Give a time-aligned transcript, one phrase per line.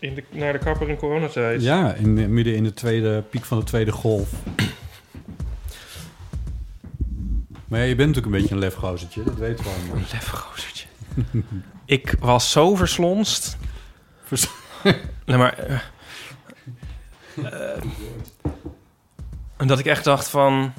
[0.00, 1.62] In de, naar de kapper in coronatijd.
[1.62, 4.28] Ja, in, midden in de tweede piek van de tweede golf.
[7.68, 9.96] Maar ja, je bent natuurlijk een beetje een lefgozertje, dat weten we allemaal.
[10.12, 10.86] Lefgozertje.
[11.84, 13.56] ik was zo verslonst.
[14.24, 14.48] Vers-
[15.26, 15.58] Nee, maar...
[15.58, 15.78] eh,
[17.44, 17.82] eh,
[19.56, 20.72] en dat ik echt dacht van...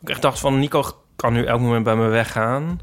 [0.00, 2.80] Ik echt dacht van, Nico kan nu elk moment bij me weggaan.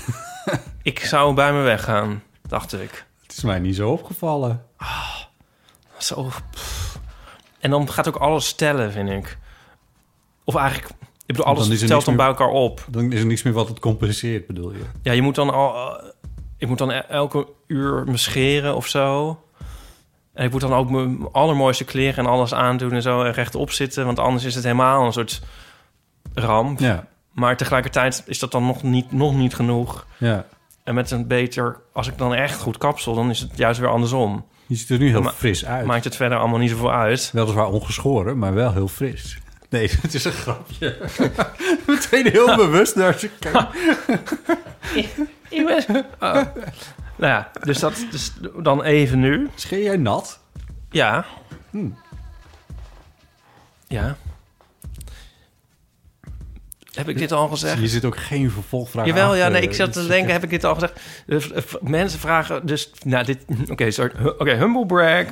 [0.82, 3.06] ik zou bij me weggaan, dacht ik.
[3.28, 4.64] Het is mij niet zo opgevallen.
[5.98, 6.28] Zo...
[6.50, 6.98] pff.
[7.60, 9.38] En dan gaat ook alles stellen, vind ik.
[10.44, 10.88] Of eigenlijk...
[11.26, 12.84] Ik bedoel, Dan is alles dan meer- bij elkaar op.
[12.88, 14.82] Dan is er niks meer wat het compenseert, bedoel je?
[15.02, 15.98] Ja, je moet dan al.
[15.98, 16.08] eh,
[16.56, 19.38] ik moet dan e- elke uur me scheren of zo.
[20.32, 23.70] En ik moet dan ook mijn allermooiste kleren en alles aandoen en zo en rechtop
[23.70, 24.04] zitten.
[24.04, 25.42] Want anders is het helemaal een soort
[26.34, 26.78] ramp.
[26.78, 30.06] Ja, Maar tegelijkertijd is dat dan nog niet, nog niet genoeg.
[30.18, 30.46] ja.
[30.88, 33.88] En met een beter, als ik dan echt goed kapsel, dan is het juist weer
[33.88, 34.46] andersom.
[34.66, 35.86] Je ziet er nu heel Ma- fris uit.
[35.86, 37.30] Maakt het verder allemaal niet zoveel uit.
[37.32, 39.38] Weliswaar ongeschoren, maar wel heel fris.
[39.70, 40.96] Nee, het is een grapje.
[41.86, 43.74] Meteen heel bewust naar je kijkt.
[45.48, 46.06] Ik ben...
[46.20, 46.32] Oh.
[47.16, 49.48] Nou ja, dus dat dus dan even nu.
[49.54, 50.40] Scheer jij nat?
[50.90, 51.24] Ja.
[51.70, 51.98] Hmm.
[53.86, 54.16] Ja.
[56.98, 57.80] Heb ik dit al gezegd?
[57.80, 60.50] Je zit ook geen vervolgvraag Jawel, ja, nee, ik zat te Dus denken, heb ik
[60.50, 61.00] dit al gezegd?
[61.80, 65.24] Mensen vragen dus, nou, dit, oké, sorry, Hu- oké, humble brag.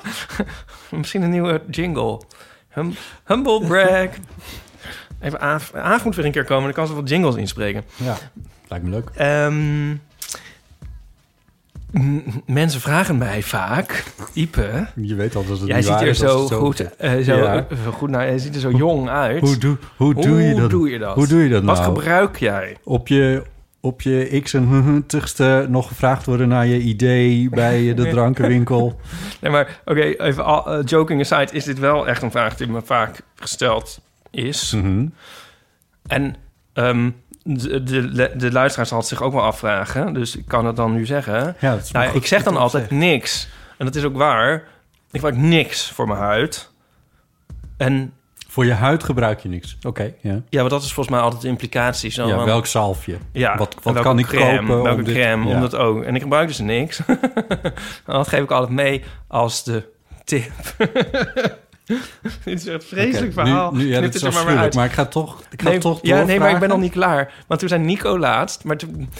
[0.90, 2.20] Misschien een nieuwe jingle.
[2.68, 4.08] Hum, humble brag.
[5.20, 7.84] Even Aaf, Aaf moet weer een keer komen, dan kan ze wat jingles inspreken.
[7.96, 8.16] Ja,
[8.68, 9.10] lijkt me leuk.
[12.46, 16.08] Mensen vragen mij vaak, Ipe, Je weet al dat het jij niet ziet waar er
[16.08, 17.66] is zo goed, eh, zo, Ja.
[17.92, 19.40] goed, nou, jij ziet er zo jong uit.
[19.40, 20.70] Hoe, doe, hoe, doe je dat?
[20.70, 21.14] doe je dat?
[21.14, 21.94] Hoe doe je dat Wat nou?
[21.94, 22.76] gebruik jij?
[22.84, 23.42] op je,
[23.80, 29.00] op je x en tigste nog gevraagd worden naar je idee bij de drankenwinkel.
[29.40, 32.66] Nee, maar oké, even al, eh, joking aside, is dit wel echt een vraag die
[32.68, 34.72] me vaak gesteld is.
[34.76, 35.06] Mhm.
[36.06, 36.34] En
[36.72, 37.10] ehm,
[37.44, 40.92] de, de, de luisteraar zal het zich ook wel afvragen, dus ik kan het dan
[40.92, 41.56] nu zeggen.
[41.60, 43.48] Ja, dat Nou, ja, goed ik zeg dan dat altijd niks.
[43.78, 44.54] En dat is ook waar.
[45.10, 46.70] Ik gebruik niks voor mijn huid.
[47.76, 48.12] En.
[48.48, 49.76] Voor je huid gebruik je niks.
[49.82, 50.40] Oké, ja.
[50.48, 52.10] ja, maar dat is volgens mij altijd de implicatie.
[52.10, 53.16] Zo ja welk zalfje?
[53.32, 54.82] Ja, Wat, wat kan ik crème, kopen?
[54.82, 55.54] Welke om dit- crème, ja.
[55.54, 56.02] omdat ook.
[56.02, 57.00] En ik gebruik dus niks.
[57.06, 57.20] en
[58.06, 59.88] dat geef ik altijd mee als de
[60.24, 60.50] tip.
[62.44, 63.72] Dit is echt een vreselijk verhaal.
[63.72, 64.74] Nu, nu, ja, Knip dat het is er maar maar afschuwelijk, uit.
[64.74, 66.92] maar ik ga toch, ik ga Nee, toch ja, nee, maar ik ben nog niet
[66.92, 67.32] klaar.
[67.46, 69.10] Want toen zei Nico laatst, maar, toen,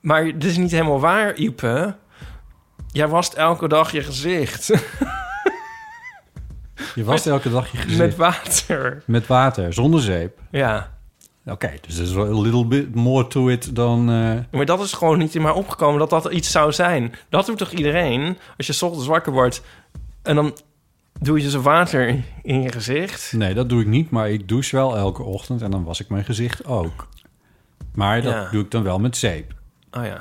[0.00, 1.94] maar dit is niet helemaal waar, Ipe.
[2.92, 4.66] Jij wast elke dag je gezicht
[6.94, 7.98] Je wast elke dag je gezicht.
[7.98, 9.02] met Met, water.
[9.26, 10.38] water, zonder zeep.
[10.50, 10.90] Ja,
[11.46, 14.00] Oké, dus er is wel a little bit more to it dan...
[14.10, 17.14] eh, maar dat is gewoon niet in mij opgekomen dat dat iets zou zijn.
[17.28, 18.38] Dat doet toch iedereen?
[18.56, 19.62] Als je ochtends wakker wordt
[20.22, 20.56] en dan
[21.20, 23.32] doe je zo water in je gezicht.
[23.32, 26.08] Nee, dat doe ik niet, maar ik douche wel elke ochtend en dan was ik
[26.08, 27.08] mijn gezicht ook.
[27.94, 28.48] Maar dat Ja.
[28.50, 29.54] doe ik dan wel met zeep.
[29.90, 30.18] Oh ja,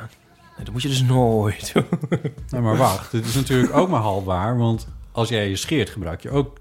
[0.56, 1.86] nee, dat moet je dus nooit doen.
[2.50, 5.90] Nou, maar wacht, dit is natuurlijk ook maar half waar, want als jij je scheert,
[5.90, 6.58] gebruik je ook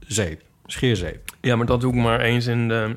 [0.00, 1.30] zeep, scheerzeep.
[1.40, 2.96] Ja, maar dat doe ik maar eens in de...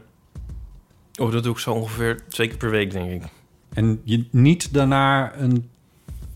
[1.20, 3.30] Oh, dat doe ik zo ongeveer twee keer per week, denk ik.
[3.74, 5.70] En je niet daarna een...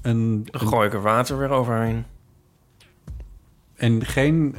[0.01, 2.05] een, Dan gooi ik er water weer overheen.
[3.83, 4.55] En geen...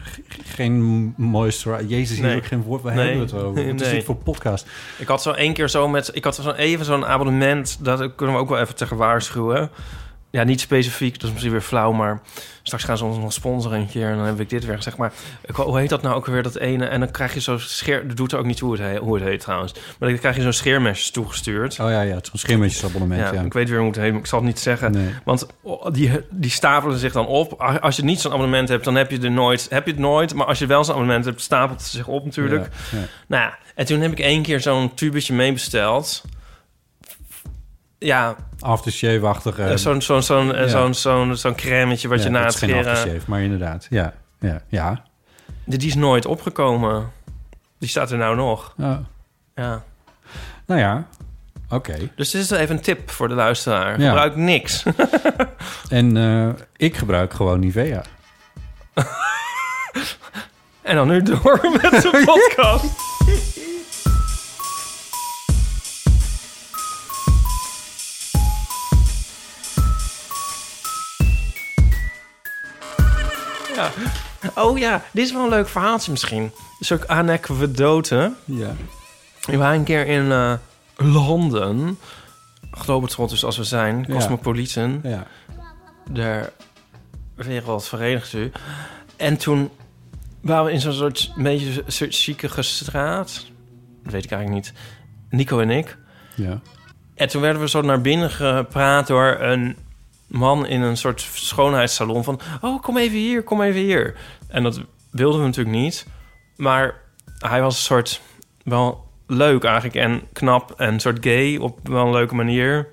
[0.00, 1.86] g- geen moisturizer.
[1.86, 2.36] Jezus, hier Nee.
[2.36, 2.82] ook geen woord.
[2.82, 3.06] Waar Nee.
[3.08, 3.64] hebben we het over?
[3.72, 3.94] Wat is Nee.
[3.94, 4.66] dit voor podcast?
[4.98, 6.10] Ik had zo één keer zo met...
[6.12, 7.78] Ik had zo even zo'n abonnement...
[7.84, 9.70] Dat kunnen we ook wel even tegen waarschuwen.
[10.30, 12.20] Ja, niet specifiek, dat is misschien weer flauw, maar
[12.62, 14.96] straks gaan ze ons nog sponsoren een keer en dan heb ik dit weer gezegd.
[14.96, 15.12] Maar
[15.44, 16.86] ik, hoe heet dat nou ook weer, dat ene?
[16.86, 19.14] En dan krijg je zo scheer, dat doet er ook niet hoe het, heet, hoe
[19.14, 19.72] het heet trouwens.
[19.98, 21.78] Maar dan krijg je zo'n scheermesjes toegestuurd.
[21.80, 23.42] Oh ja, ja, het is een scheermesjesabonnement, Ja, ja.
[23.42, 24.92] ik weet weer hoe het heet, maar ik zal het niet zeggen.
[24.92, 25.14] Nee.
[25.24, 25.46] Want
[25.92, 27.52] die, die stapelen zich dan op.
[27.62, 30.34] Als je niet zo'n abonnement hebt, dan heb je, er nooit, heb je het nooit.
[30.34, 32.68] Maar als je wel zo'n abonnement hebt, stapelt het zich op natuurlijk.
[32.90, 33.04] Ja, ja.
[33.26, 36.22] Nou ja, en toen heb ik één keer zo'n tubetje meebesteld.
[37.98, 39.62] Ja, Aftershave-achtige...
[39.62, 40.68] eh, zo'n zo'n zo'n ja.
[40.68, 42.92] zo'n zo'n zo'n crèmetje wat ja, je na het is geen scheren...
[42.92, 43.86] aftershave, maar inderdaad.
[43.90, 45.02] Ja, ja, ja.
[45.64, 47.10] Die is nooit opgekomen.
[47.78, 48.74] Die staat er nou nog.
[48.78, 48.96] Oh.
[49.54, 49.82] Ja.
[50.66, 51.06] Nou ja,
[51.70, 51.96] oké.
[52.16, 54.00] Dus dit is even een tip voor de luisteraar.
[54.00, 54.06] Ja.
[54.08, 54.82] Gebruik niks.
[55.88, 58.02] En eh, ik gebruik gewoon Nivea.
[60.82, 62.22] en dan nu door met de
[62.54, 62.84] podcast.
[73.78, 73.90] Ja.
[74.54, 76.50] Oh ja, dit is wel een leuk verhaaltje misschien.
[76.78, 78.32] Dus ook anekdote.
[78.44, 78.74] Ja.
[79.44, 80.52] We waren een keer in eh,
[80.96, 81.98] Londen.
[82.70, 84.06] Globetrotters dus als we zijn.
[84.10, 85.00] Cosmopolitan.
[85.02, 85.26] Ja.
[86.10, 86.52] De
[87.34, 88.52] wereld verenigt u.
[89.16, 89.70] En toen
[90.40, 93.46] waren we in zo'n soort beetje soort chique straat.
[94.02, 94.72] Dat weet ik eigenlijk niet.
[95.30, 95.96] Nico en ik.
[96.34, 96.60] Ja.
[97.14, 99.76] En toen werden we zo naar binnen gepraat door een
[100.28, 102.40] man in een soort schoonheidssalon van...
[102.60, 104.16] Oh, kom even hier, kom even hier.
[104.48, 104.80] En dat
[105.10, 106.06] wilden we natuurlijk niet.
[106.56, 107.00] Maar
[107.38, 108.20] hij was een soort
[108.64, 112.88] wel leuk eigenlijk en knap en een soort gay op wel een leuke manier.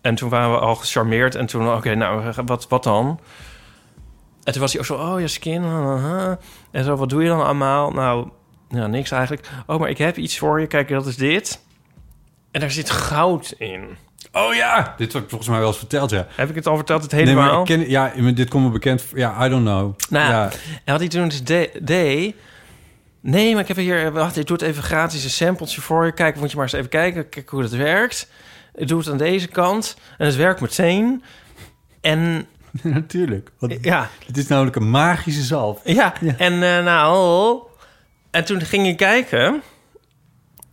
[0.00, 3.20] En toen waren we al gecharmeerd en toen, oké, nou, wat, wat dan?
[4.44, 5.62] En toen was hij ook zo, oh, je skin.
[6.70, 7.90] En zo, wat doe je dan allemaal?
[7.90, 8.28] Nou,
[8.68, 9.48] ja, niks eigenlijk.
[9.66, 11.64] Oh, maar ik heb iets voor je, kijk, dat is dit.
[12.50, 13.96] En daar zit goud in.
[14.36, 14.94] Oh ja!
[14.96, 16.26] Dit heb ik volgens mij wel eens verteld, ja.
[16.34, 17.60] Heb ik het al verteld, het hele Nee, maar verhaal?
[17.60, 19.04] ik ken, ja, dit komt me bekend.
[19.14, 19.94] Ja, I don't know.
[20.10, 20.50] Nou, ja.
[20.84, 22.34] En wat hij toen dus de- deed...
[23.20, 24.12] Nee, maar ik heb hier...
[24.12, 26.12] Wacht, ik doe het even gratis een sampletje voor je.
[26.12, 27.28] Kijk, moet je maar eens even kijken.
[27.28, 28.30] Kijk hoe dat werkt.
[28.74, 29.96] Ik doe het aan deze kant.
[30.18, 31.22] En het werkt meteen.
[32.00, 32.46] En
[32.82, 33.50] natuurlijk.
[33.58, 35.80] Want ja, het is namelijk een magische zalf.
[35.84, 36.14] ja.
[36.38, 37.58] En eh, nou...
[38.30, 39.62] En toen ging je kijken.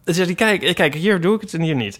[0.04, 2.00] Toen zei hij, kijk, kijk, hier doe ik het en hier niet.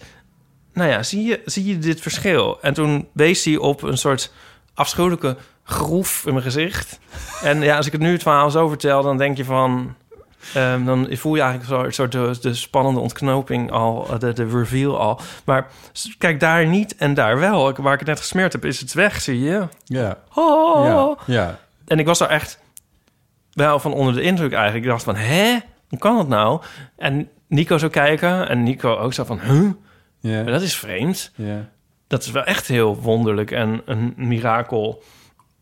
[0.74, 2.58] Nou ja, zie je, zie je dit verschil?
[2.60, 4.32] En toen wees hij op een soort
[4.74, 6.98] afschuwelijke groef in mijn gezicht.
[7.42, 9.94] En ja, als ik het nu het verhaal zo vertel, dan denk je van...
[10.54, 14.48] ehm, dan voel je eigenlijk zo, een soort de, de spannende ontknoping al, de, de
[14.48, 15.20] reveal al.
[15.44, 15.66] Maar
[16.18, 17.72] kijk, daar niet en daar wel.
[17.72, 19.68] Waar ik het net gesmeerd heb, is het weg, zie je?
[19.84, 20.18] Ja.
[20.34, 20.84] Oh.
[20.84, 21.34] Ja.
[21.34, 21.58] Ja.
[21.86, 22.58] En ik was daar echt
[23.52, 24.84] wel van onder de indruk eigenlijk.
[24.84, 25.58] Ik dacht van, hè?
[25.88, 26.60] Hoe kan dat nou?
[26.96, 29.70] En Nico zou kijken en Nico ook zo van, huh?
[30.30, 30.42] Ja.
[30.42, 31.32] Maar dat is vreemd.
[31.36, 31.68] ja.
[32.06, 35.02] Dat is wel echt heel wonderlijk en een mirakel.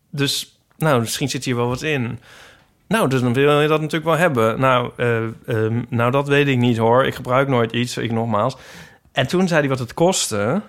[0.09, 2.19] Dus, nou, misschien zit hier wel wat in.
[2.87, 4.59] Nou, dus dan wil je dat natuurlijk wel hebben.
[4.59, 7.05] Nou, eh, ehm, nou dat weet ik niet hoor.
[7.05, 8.57] Ik gebruik nooit iets, ik nogmaals.
[9.11, 10.61] En toen zei hij wat het kostte.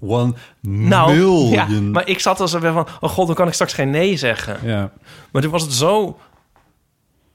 [0.00, 1.48] One Nou, million.
[1.50, 2.86] ja, maar ik zat als er weer van...
[3.00, 4.58] oh god, dan kan ik straks geen nee zeggen.
[4.62, 4.90] Ja.
[5.32, 6.18] Maar toen was het zo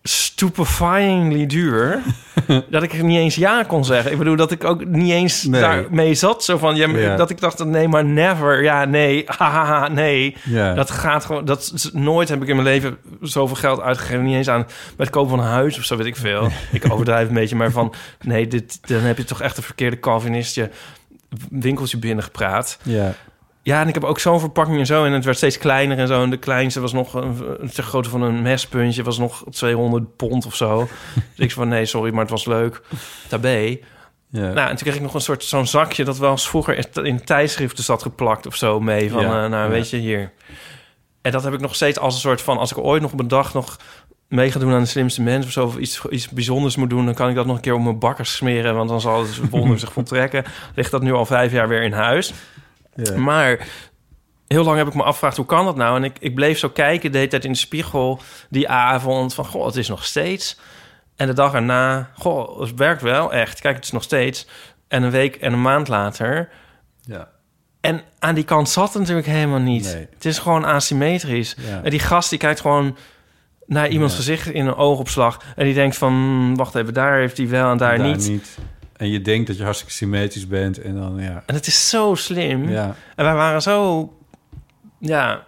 [0.04, 2.02] stupefyingly duur...
[2.70, 4.12] dat ik niet eens ja kon zeggen.
[4.12, 5.62] Ik bedoel, dat ik ook niet eens Nee.
[5.62, 6.44] daarmee zat.
[6.44, 8.64] Zo van, ja, dat ik dacht, nee, maar never.
[8.64, 10.36] Ja, nee, hahaha, nee.
[10.44, 10.74] Ja.
[10.74, 11.46] Dat gaat gewoon...
[11.46, 14.24] Dat, nooit heb ik in mijn leven zoveel geld uitgegeven.
[14.24, 16.50] Niet eens aan bij het kopen van een huis of zo, weet ik veel.
[16.72, 17.94] ik overdrijf een beetje, maar van...
[18.22, 20.70] Nee, dit, dan heb je toch echt een verkeerde Calvinistje
[21.50, 22.78] winkeltje binnengepraat.
[22.84, 23.14] Ja.
[23.64, 25.06] Ja, en ik heb ook zo'n verpakking en zo.
[25.06, 26.24] En het werd steeds kleiner en zo.
[26.24, 27.36] En de kleinste was nog een,
[27.76, 29.04] de grootte van een mespuntje.
[29.04, 30.80] Was nog 200 pond of zo.
[31.14, 32.82] dus ik zei van nee, sorry, maar het was leuk.
[33.28, 33.78] Tabé.
[34.30, 34.54] Ja.
[34.54, 36.04] Nou, en toen kreeg ik nog een soort zo'n zakje...
[36.04, 39.12] dat wel eens vroeger in tijdschriften zat geplakt of zo mee.
[39.12, 40.32] Van, Ja, eh, nou, weet je, hier.
[41.22, 42.58] En dat heb ik nog steeds als een soort van...
[42.58, 43.78] als ik ooit nog op een dag nog
[44.28, 45.46] mee ga doen aan de slimste mens...
[45.46, 47.06] of zo, of iets, iets bijzonders moet doen...
[47.06, 48.76] dan kan ik dat nog een keer op mijn bakkers smeren...
[48.76, 50.44] want dan zal het wonder zich voltrekken.
[50.76, 52.34] Ligt dat nu al vijf jaar weer in huis.
[53.04, 53.18] Ja.
[53.18, 53.68] Maar
[54.48, 55.96] heel lang heb ik me afgevraagd, hoe kan dat nou?
[55.98, 59.34] En ik, ik bleef zo kijken de hele tijd in de spiegel die avond...
[59.34, 60.60] van, goh, het is nog steeds.
[61.16, 63.62] En de dag erna, goh, het werkt wel echt.
[63.62, 64.48] Kijk, het is nog steeds.
[64.88, 66.50] En een week en een maand later...
[67.02, 67.30] Ja.
[67.82, 69.84] En aan die kant zat het natuurlijk helemaal niet.
[69.84, 70.08] Nee.
[70.14, 71.56] Het is gewoon asymmetrisch.
[71.58, 71.82] Ja.
[71.84, 72.98] En die gast die kijkt gewoon
[73.66, 74.20] naar iemands Ja.
[74.20, 75.42] gezicht in een oogopslag.
[75.56, 78.32] En die denkt van, hmm, wacht even, daar heeft hij wel en daar, niet.
[79.02, 81.44] En je denkt dat je hartstikke symmetrisch bent en dan ja.
[81.46, 82.70] En het is zo slim.
[82.70, 82.96] Ja.
[83.16, 84.14] En wij waren zo...
[84.98, 85.46] Ja,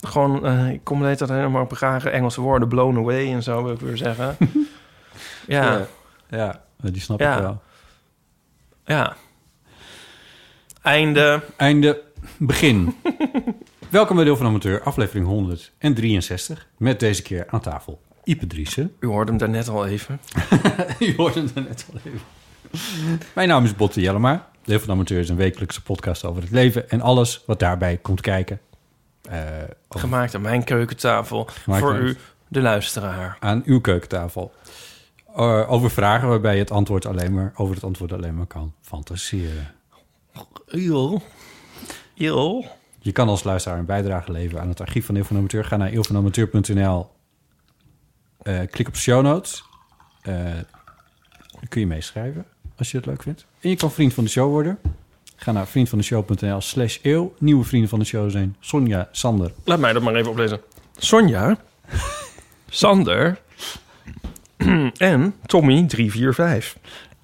[0.00, 0.46] gewoon...
[0.46, 2.68] eh, ik kom hele tijd helemaal op graag Engelse woorden.
[2.68, 4.36] Blown away en zo, wil ik weer zeggen.
[5.46, 5.86] ja,
[6.30, 6.60] Ja.
[6.82, 7.34] Ja, die snap Ja.
[7.36, 7.62] ik wel.
[8.84, 9.16] ja.
[10.82, 11.42] Einde.
[11.56, 12.02] Einde,
[12.36, 12.94] begin.
[13.88, 16.66] Welkom bij Deel van Amateur, aflevering 163.
[16.76, 18.94] Met deze keer aan tafel Ipe Driessen.
[19.00, 20.20] U hoorde hem daarnet al even.
[20.98, 22.20] Je hoorde het er net al even.
[23.34, 24.48] Mijn naam is Botte Jellema.
[24.64, 26.90] Deel van Amateur is een wekelijkse podcast over het leven...
[26.90, 28.60] en alles wat daarbij komt kijken.
[29.22, 29.38] Eh,
[29.88, 31.44] over- Gemaakt aan mijn keukentafel.
[31.44, 32.16] Gemaakt voor u,
[32.48, 33.36] de luisteraar.
[33.40, 34.52] aan uw keukentafel.
[35.36, 38.74] Eh, over vragen waarbij je het antwoord alleen maar, over het antwoord alleen maar kan
[38.80, 39.74] fantaseren.
[40.66, 41.22] Jol.
[42.14, 42.66] Jol.
[42.98, 45.64] Je kan als luisteraar een bijdrage leveren aan het archief van Eeuw van Amateur.
[45.64, 47.10] Ga naar eeuwvanamateur.nl.
[48.42, 49.64] Eh, klik op show notes.
[51.68, 53.46] Kun je meeschrijven als je het leuk vindt.
[53.60, 54.78] En je kan vriend van de show worden.
[55.36, 57.34] Ga naar vriendvandeshow.nl slash eeuw.
[57.38, 59.52] Nieuwe vrienden van de show zijn Sonja, Sander.
[59.64, 60.60] Laat mij dat maar even oplezen.
[60.96, 61.56] Sonja.
[62.68, 63.38] Sander.
[64.96, 66.76] en Tommy 345.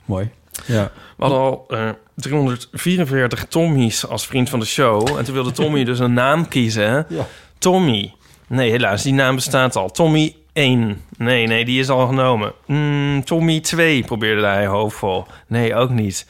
[0.04, 0.30] Mooi.
[0.66, 0.92] Ja.
[1.16, 5.16] We hadden al eh, 344 Tommy's als vriend van de show.
[5.18, 7.06] En toen wilde Tommy dus een naam kiezen.
[7.08, 7.26] Ja.
[7.58, 8.14] Tommy.
[8.46, 9.90] Nee, helaas, die naam bestaat al.
[9.90, 11.02] Tommy 1.
[11.16, 12.52] Nee, nee, die is al genomen.
[12.66, 15.26] Mm, Tommy 2 probeerde hij hoofdvol.
[15.46, 16.26] Nee, ook niet.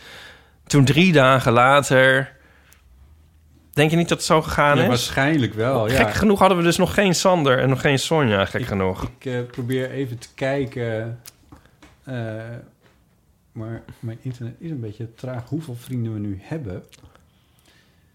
[0.67, 2.39] Toen drie dagen later...
[3.73, 4.89] Denk je niet dat het zo gegaan Ja, is?
[4.89, 5.89] waarschijnlijk wel.
[5.91, 5.95] Ja.
[6.05, 9.03] Gek genoeg hadden we dus nog geen Sander en nog geen Sonja, gek genoeg.
[9.19, 11.21] Ik eh, probeer even te kijken.
[12.05, 12.15] eh,
[13.53, 15.49] maar mijn internet is een beetje traag.
[15.49, 16.83] Hoeveel vrienden we nu hebben?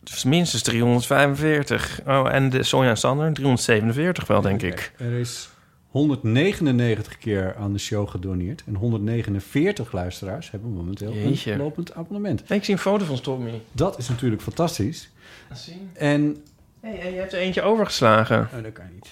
[0.03, 1.99] Dus minstens 345.
[2.07, 4.91] Oh, en de Sonja en Sander 347 wel, denk ik.
[4.97, 5.49] Er is
[5.95, 8.63] 199 keer aan de show gedoneerd.
[8.67, 11.51] En 149 luisteraars hebben momenteel Jeetje.
[11.51, 12.51] een lopend abonnement.
[12.51, 13.61] Ik zie een foto van Tommy.
[13.71, 15.09] Dat is natuurlijk fantastisch.
[15.53, 15.89] Zien.
[15.93, 16.37] En...
[16.79, 18.49] Hey, hey, je hebt er eentje overgeslagen.
[18.57, 19.11] Oh, dat kan niet.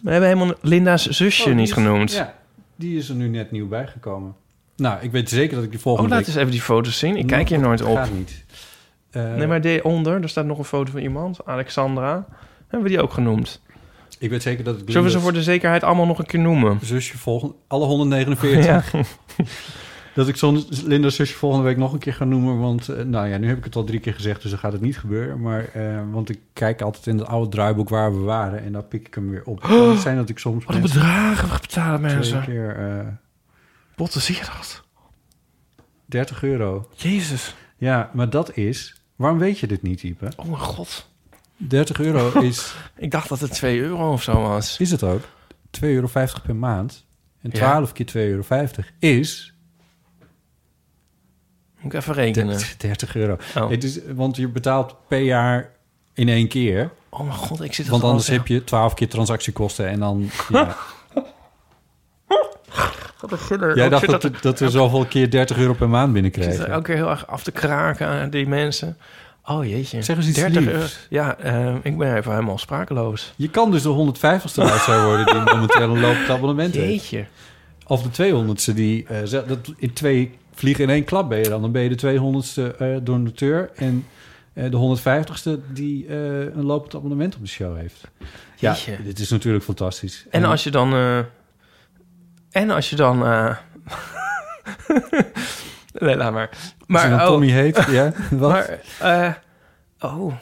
[0.00, 2.12] We hebben helemaal Linda's zusje Oh, niet is- genoemd.
[2.12, 2.34] Ja,
[2.76, 4.34] die is er nu net nieuw bijgekomen.
[4.76, 6.34] Nou, ik weet zeker dat ik die volgende Oh, laat week...
[6.34, 7.16] eens even die foto's zien.
[7.16, 7.96] Ik kijk hier nooit op.
[7.96, 8.44] Gaat niet.
[9.10, 11.46] Eh, Nee, maar onder, er staat nog een foto van iemand.
[11.46, 12.26] Alexandra.
[12.68, 13.60] Hebben we die ook genoemd?
[14.22, 14.82] Ik weet zeker dat ik...
[14.86, 16.78] Zullen we ze voor de zekerheid allemaal nog een keer noemen?
[16.82, 17.54] zusje volgende...
[17.66, 18.64] Alle 149.
[18.64, 19.02] Ja.
[20.14, 22.58] Dat ik zo'n Linda's zusje volgende week nog een keer ga noemen.
[22.58, 24.72] Want, eh, nou ja, nu heb ik het al drie keer gezegd, dus dan gaat
[24.72, 25.40] het niet gebeuren.
[25.40, 28.62] Maar, eh, want ik kijk altijd in het oude draaiboek waar we waren.
[28.64, 29.62] En daar pik ik hem weer op.
[29.62, 32.42] Het kan niet zijn dat ik soms Wat bedragen betalen twee mensen.
[32.42, 33.06] keer eh,
[33.96, 34.82] Botten, zie je dat?
[36.06, 36.88] 30 euro.
[36.94, 37.54] Jezus.
[37.76, 39.02] Ja, maar dat is...
[39.16, 40.32] Waarom weet je dit niet, Ipe?
[40.36, 41.10] Oh mijn god.
[41.68, 42.74] 30 euro is...
[42.96, 44.76] Ik dacht dat het 2 euro of zo was.
[44.78, 45.20] is het ook?
[45.20, 46.08] 2,50 euro
[46.42, 47.04] per maand.
[47.42, 47.58] En Ja.
[47.58, 48.44] 12 keer 2,50 euro
[48.98, 49.54] is...
[51.80, 52.60] Moet ik even rekenen.
[52.78, 53.36] 30 euro.
[53.56, 53.70] Oh.
[53.70, 55.70] Het is, want je betaalt per jaar
[56.14, 56.90] in één keer.
[57.10, 60.30] Oh mijn god, ik zit Want al- anders heb je 12 keer transactiekosten en dan...
[60.48, 60.76] Ja.
[63.20, 63.76] Wat een giller.
[63.76, 66.40] Jij dacht dat, dat, dat we zoveel keer 30 euro per maand Ik zit er
[66.40, 66.72] binnenkrijgen.
[66.74, 68.96] elke keer heel erg af te kraken aan die mensen.
[69.58, 70.02] Oh jeetje.
[70.02, 70.72] Zeg eens iets 30 liefs.
[70.72, 70.86] euro.
[71.08, 73.32] Ja, eh, ik ben even helemaal sprakeloos.
[73.36, 76.88] Je kan dus de 150ste luisteraar worden die momenteel een lopend abonnement heeft.
[77.08, 77.26] Jeetje.
[77.86, 79.06] Of de 200ste die...
[79.26, 81.60] ze- dat in twee vliegen in één klap ben je dan.
[81.60, 84.06] Dan ben je de 200ste eh, donateur en
[84.52, 86.08] de 150ste die
[86.54, 88.00] een lopend abonnement op de show heeft.
[88.56, 90.26] Ja, dit is natuurlijk fantastisch.
[90.30, 90.94] En als je dan...
[92.50, 93.22] en als je dan...
[96.04, 96.50] nee, laat maar.
[96.86, 98.50] Maar, dan oh, Tommy heet, ja, wat?
[98.50, 99.32] maar eh,
[100.10, 100.32] oh.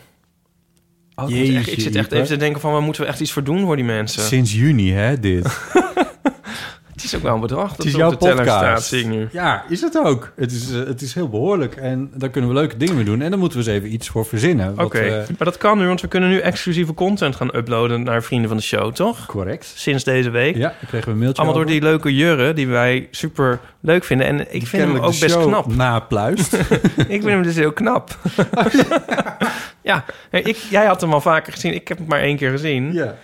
[1.14, 2.72] Oh, ik, moet echt- ik zit echt even te denken van...
[2.72, 4.22] waar moeten we echt iets voor doen voor die mensen?
[4.22, 5.46] Sinds juni, hè, dit.
[7.02, 8.58] Het is ook wel een bedrag dat Het is jouw op de teller podcast.
[8.58, 9.28] staat, zie ik nu.
[9.32, 10.32] Ja, is het ook.
[10.36, 11.76] Het is, eh, het is heel behoorlijk.
[11.76, 13.22] En daar kunnen we leuke dingen mee doen.
[13.22, 14.74] En daar moeten we eens even iets voor verzinnen.
[14.74, 18.02] wat, Oké, eh, maar dat kan nu, want we kunnen nu exclusieve content gaan uploaden
[18.02, 19.26] naar vrienden van de show, toch?
[19.26, 19.72] correct.
[19.76, 20.56] Sinds deze week.
[20.56, 24.04] Ja, dan kregen we een mailtje Allemaal door die leuke jurren die wij super leuk
[24.04, 24.26] vinden.
[24.26, 25.74] En ik Die vind hem ook de best show knap.
[25.76, 26.52] napluist.
[26.96, 28.18] ik vind hem dus heel knap.
[29.82, 31.74] ja, nee, ik, jij had hem al vaker gezien.
[31.74, 32.92] Ik heb hem maar één keer gezien.
[32.92, 33.14] ja.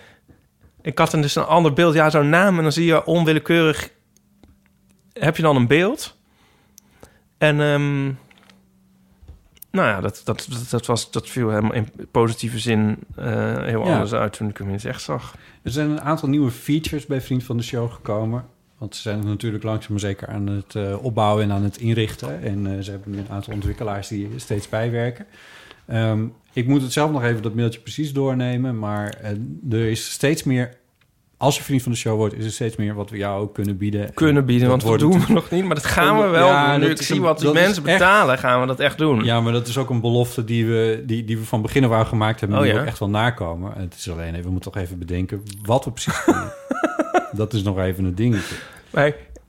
[0.87, 1.93] Ik had een, dus een ander beeld.
[1.93, 2.57] Ja, zo'n naam.
[2.57, 3.89] En dan zie je onwillekeurig...
[5.13, 6.17] Heb je dan een beeld?
[7.37, 7.61] En...
[7.61, 8.05] ehm,
[9.71, 13.25] nou ja, dat, dat, dat, dat was, dat viel helemaal in positieve zin eh,
[13.63, 13.93] heel Ja.
[13.93, 15.35] anders uit toen ik hem in het echt zag.
[15.61, 18.45] Er zijn een aantal nieuwe features bij Vriend van de Show gekomen.
[18.77, 22.41] Want ze zijn natuurlijk langzaam maar zeker aan het eh, opbouwen en aan het inrichten.
[22.41, 25.25] En eh, ze hebben nu een aantal ontwikkelaars die steeds bijwerken.
[25.85, 26.25] Ehm,
[26.57, 28.79] ik moet het zelf nog even dat mailtje precies doornemen.
[28.79, 29.31] Maar eh,
[29.71, 30.75] er is steeds meer...
[31.37, 33.53] Als je vriend van de show wordt, is er steeds meer wat we jou ook
[33.53, 34.13] kunnen bieden.
[34.13, 35.65] Kunnen bieden, want dat doen we nog niet.
[35.65, 36.79] Maar dat gaan we wel Ja, doen.
[36.79, 39.23] Nu ik zie een- wat die mensen echt- betalen, gaan we dat echt doen.
[39.23, 41.91] Ja, maar dat is ook een belofte die we, die, die we van begin af
[41.91, 42.57] aan gemaakt hebben...
[42.57, 42.79] Oh, die ja?
[42.79, 43.75] ook echt wel nakomen.
[43.75, 46.49] En het is alleen we moeten toch even bedenken wat we precies doen.
[47.41, 48.55] dat is nog even een dingetje.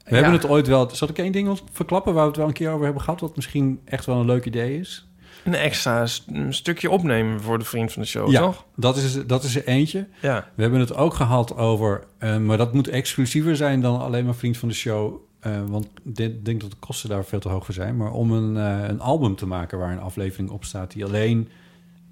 [0.05, 0.91] We hebben het ooit wel...
[0.93, 3.21] Zal ik één ding verklappen waar we het wel een keer over hebben gehad...
[3.21, 5.08] wat misschien echt wel een leuk idee is?
[5.49, 8.41] Een extra een stukje opnemen voor de vriend van de show, Ja.
[8.41, 8.65] toch?
[8.77, 10.07] Dat is, dat is er eentje.
[10.23, 10.49] Ja.
[10.55, 12.05] We hebben het ook gehad over...
[12.19, 15.15] eh, maar dat moet exclusiever zijn dan alleen maar vriend van de show.
[15.41, 17.97] eh, want ik denk dat de kosten daar veel te hoog voor zijn.
[17.97, 20.93] Maar om een, eh, een album te maken waar een aflevering op staat...
[20.93, 21.49] die alleen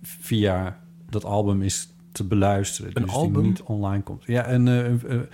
[0.02, 2.90] via dat album is te beluisteren.
[2.95, 3.40] Een dus album?
[3.43, 4.23] die niet online komt.
[4.26, 5.28] Ja, een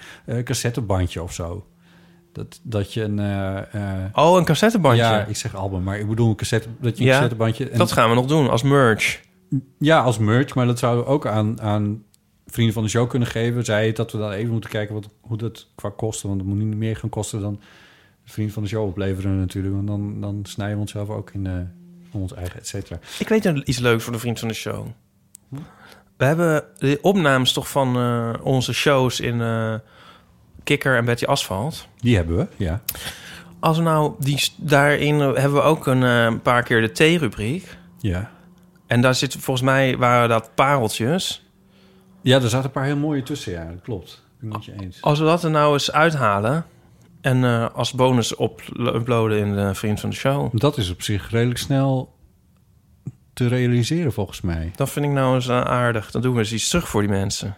[0.44, 1.66] cassettebandje of zo.
[2.32, 3.18] Dat, dat je een...
[3.18, 5.02] eh, Oh, een cassettebandje.
[5.02, 7.68] ja, ik zeg album, maar ik bedoel een cassette, dat je een Ja, cassettebandje...
[7.70, 9.20] en- Dat gaan we nog doen als merch.
[9.78, 12.02] ja, als merch, maar dat zouden we ook aan, aan
[12.46, 13.64] vrienden van de show kunnen geven.
[13.64, 16.28] Zij het dat we dan even moeten kijken wat, hoe dat qua kosten...
[16.28, 17.60] want het moet niet meer gaan kosten dan
[18.24, 19.74] vrienden van de show opleveren natuurlijk.
[19.74, 21.52] Want dan, dan snijden we onszelf ook in eh,
[22.12, 22.98] ons eigen et cetera.
[23.18, 24.86] Ik weet nog iets leuks voor de vriend van de show.
[26.16, 27.96] We hebben de opnames toch van
[28.42, 29.40] onze shows in
[30.64, 31.86] Kikker en Betty Asphalt.
[32.00, 32.80] Die hebben we, ja.
[33.60, 37.76] Als we nou die daarin eh, hebben we ook een eh, paar keer de T-rubriek.
[37.98, 38.30] Ja.
[38.86, 41.46] En daar zit volgens mij waren dat pareltjes.
[42.22, 44.10] ja, er zaten een paar heel mooie tussen, ja, dat klopt.
[44.40, 45.02] Ik ben het met je eens.
[45.02, 46.64] Als we dat er nou eens uithalen
[47.20, 51.02] en eh, als bonus op uploaden in de vriend van de show, Dat is op
[51.02, 52.14] zich redelijk snel
[53.32, 54.70] te realiseren volgens mij.
[54.76, 56.10] dat vind ik nou eens eh, aardig.
[56.10, 57.56] Dan doen we eens iets terug voor die mensen.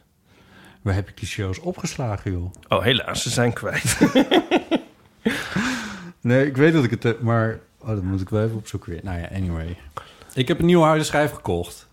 [0.85, 2.53] Waar heb ik die shows opgeslagen, joh?
[2.69, 3.99] Oh, helaas, ze zijn kwijt.
[6.21, 7.59] Nee, ik weet dat ik het heb, maar...
[7.81, 9.01] Oh, dat moet ik wel even opzoeken weer.
[9.03, 9.77] Nou ja, anyway.
[10.35, 11.89] Ik heb een nieuwe harde schijf gekocht.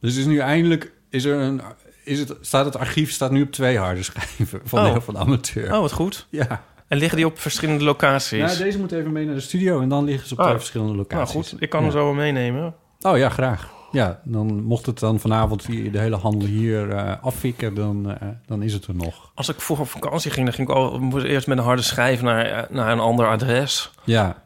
[0.00, 0.92] Dus is nu eindelijk...
[1.10, 1.60] Is er een,
[2.04, 5.00] is het, staat het archief staat nu op twee harde schijven van, Oh.
[5.00, 5.72] van amateur.
[5.74, 6.26] Oh, wat goed.
[6.30, 6.64] Ja.
[6.88, 8.38] En liggen die op verschillende locaties?
[8.40, 10.46] Nou, deze moet even mee naar de studio en dan liggen ze op Oh.
[10.46, 11.34] twee verschillende nou locaties.
[11.50, 11.86] goed, ik kan Ja.
[11.86, 12.74] hem zo wel meenemen.
[13.00, 13.70] Oh ja, graag.
[13.90, 18.28] Ja, dan mocht het dan vanavond hier, de hele handel hier eh afvikken, dan, eh,
[18.46, 19.30] dan is het er nog.
[19.34, 21.82] Als ik vroeger op vakantie ging, dan ging ik al moest eerst met een harde
[21.82, 23.90] schijf naar, eh, naar een ander adres.
[24.04, 24.42] Ja.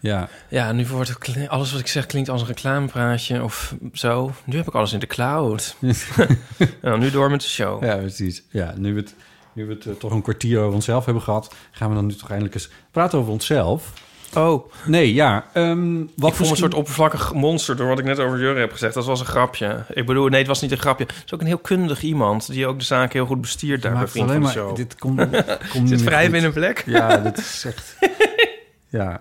[0.00, 0.28] Ja.
[0.48, 4.32] Ja, nu wordt het alles wat ik zeg klinkt als een reclamepraatje of zo.
[4.44, 5.76] Nu heb ik alles in de cloud.
[6.82, 7.84] nou, nu door met de show.
[7.84, 8.42] Ja, precies.
[8.50, 9.14] Ja, nu we het,
[9.52, 12.28] nu we het toch een kwartier over onszelf hebben gehad, gaan we dan nu toch
[12.28, 13.92] eindelijk eens praten over onszelf.
[14.34, 15.46] Oh, Nee, ja.
[15.52, 18.72] ehm, wat ik voel een soort oppervlakkig monster door wat ik net over Jurre heb
[18.72, 18.94] gezegd.
[18.94, 19.84] Dat was een grapje.
[19.88, 21.04] Ik bedoel, nee, het was niet een grapje.
[21.04, 23.92] Het is ook een heel kundig iemand die ook de zaak heel goed bestiert daar
[23.92, 24.76] bij Vriend van de maar, Show.
[24.76, 25.28] dit komt,
[25.72, 26.82] komt Zit vrij een plek?
[26.86, 27.96] Ja, dit is echt...
[28.88, 29.20] ja.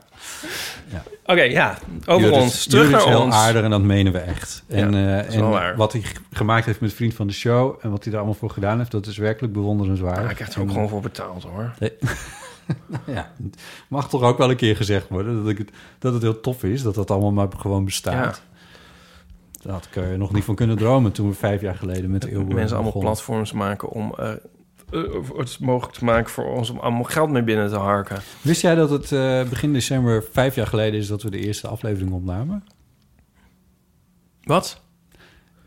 [1.26, 1.78] Oké, ja.
[2.06, 2.66] Over ons.
[2.66, 3.36] Terug Juris naar is heel ons.
[3.36, 4.64] aardig en dat menen we echt.
[4.68, 7.76] En, Ja, eh, en wat hij gemaakt heeft met vriend van de show...
[7.82, 8.92] en wat hij daar allemaal voor gedaan heeft...
[8.92, 10.24] dat is werkelijk bewonderenswaardig.
[10.24, 11.72] Ja, ik krijg er ook En, gewoon voor betaald, hoor.
[13.06, 15.36] Ja, het mag toch ook wel een keer gezegd worden...
[15.44, 18.42] dat, ik het, dat het heel tof is, dat dat allemaal maar gewoon bestaat.
[19.62, 21.12] Daar had ik er nog niet van kunnen dromen...
[21.12, 24.32] toen we vijf jaar geleden met de Mensen allemaal platforms maken om eh,
[24.92, 25.02] eh,
[25.38, 28.22] het mogelijk te maken voor ons om allemaal geld mee binnen te harken.
[28.42, 31.08] Wist jij dat het eh, begin december vijf jaar geleden is...
[31.08, 32.64] dat we de eerste aflevering opnamen?
[34.44, 34.82] Wat?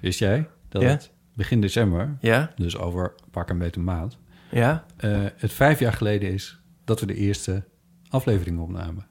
[0.00, 0.88] Wist jij dat Ja.
[0.88, 2.16] het begin december...
[2.20, 2.50] Ja?
[2.56, 4.18] dus over pak een beetje een maand...
[4.50, 4.84] Ja?
[4.96, 6.59] eh, het vijf jaar geleden is
[6.90, 7.64] dat we de eerste
[8.08, 9.06] aflevering opnamen.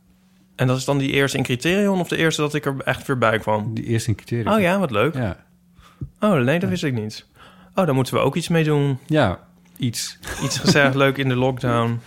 [0.55, 3.07] En dat is dan die eerste in Criterion of de eerste dat ik er echt
[3.07, 3.73] weer bij kwam?
[3.73, 4.55] Die eerste in criteria.
[4.55, 5.13] Oh ja, wat leuk.
[5.15, 5.37] Ja.
[6.19, 7.25] Oh nee, dat wist ik niet.
[7.75, 8.97] Oh, daar moeten we ook iets mee doen.
[9.05, 9.39] Ja,
[9.77, 10.17] iets.
[10.43, 11.99] Iets gezellig leuk in de lockdown.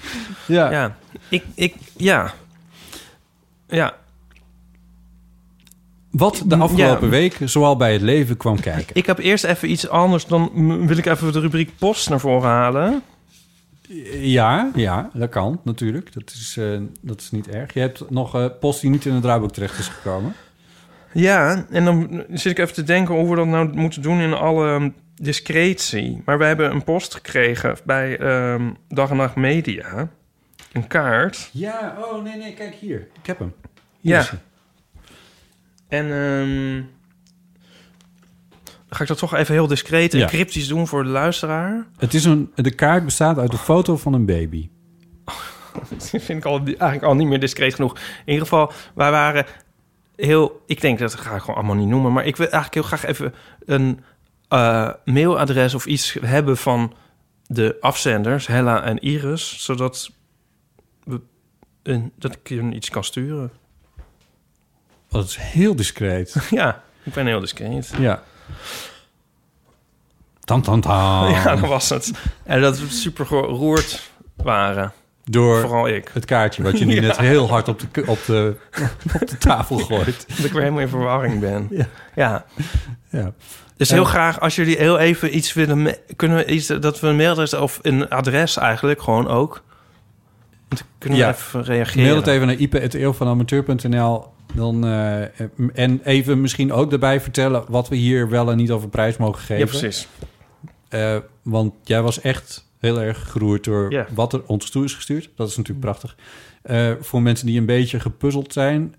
[0.47, 0.71] Ja.
[0.71, 0.97] Ja,
[1.29, 2.33] ik, ik, ja.
[3.69, 3.95] Ja,
[6.11, 7.11] Wat de afgelopen Ja.
[7.11, 8.97] week zoal bij het leven kwam kijken.
[8.97, 10.27] ik heb eerst even iets anders.
[10.27, 10.51] Dan
[10.87, 13.03] wil ik even de rubriek post naar voren halen.
[14.21, 16.13] Ja, ja, dat kan natuurlijk.
[16.13, 17.75] Dat is, eh, dat is niet erg.
[17.75, 20.35] Je hebt nog eh, post die niet in het draaiboek terecht is gekomen.
[21.13, 24.35] Ja, en dan zit ik even te denken hoe we dat nou moeten doen in
[24.35, 26.23] alle um, discretie.
[26.25, 30.09] Maar we hebben een post gekregen bij ehm, Dag en Nacht Media.
[30.73, 31.49] Een kaart.
[31.53, 33.09] Ja, oh nee, nee, kijk hier.
[33.21, 33.53] Ik heb hem.
[34.01, 34.21] Ja.
[34.21, 34.39] Hier.
[35.89, 36.83] En ehm,
[38.95, 40.27] ga ik dat toch even heel discreet en Ja.
[40.27, 41.87] cryptisch doen voor de luisteraar.
[41.97, 44.69] Het is een, de kaart bestaat uit een foto van een baby.
[45.91, 47.95] Dat vind ik al, eigenlijk al niet meer discreet genoeg.
[47.97, 49.47] In ieder geval, wij waren
[50.17, 50.63] heel...
[50.67, 52.13] Ik denk, dat ga ik gewoon allemaal niet noemen...
[52.13, 54.01] maar ik wil eigenlijk heel graag even een
[54.49, 56.95] eh, mailadres of iets hebben van
[57.47, 59.65] de afzenders, Hella en Iris...
[59.65, 60.11] zodat
[61.05, 61.21] we
[61.83, 63.51] een, dat ik je iets kan sturen.
[65.09, 66.37] Dat is heel discreet.
[66.51, 67.93] ja, ik ben heel discreet.
[67.99, 68.23] ja.
[70.45, 71.29] Tam, tam, tam.
[71.31, 72.11] Ja, dat was het.
[72.45, 74.93] En dat we super geroerd waren.
[75.25, 76.11] Door Vooral ik.
[76.13, 77.01] het kaartje wat je nu Ja.
[77.01, 78.57] net heel hard op de, op de,
[79.21, 80.25] op de tafel gooit.
[80.29, 81.67] Dat ik weer helemaal in verwarring ben.
[81.71, 81.87] Ja.
[82.15, 82.45] ja.
[83.11, 83.33] Ja.
[83.77, 85.97] Dus heel graag, als jullie heel even iets willen...
[86.17, 89.63] kunnen we iets dat we een mailadres of een adres eigenlijk gewoon ook...
[90.99, 91.31] Kunnen we Ja.
[91.31, 92.03] even reageren.
[92.05, 95.23] Mail het even naar ipe.eeuwvanamateur.nl Dan, eh,
[95.75, 99.41] en even misschien ook daarbij vertellen wat we hier wel en niet over prijs mogen
[99.41, 99.59] geven.
[99.59, 100.09] Ja, precies.
[100.89, 105.31] Eh, want jij was echt heel erg geroerd door wat er ons toe is gestuurd.
[105.37, 106.17] Dat is natuurlijk prachtig.
[106.63, 108.95] Eh, voor mensen die een beetje gepuzzeld zijn,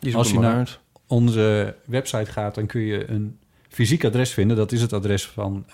[0.00, 0.78] Die als je naar uit.
[1.06, 4.56] onze website gaat, dan kun je een fysiek adres vinden.
[4.56, 5.66] Dat is het adres van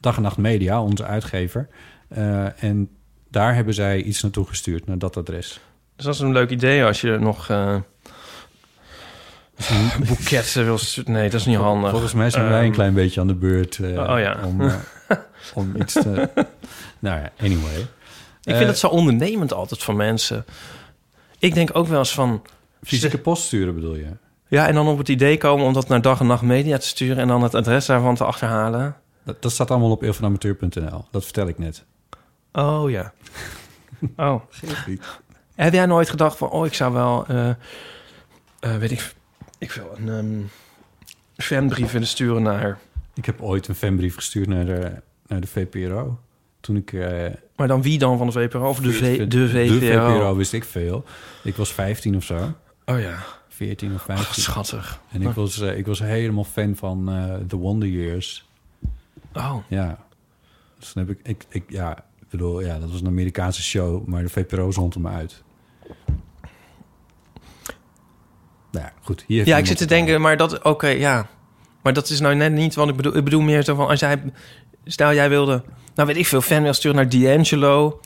[0.00, 1.68] Dag en Nacht Media, onze uitgever.
[2.56, 2.88] En
[3.30, 5.60] daar hebben zij iets naartoe gestuurd, naar dat adres.
[5.96, 7.50] Dus dat is een leuk idee als je nog
[10.08, 10.78] boeketten wil...
[11.04, 11.90] Nee, dat is niet handig.
[11.90, 14.38] Volgens mij zijn wij een Ehm, klein beetje aan de beurt eh, oh ja.
[14.44, 14.74] om, eh,
[15.54, 16.30] om iets te...
[16.98, 17.80] nou ja, anyway.
[18.42, 20.44] Ik Eh, vind het zo ondernemend altijd van mensen.
[21.38, 22.42] Ik denk ook wel eens van...
[22.82, 24.08] Fysieke post sturen bedoel je?
[24.48, 26.86] Ja, en dan op het idee komen om dat naar dag en nacht media te
[26.86, 27.18] sturen...
[27.18, 28.96] en dan het adres daarvan te achterhalen.
[29.24, 31.04] Dat, dat staat allemaal op eeuwvanamateur.nl.
[31.10, 31.84] Dat vertel ik net.
[32.52, 33.12] Oh ja.
[34.16, 34.40] Oh.
[35.54, 36.50] Heb jij nooit gedacht van...
[36.50, 37.24] oh, ik zou wel...
[37.28, 39.14] eh, eh, weet ik...
[39.64, 40.40] Ik wil een ehm,
[41.36, 42.78] fanbrief willen sturen naar...
[43.14, 44.92] Ik heb ooit een fanbrief gestuurd naar de,
[45.26, 46.18] naar de VPRO.
[46.60, 46.92] Toen ik...
[46.92, 48.68] eh, Maar dan wie dan van de VPRO?
[48.68, 50.14] Of de, v, de de VPRO?
[50.16, 51.04] VPRO wist ik veel.
[51.42, 52.52] Ik was 15 of zo.
[52.84, 53.24] Oh ja.
[53.48, 54.42] 14 of Oh, 15.
[54.42, 55.00] schattig.
[55.10, 58.48] en ik was, eh, ik was helemaal fan van eh, The Wonder Years.
[59.32, 59.56] Oh.
[59.68, 59.98] Ja.
[60.78, 61.64] Dus dan heb ik, ik, ik...
[61.68, 64.06] Ja, ik bedoel, ja, dat was een Amerikaanse show.
[64.06, 65.42] Maar de VPRO zond hem uit.
[68.74, 69.24] Nou ja, goed.
[69.26, 70.62] Hier Ja, ik zit te denken, maar dat...
[70.62, 71.26] Oké, ja.
[71.82, 73.16] Maar dat is nou net niet wat ik bedoel.
[73.16, 73.88] Ik bedoel meer zo van...
[73.88, 74.22] Als jij...
[74.84, 75.62] Stel, jij wilde...
[75.94, 78.00] Nou, weet ik veel, fan wil sturen naar D'Angelo...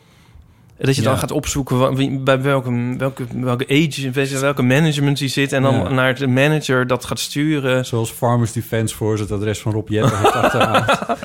[0.78, 5.52] Dat je dan gaat opzoeken bij welke, welke, welke agent, welke management die zit.
[5.52, 5.88] En dan Ja.
[5.88, 7.86] naar de manager dat gaat sturen.
[7.86, 11.18] Zoals Farmers Defence Force het adres van Rob Jetten heeft achterhaald.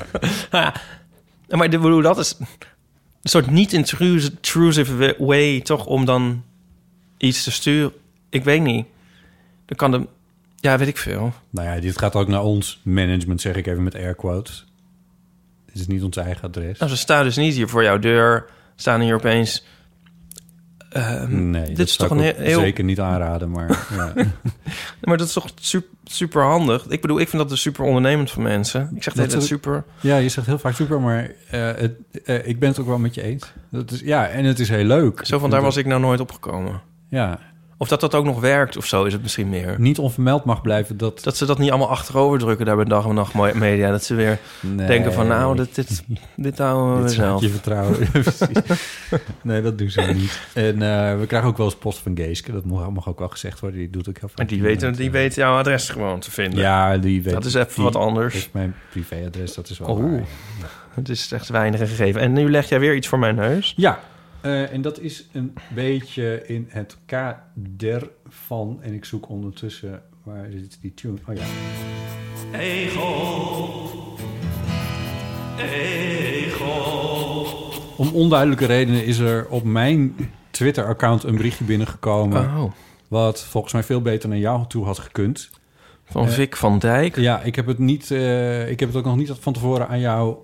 [0.50, 2.46] Ja, maar ik bedoel, dat is een
[3.22, 6.42] soort niet intrusive way, toch, om dan
[7.18, 7.92] iets te sturen.
[8.30, 8.86] Ik weet niet.
[9.66, 10.06] Dan kan de...
[10.56, 11.32] Ja, weet ik veel.
[11.50, 14.66] Nou ja, dit gaat ook naar ons management, zeg ik even met air quotes.
[15.66, 16.78] Dit is niet ons eigen adres.
[16.78, 18.44] Nou, ze staan dus niet hier voor jouw deur.
[18.76, 19.66] Staan hier opeens...
[20.90, 22.60] ehm, nee, dit is toch een heel...
[22.60, 24.12] zeker niet aanraden, maar ja.
[25.02, 26.86] Maar dat is toch super, super handig?
[26.88, 28.90] Ik bedoel, ik vind dat dus super ondernemend van mensen.
[28.94, 29.84] Ik zeg hele Dat is- super...
[30.00, 31.92] ja, je zegt heel vaak super, maar eh, het,
[32.24, 33.52] eh, ik ben het ook wel met je eens.
[33.70, 35.20] Dat is, ja, en het is heel leuk.
[35.26, 36.80] Zo van, daar was ik nou nooit opgekomen.
[37.08, 37.38] Ja,
[37.84, 39.74] Of dat dat ook nog werkt of zo, is het misschien meer.
[39.78, 41.22] niet onvermeld mag blijven dat...
[41.22, 43.90] Dat ze dat niet allemaal achterover drukken daar bij Dag en Nacht Media.
[43.90, 44.86] Dat ze weer Nee.
[44.86, 46.04] denken van, nou, dit, dit,
[46.36, 47.40] dit houden we Dit zelf.
[47.40, 47.96] je vertrouwen.
[49.42, 50.40] Nee, dat doen ze niet.
[50.52, 52.52] En eh, we krijgen ook wel eens post van Geeske.
[52.52, 53.78] Dat mag, mag ook wel gezegd worden.
[53.78, 54.36] Die doet ook heel vaak.
[54.38, 56.58] Maar die weten, die Eh, weten jouw adres gewoon te vinden.
[56.58, 57.32] Ja, die weet.
[57.32, 58.34] Dat is even wat anders.
[58.34, 60.00] heeft mijn privéadres, dat is wel Oh.
[60.02, 60.24] waar, ja.
[60.94, 62.20] Het is echt weinig gegeven.
[62.20, 63.72] En nu leg jij weer iets voor mijn neus.
[63.76, 64.00] Ja,
[64.44, 68.78] eh, en dat is een beetje in het kader van...
[68.82, 70.02] En ik zoek ondertussen...
[70.22, 71.18] Waar zit die tune?
[71.28, 71.44] Oh ja.
[77.96, 80.14] Om onduidelijke redenen is er op mijn
[80.50, 82.40] Twitter-account een berichtje binnengekomen...
[82.42, 82.72] Oh.
[83.08, 85.50] wat volgens mij veel beter naar jou toe had gekund.
[86.04, 87.16] Van Eh, Vic van Dijk.
[87.16, 90.00] Ja, ik heb het, niet, eh, ik heb het ook nog niet van tevoren aan
[90.00, 90.36] jou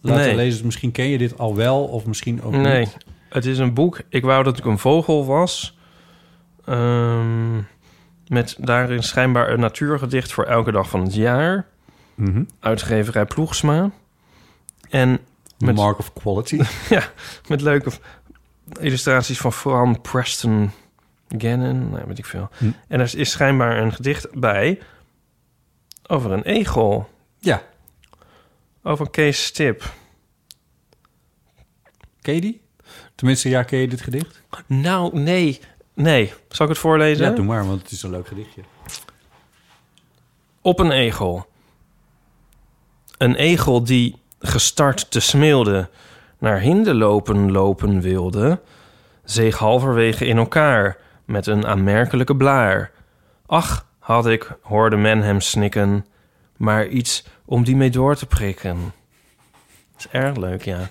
[0.00, 0.36] laten Nee.
[0.36, 0.52] lezen.
[0.52, 2.96] Dus misschien ken je dit al wel of misschien ook Nee, niet.
[3.32, 4.00] Het is een boek.
[4.08, 5.78] Ik wou dat ik een vogel was.
[6.64, 7.56] Ehm,
[8.26, 11.66] met daarin schijnbaar een natuurgedicht voor elke dag van het jaar.
[12.14, 12.44] Mhm.
[12.60, 13.90] Uitgeverij Ploegsma.
[14.88, 15.18] En
[15.58, 16.60] met, Mark of quality.
[17.48, 17.90] met leuke
[18.80, 20.70] illustraties van Fran Preston
[21.28, 21.90] Gannon.
[21.90, 22.48] Nee, weet ik veel.
[22.58, 22.70] Hm.
[22.88, 24.80] En er is schijnbaar een gedicht bij
[26.06, 27.08] over een egel.
[27.38, 27.62] ja,
[28.82, 29.92] Over Kees Stip.
[32.20, 32.61] die?
[33.22, 34.42] Tenminste, ja, ken je dit gedicht?
[34.66, 35.60] Nou, nee.
[35.94, 36.32] Nee.
[36.48, 37.24] Zal ik het voorlezen?
[37.26, 38.62] Ja, doe maar, want het is een leuk gedichtje.
[40.60, 41.46] Op een egel.
[43.18, 45.88] Een egel die gestart te smeelde
[46.38, 48.60] naar hinderlopen lopen wilde,
[49.24, 52.90] zeeg halverwege in elkaar met een aanmerkelijke blaar.
[53.46, 56.06] Ach, had ik, hoorde men hem snikken,
[56.56, 58.92] maar iets om die mee door te prikken.
[59.92, 60.88] Dat is erg leuk, ja.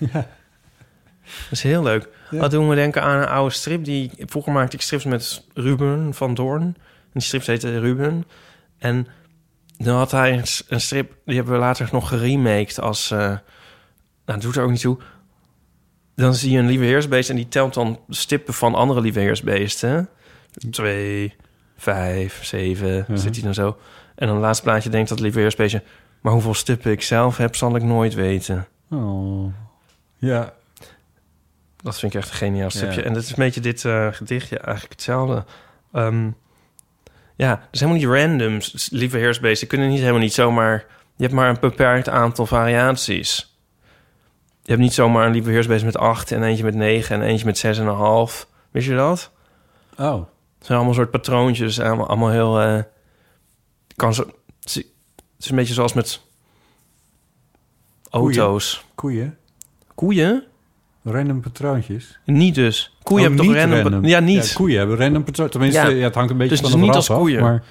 [1.22, 2.08] Dat is heel leuk.
[2.32, 2.40] Ja.
[2.40, 3.84] Dat doen we denken aan een oude strip.
[3.84, 6.62] Die, vroeger maakte ik strips met Ruben van Doorn.
[6.62, 6.76] En
[7.12, 8.24] die strips heette Ruben.
[8.78, 9.06] En
[9.76, 13.10] dan had hij een, strip, die hebben we later nog geremaked als...
[13.10, 13.38] eh nou,
[14.24, 14.98] dat doet er ook niet toe.
[16.14, 20.08] Dan zie je een lieve heersbeest en die telt dan stippen van andere lieve heersbeesten.
[20.70, 21.34] Twee,
[21.76, 23.16] vijf, zeven, Mhm.
[23.16, 23.76] zit hij dan zo.
[24.14, 25.82] En dan het laatste plaatje denkt dat lieve heersbeestje...
[26.20, 28.66] maar hoeveel stippen ik zelf heb, zal ik nooit weten.
[28.90, 29.52] Oh.
[30.16, 30.52] Ja,
[31.82, 32.68] Dat vind ik echt een geniaal.
[32.72, 33.02] Ja.
[33.02, 35.44] En dat is een beetje dit eh, gedichtje eigenlijk hetzelfde.
[35.92, 36.30] Ehm,
[37.36, 39.66] Ja, is helemaal niet random, lieve heersbeesten.
[39.68, 40.84] Je kunnen niet helemaal niet zomaar...
[41.16, 43.56] Je hebt maar een beperkt aantal variaties.
[44.62, 47.44] Je hebt niet zomaar een lieve heersbeest met 8 en eentje met 9 en eentje
[47.46, 48.46] met 6,5.
[48.70, 49.30] Wist je dat?
[49.98, 50.14] Oh,
[50.58, 51.80] Het zijn allemaal soort patroontjes.
[51.80, 52.60] Allemaal, allemaal heel...
[52.60, 52.82] eh,
[53.96, 54.22] kan zo,
[54.60, 54.84] het is- het
[55.38, 56.20] is een beetje zoals met
[58.10, 58.84] auto's.
[58.94, 59.38] koeien.
[59.94, 60.44] Koeien?
[61.04, 62.18] Random patroontjes.
[62.24, 62.96] Niet dus.
[63.02, 64.04] Koeien Oh, hebben toch random...
[64.04, 64.48] Ja, niet.
[64.48, 65.60] Ja, koeien hebben random patroontjes.
[65.60, 66.04] Tenminste, Ja.
[66.04, 67.40] het hangt een beetje Dus het van is de niet als af, koeien.
[67.42, 67.62] Maar,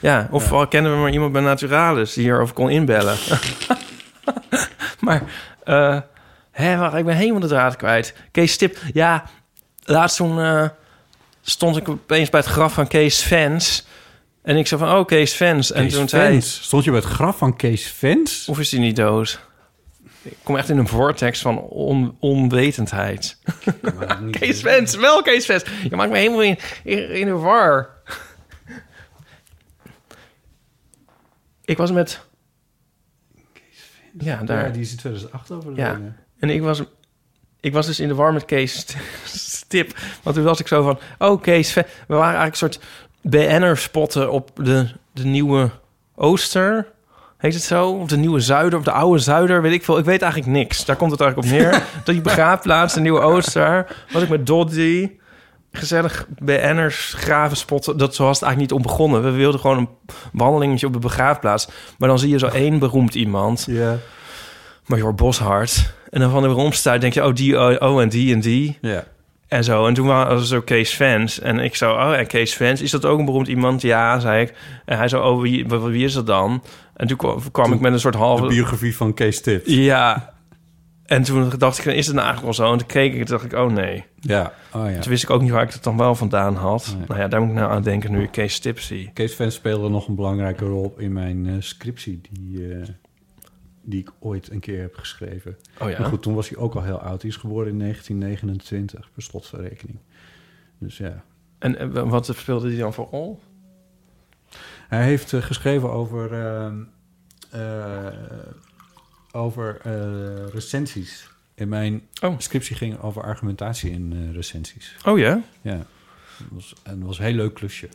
[0.00, 3.16] Ja, of al kennen we maar iemand bij Naturalis die hierover kon inbellen.
[5.00, 5.22] maar,
[5.64, 5.98] eh
[6.50, 8.14] hè, wacht, ik ben helemaal de draad kwijt.
[8.30, 9.24] Kees Stip, ja,
[9.84, 10.68] laatst toen eh,
[11.42, 13.86] stond ik opeens bij het graf van Kees Fans.
[14.42, 15.72] En ik zei van, oh, Kees Fans.
[15.72, 16.60] En toen zei Vens.
[16.62, 18.48] Stond je bij het graf van Kees Vens?
[18.48, 19.40] of is hij niet dood?
[20.26, 23.38] Ik kom echt in een vortex van on- onwetendheid.
[24.30, 25.46] Kees Fans, wel Kees.
[25.46, 27.90] Je maakt me helemaal in, in, in de war.
[31.64, 32.20] Ik was met...
[34.18, 34.66] Ja, daar.
[34.66, 36.00] Ja, die is in 2008 over Ja.
[36.38, 36.82] En ik was,
[37.60, 39.98] ik was dus in de war met Kees St- Stip.
[40.22, 40.98] Want toen was ik zo van...
[41.18, 41.74] Oh, Kees...
[41.74, 42.80] We waren eigenlijk een soort
[43.20, 45.70] BN'er spotten op de, de nieuwe
[46.14, 46.94] Ooster.
[47.46, 47.90] Heet het zo?
[47.90, 49.98] Of de nieuwe Zuider, of de oude Zuider, weet ik veel.
[49.98, 50.84] Ik weet eigenlijk niks.
[50.84, 51.82] Daar komt het eigenlijk op neer.
[52.04, 53.96] Die begraafplaats, de nieuwe Ooster.
[54.12, 55.10] Was ik met Doddy.
[55.72, 57.96] Gezellig BN'ers graven spotten.
[57.96, 59.22] Dat zo was het eigenlijk niet om begonnen.
[59.22, 59.88] We wilden gewoon een
[60.32, 61.68] wandelingetje op de begraafplaats.
[61.98, 63.64] Maar dan zie je zo één beroemd iemand.
[63.68, 63.96] Ja.
[64.86, 65.94] Major Boshart.
[66.10, 68.78] En dan van de romstuit denk je, oh, die, oh, oh, en die en die.
[68.80, 69.04] Ja.
[69.48, 69.86] En zo.
[69.86, 71.40] En toen waren er zo Kees Fans.
[71.40, 73.82] En ik zo, oh, en Kees Fans, is dat ook een beroemd iemand?
[73.82, 74.54] Ja, zei ik.
[74.84, 76.62] En hij zo, oh, wie, wie is dat dan?
[76.96, 77.16] En toen
[77.52, 78.46] kwam, ik met een soort De halve...
[78.46, 79.66] biografie van Kees Tip.
[79.66, 80.34] Ja.
[81.04, 82.72] En toen dacht ik, is het nou eigenlijk wel zo?
[82.72, 84.04] En toen keek ik en dacht ik, oh nee.
[84.20, 84.52] Ja.
[84.72, 84.98] Oh ja.
[84.98, 86.94] Toen wist ik ook niet waar ik het dan wel vandaan had.
[86.98, 87.06] Nee.
[87.08, 89.10] Nou ja, daar moet ik nou aan denken nu ik Kees Tip zie.
[89.14, 92.88] Kees Vens speelde nog een belangrijke rol in mijn eh, scriptie die, eh,
[93.86, 95.56] die ik ooit een keer heb geschreven.
[95.80, 95.98] Oh ja.
[96.00, 97.20] Maar goed, toen was hij ook al heel oud.
[97.20, 99.98] Hij is geboren in 1929, per slotverrekening.
[100.78, 101.24] Dus ja.
[101.58, 103.40] En eh, wat speelde hij dan voor rol?
[104.88, 108.08] Hij heeft eh, geschreven over, eh,
[109.32, 109.80] over
[110.52, 111.30] recensies.
[111.54, 112.38] En mijn Oh.
[112.38, 114.96] scriptie ging over argumentatie in recensies.
[115.04, 115.42] Oh ja?
[115.60, 115.76] Ja,
[116.36, 117.88] het was, en was een heel leuk klusje.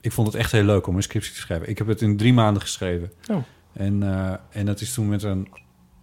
[0.00, 1.68] Ik vond het echt heel leuk om een scriptie te schrijven.
[1.68, 3.12] Ik heb het in drie maanden geschreven.
[3.30, 3.42] Oh.
[3.72, 5.48] En, eh, en dat is toen met een...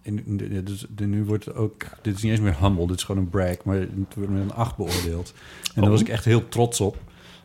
[0.02, 1.86] In, de, dus de, nu wordt het ook...
[2.02, 3.64] Dit is niet eens meer humble, dit is gewoon een brag.
[3.64, 5.34] Maar het wordt met een 8 beoordeeld.
[5.62, 5.90] En daar Oh.
[5.90, 7.02] was ik echt heel trots op.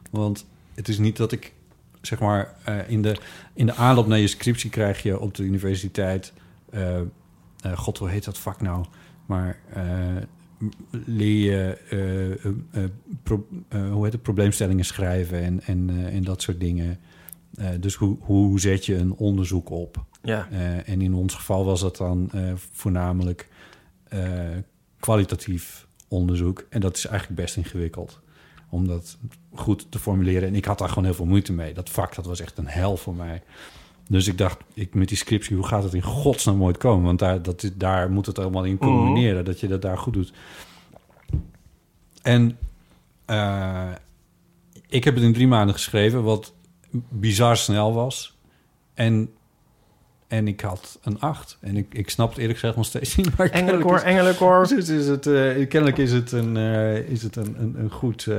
[0.09, 1.53] Want het is niet dat ik...
[2.01, 3.17] Zeg maar, eh, in, de,
[3.53, 6.33] in de aanloop naar je scriptie krijg je op de universiteit...
[6.69, 7.01] eh,
[7.75, 8.85] God, hoe heet dat vak nou?
[9.25, 9.59] Maar
[11.05, 11.77] leer je
[13.69, 16.99] hoe heet het, probleemstellingen schrijven en, en, en dat soort dingen.
[17.55, 20.05] Eh, dus hoe, hoe zet je een onderzoek op?
[20.21, 20.47] Ja.
[20.51, 23.47] Eh, en in ons geval was dat dan eh, voornamelijk
[24.99, 26.65] kwalitatief onderzoek.
[26.69, 28.19] En dat is eigenlijk best ingewikkeld
[28.69, 29.17] om dat
[29.53, 30.47] goed te formuleren.
[30.47, 31.73] En ik had daar gewoon heel veel moeite mee.
[31.73, 33.41] Dat vak, dat was echt een hel voor mij.
[34.07, 37.05] Dus ik dacht, ik, met die scriptie, hoe gaat het in godsnaam ooit komen?
[37.05, 40.33] Want daar, dat, daar moet het allemaal in combineren, dat je dat daar goed doet.
[42.21, 42.57] En
[44.87, 46.53] ik heb het in drie maanden geschreven, wat
[47.09, 48.37] bizar snel was.
[48.93, 49.29] En,
[50.27, 51.57] en ik had een acht.
[51.61, 53.37] En ik, ik snap het eerlijk gezegd nog steeds niet.
[53.37, 54.63] Maar Engelenkoor, engelenkoor.
[54.63, 57.91] is, is, is het, eh, kennelijk is het een, eh, is het een, een, een
[57.91, 58.25] goed...
[58.27, 58.35] eh,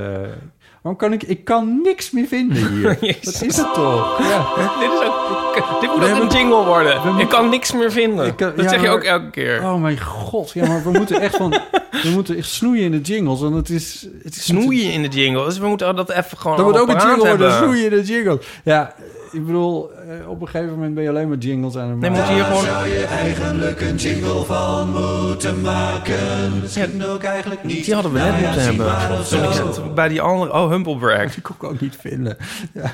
[0.81, 1.23] waarom kan ik...
[1.23, 2.97] Ik kan niks meer vinden hier.
[3.21, 4.19] Dat is het toch?
[4.19, 4.47] Ja.
[4.79, 7.17] Dit, is ook, dit moet We ook een jingle worden.
[7.19, 8.35] Ik kan niks meer vinden.
[8.35, 9.63] Kan- dat ja, zeg je ook elke keer.
[9.63, 10.51] Oh mijn god.
[10.51, 11.53] Ja, maar we moeten echt van...
[12.03, 13.39] We moeten echt snoeien in de jingles.
[13.39, 14.07] Want het is...
[14.23, 15.45] Het is Snoeien in de jingle.
[15.45, 17.53] Dus we moeten dat even gewoon Dat moet ook een jingle worden.
[17.53, 18.39] Snoeien in de jingle.
[18.63, 18.95] Ja,
[19.31, 19.91] ik bedoel...
[19.91, 22.35] eh, op een gegeven moment ben je alleen maar jingles aan het Nee, we maken.
[22.35, 23.07] moeten hier gewoon...
[23.07, 26.59] eigenlijk een jingle van moeten maken.
[26.61, 27.85] Misschien ook eigenlijk niet.
[27.85, 29.25] Die hadden we net Nou moeten hebben.
[29.27, 30.53] Toen ik zat bij die andere...
[30.53, 31.31] Oh, Humblebrag.
[31.33, 32.37] Die kon ik ook niet vinden.
[32.73, 32.91] Ja.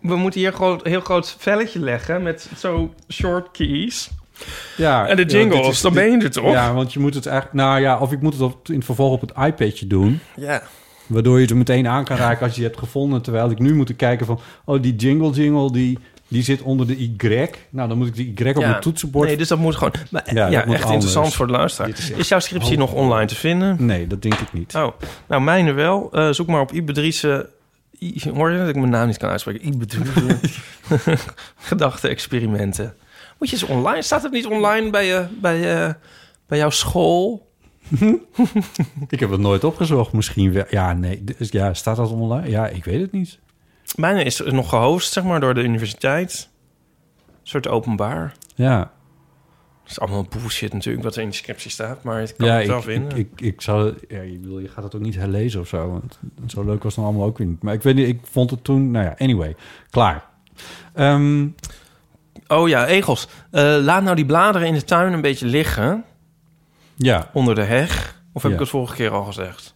[0.00, 4.10] We moeten hier gewoon een heel groot velletje leggen met zo short keys.
[4.76, 6.52] Ja, En de ja, jingles, is- dan dit- ben je er toch?
[6.52, 7.56] Ja, want je moet het eigenlijk...
[7.56, 10.20] Nou ja, of ik moet het op, in het vervolg op het iPadje doen.
[10.36, 10.62] Ja.
[11.06, 13.22] Waardoor je het er meteen aan kan raken als je het hebt gevonden.
[13.22, 14.40] Terwijl ik nu moet kijken van...
[14.64, 15.98] Oh, die jingle jingle, die,
[16.28, 17.48] die zit onder de Y.
[17.70, 18.68] Nou, dan moet ik de Y op Ja.
[18.68, 19.28] mijn toetsenbord...
[19.28, 19.92] Nee, dus dat moet gewoon...
[20.10, 20.92] Maar, Ja, ja, echt anders.
[20.92, 21.90] interessant voor de luisteraar.
[22.16, 23.76] Is jouw scriptie nog online te vinden?
[23.78, 24.74] Nee, dat denk ik niet.
[24.74, 24.88] Oh,
[25.28, 26.08] nou, mijne wel.
[26.12, 27.48] Eh, zoek maar op Ibedrice...
[28.02, 29.66] I- Hoor je dat ik mijn naam niet kan uitspreken?
[29.66, 30.38] Ibedrice...
[31.70, 32.94] Gedachte-experimenten.
[33.40, 34.02] Moet je eens online...
[34.02, 35.94] Staat het niet online bij, je, bij, je,
[36.46, 37.48] bij jouw school?
[39.08, 40.12] Ik heb het nooit opgezocht.
[40.12, 40.64] Misschien wel.
[40.70, 41.24] Ja, nee.
[41.24, 42.48] Dus ja, staat dat online?
[42.50, 43.38] Ja, ik weet het niet.
[43.94, 46.48] Mijne is nog gehost, zeg maar, door de universiteit.
[47.26, 48.32] Een soort openbaar.
[48.54, 48.78] Ja,
[49.82, 52.02] Dat is allemaal bullshit natuurlijk, wat er in de scriptie staat.
[52.02, 53.18] Maar het kan ja het ik, wel ik, vinden.
[53.18, 53.94] ik, ik zou...
[54.08, 55.90] Ja, je, bedoel, je gaat het ook niet herlezen of zo.
[55.90, 57.62] Want zo leuk was het dan allemaal ook weer niet.
[57.62, 58.90] Maar ik weet niet, ik vond het toen...
[58.90, 59.56] Nou ja, anyway.
[59.90, 60.24] Klaar.
[60.94, 61.46] Ehm,
[62.50, 63.28] Oh ja, egels.
[63.50, 66.04] Eh, laat nou die bladeren in de tuin een beetje liggen.
[66.96, 68.22] ja, Onder de heg.
[68.32, 68.56] Of heb Ja.
[68.56, 69.74] ik het vorige keer al gezegd?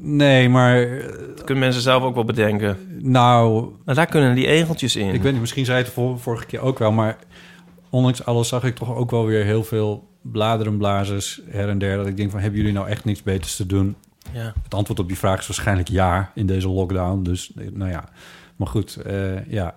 [0.00, 0.82] nee, maar...
[0.82, 2.98] eh, Dat kunnen mensen zelf ook wel bedenken.
[3.02, 5.14] Nou, daar kunnen die egeltjes in.
[5.14, 7.16] Ik weet niet, misschien zei het vor- vorige keer ook wel, maar
[7.90, 11.96] ondanks alles zag ik toch ook wel weer heel veel bladerenblazers her en der.
[11.96, 13.96] Dat ik denk van, hebben jullie nou echt niks beters te doen?
[14.32, 14.52] Ja.
[14.62, 17.22] Het antwoord op die vraag is waarschijnlijk ja in deze lockdown.
[17.22, 18.04] Dus eh, nou ja,
[18.56, 18.98] maar goed,
[19.48, 19.74] ja.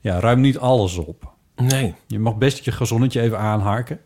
[0.00, 1.32] ja, ruim niet alles op.
[1.56, 3.98] Nee, Je mag best je gezonnetje even aanharken,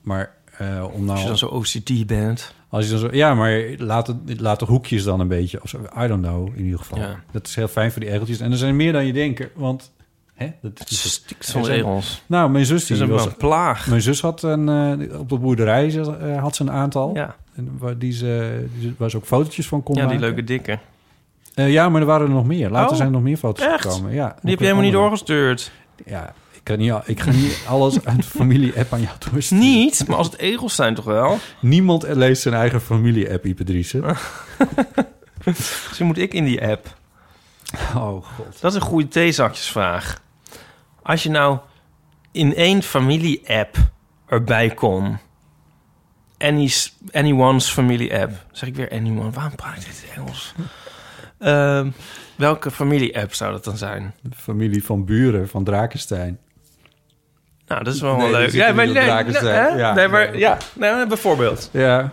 [0.00, 2.54] maar eh, om nou als je dan zo OCD bent.
[2.68, 5.68] als je dan zo, ja, maar laat, het, laat de hoekjes dan een beetje, of
[5.68, 6.98] zo, I don't know, in ieder geval.
[6.98, 7.20] Ja.
[7.32, 8.40] Dat is heel fijn voor die egeltjes.
[8.40, 9.92] En er zijn meer dan je denkt, want
[10.34, 12.22] hè, dat is Het zo- stikt van Er zijn- egels.
[12.26, 13.86] Nou, mijn zus, Het is die een, was, een plaag.
[13.86, 17.14] mijn zus had een, eh, op de boerderij ze, eh, had ze een aantal.
[17.14, 20.10] Ja, En waar, die ze, die ze- waar ze ook fotootjes van kon ja die
[20.10, 20.26] maken.
[20.26, 20.78] leuke dikke.
[21.54, 22.70] Eh, ja, maar er waren er nog meer.
[22.70, 23.80] Later Oh, zijn er nog meer foto's echt?
[23.82, 24.12] gekomen.
[24.12, 25.70] Ja, Die heb je helemaal niet doorgestuurd.
[26.06, 29.64] Ja, kan niet, ik ga niet alles uit de familie-app aan jou doorsturen.
[29.64, 31.38] Niet, maar als het egels zijn toch wel?
[31.60, 33.94] Niemand leest zijn eigen familie-app, Ipe Dus
[35.98, 36.96] moet ik in die app.
[37.96, 38.60] Oh god.
[38.60, 40.22] Dat is een goede theezakjesvraag.
[41.02, 41.58] Als je nou
[42.32, 43.76] in één familie-app
[44.26, 45.18] erbij kon...
[46.38, 48.46] Any's, anyone's familie-app.
[48.52, 49.30] Zeg ik weer anyone.
[49.30, 50.54] Waarom praat ik dit Engels?
[51.38, 51.90] Ehm,
[52.36, 54.14] welke familie-app zou dat dan zijn?
[54.22, 56.38] De familie van Buren van Drakenstein.
[57.66, 58.50] Nou, dat is wel Nee, leuk.
[58.50, 59.72] die zitten niet op Drakenstein.
[59.72, 59.78] hè?
[59.78, 59.94] Ja.
[59.94, 61.68] nee, maar ja, nee, bijvoorbeeld.
[61.72, 62.12] Ja.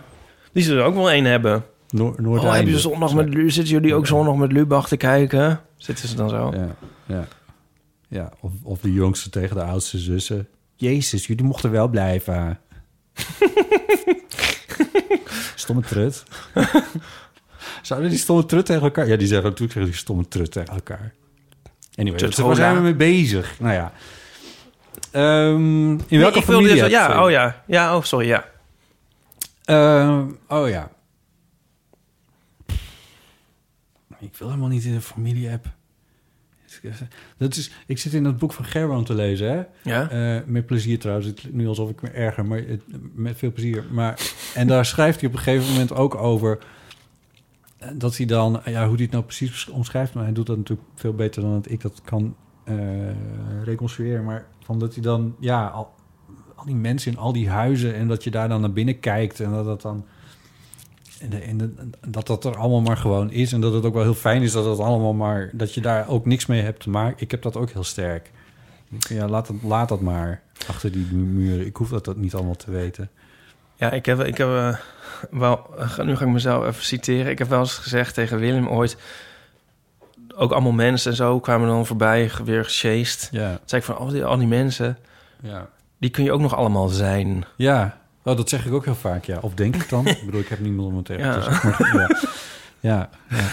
[0.52, 1.64] Die zullen er ook wel één hebben.
[1.90, 2.56] Noor Oh, Noordeinde.
[2.56, 5.60] heb je zondag met Lu- zitten jullie ook zondag met Lubach te kijken?
[5.76, 6.52] Zitten ze dan zo?
[6.56, 6.66] Ja,
[7.06, 7.24] ja.
[8.08, 10.48] ja of, of de jongste tegen de oudste zussen.
[10.74, 12.58] Jezus, jullie mochten wel blijven.
[15.54, 16.22] stomme trut.
[17.82, 19.06] Zouden die stomme trut tegen elkaar...
[19.08, 21.12] Ja, die zeggen natuurlijk zeggen die stomme trut tegen elkaar.
[21.96, 23.60] Anyway, waar zijn we mee bezig?
[23.60, 23.92] Nou ja.
[25.12, 26.82] Ehm, in Nee, welke ik wilde familie?
[26.82, 26.90] dus-?
[26.90, 27.62] Ja, oh ja.
[27.66, 28.44] Ja, oh, sorry, ja.
[29.64, 30.90] Ehm, oh ja.
[34.18, 35.66] Ik wil helemaal niet in een familie-app.
[37.36, 39.62] Dat is, ik zit in het boek van Gerbrand te lezen, hè?
[39.82, 40.10] Ja?
[40.10, 41.26] Eh, met plezier trouwens.
[41.26, 42.82] Het nu alsof ik me erger, maar het,
[43.14, 43.84] met veel plezier.
[43.90, 44.20] Maar,
[44.54, 46.58] en daar schrijft hij op een gegeven moment ook over...
[47.78, 48.60] eh, dat hij dan...
[48.64, 50.14] Ja, hoe hij het nou precies omschrijft...
[50.14, 52.74] maar hij doet dat natuurlijk veel beter dan dat ik dat kan eh,
[53.64, 54.24] reconstrueren.
[54.24, 55.36] Maar van dat hij dan...
[55.38, 55.94] Ja, al,
[56.54, 57.94] al die mensen in al die huizen...
[57.94, 59.40] en dat je daar dan naar binnen kijkt...
[59.40, 60.04] en dat dat dan...
[61.30, 61.76] En,
[62.08, 63.52] dat dat er allemaal maar gewoon is.
[63.52, 65.50] En dat het ook wel heel fijn is dat het allemaal maar...
[65.52, 67.22] dat je daar ook niks mee hebt te maken.
[67.22, 68.30] Ik heb dat ook heel sterk.
[68.98, 71.66] Ja, laat, laat dat maar achter die mu- muren.
[71.66, 73.10] Ik hoef dat, dat niet allemaal te weten.
[73.76, 74.76] Ja, ik heb, ik heb eh,
[75.30, 75.66] wel...
[76.04, 77.30] nu ga ik mezelf even citeren.
[77.30, 78.96] Ik heb wel eens gezegd tegen Willem ooit...
[80.36, 83.28] Ook allemaal mensen en zo kwamen dan voorbij, weer gesjeest.
[83.32, 84.98] Ja, Toen zei ik van, al die, al die mensen,
[85.42, 85.68] ja.
[85.98, 87.44] die kun je ook nog allemaal zijn.
[87.56, 89.38] Ja, oh, dat zeg ik ook heel vaak, ja.
[89.40, 90.06] Of denk ik dan?
[90.06, 91.34] ik bedoel, ik heb niemand om het tegen Ja.
[91.34, 91.78] te zeggen.
[91.78, 92.08] maar Ja,
[92.80, 93.44] ja, ja.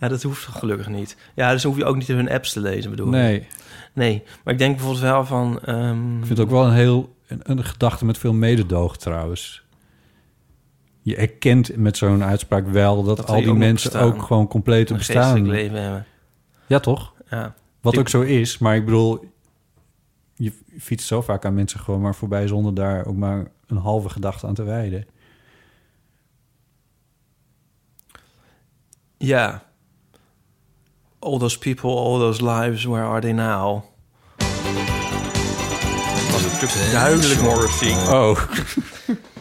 [0.00, 1.16] Ja, dat hoeft gelukkig niet.
[1.34, 3.08] Ja, dus hoef je ook niet hun apps te lezen, bedoel.
[3.08, 3.46] Nee,
[3.92, 5.60] Nee, maar ik denk bijvoorbeeld wel van...
[5.64, 7.16] ehm, ik vind het ook wel een heel...
[7.26, 9.62] Een, een gedachte met veel mededoog trouwens.
[11.08, 14.12] Je erkent met zo'n uitspraak wel dat, Dat al die mensen bestaan.
[14.12, 15.46] ook gewoon compleet een bestaan.
[15.48, 16.06] leven hebben.
[16.66, 17.12] Ja, toch?
[17.30, 17.54] Ja.
[17.80, 19.24] Wat Ik- ook zo is, maar ik bedoel,
[20.34, 24.08] je fietst zo vaak aan mensen gewoon maar voorbij zonder daar ook maar een halve
[24.08, 25.06] gedachte aan te wijden.
[29.18, 29.62] Ja.
[31.18, 33.82] All those people, all those lives, where are they now?
[34.36, 37.92] Dat was natuurlijk duidelijk Morrissey.
[38.14, 38.40] Oh,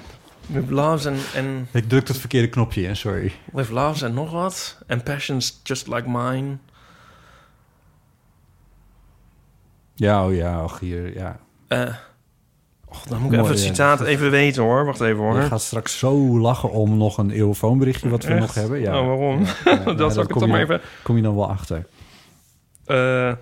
[0.48, 3.32] With loves and, and ik druk het verkeerde knopje in, sorry.
[3.52, 4.78] with loves and nog wat.
[4.88, 6.58] And passions just like mine.
[9.94, 11.40] Ja, oh ja, och hier, ja.
[11.68, 11.94] Eh
[12.86, 13.68] och, dan moet ik Mooi, even het ja.
[13.68, 14.86] citaat even weten hoor.
[14.86, 15.36] Wacht even hoor.
[15.36, 18.40] Je gaat straks zo lachen om nog een eeuwfoonberichtje wat we Echt?
[18.40, 18.80] nog hebben.
[18.80, 19.00] Ja.
[19.00, 19.44] Oh, waarom?
[19.44, 20.82] Ja, ja, ja, dat zal ik je maar even...
[21.04, 21.86] Kom je dan wel achter.
[22.86, 23.34] Eh,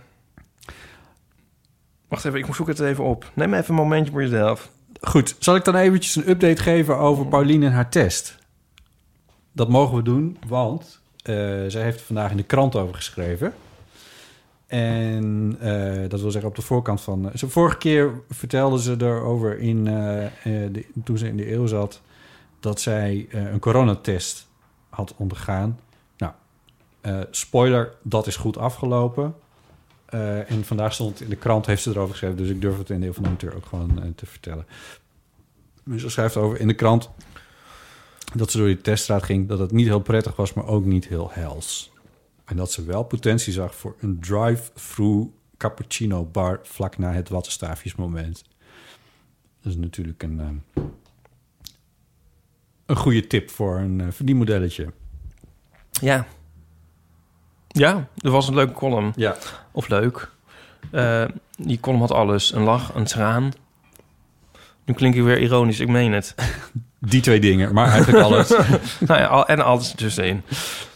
[2.07, 3.31] wacht even, ik zoek het even op.
[3.33, 4.71] Neem even een momentje voor jezelf.
[5.01, 8.37] Goed, zal ik dan eventjes een update geven over Pauline en haar test?
[9.51, 11.35] Dat mogen we doen, want eh,
[11.67, 13.53] zij heeft er vandaag in de krant over geschreven.
[14.67, 17.31] En eh, dat wil zeggen op de voorkant van...
[17.35, 20.31] Ze, vorige keer vertelde ze erover in, eh, eh,
[20.73, 22.01] de, toen ze in de eeuw zat...
[22.59, 24.47] dat zij eh, een coronatest
[24.89, 25.79] had ondergaan.
[26.17, 26.33] Nou,
[27.01, 29.35] eh, spoiler, dat is goed afgelopen.
[30.15, 32.37] Eh, en vandaag stond in de krant, heeft ze erover geschreven.
[32.37, 34.65] Dus ik durf het in deel van de amateur ook gewoon eh, te vertellen.
[35.97, 37.09] Ze schrijft over in de krant
[38.35, 39.47] dat ze door die teststraat ging...
[39.47, 41.91] dat het niet heel prettig was, maar ook niet heel hels.
[42.45, 46.59] En dat ze wel potentie zag voor een drive-through cappuccino bar...
[46.63, 48.43] vlak na het wattenstaafjesmoment.
[49.61, 50.83] Dat is natuurlijk een, eh,
[52.85, 54.93] een goede tip voor een verdienmodelletje.
[55.91, 56.27] Ja.
[57.77, 59.13] Ja, er was een leuke column.
[59.15, 59.35] Ja.
[59.71, 60.29] Of leuk.
[60.91, 61.23] Eh,
[61.57, 62.53] die column had alles.
[62.53, 63.51] Een lach, een traan.
[64.85, 66.35] Nu klink ik weer ironisch, ik meen het.
[66.99, 68.49] Die twee dingen, maar eigenlijk alles.
[68.99, 70.41] nou ja, en alles tussenin.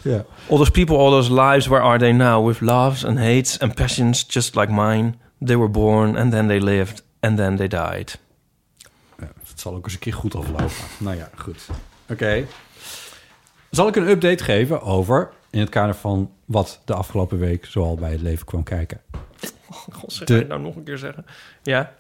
[0.02, 0.26] ja.
[0.50, 2.48] All those people, all those lives, where are they now?
[2.48, 5.14] With loves and hates and passions just like mine.
[5.46, 8.20] They were born and then they lived and then they died.
[9.20, 10.70] Ja, het zal ook eens een keer goed aflopen.
[10.98, 11.60] nou ja, goed.
[12.10, 12.46] Oké.
[13.70, 15.30] Zal ik een update geven over...
[15.50, 19.02] in het kader van wat de afgelopen week zoal bij het leven kwam kijken.
[19.92, 21.26] God, zeg De- nou nog een keer zeggen?
[21.64, 21.94] Ja,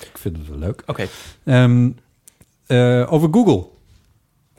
[0.00, 0.82] Ik vind het wel leuk.
[0.86, 1.06] oké.
[1.44, 1.90] Ehm,
[2.66, 3.66] eh, over Google.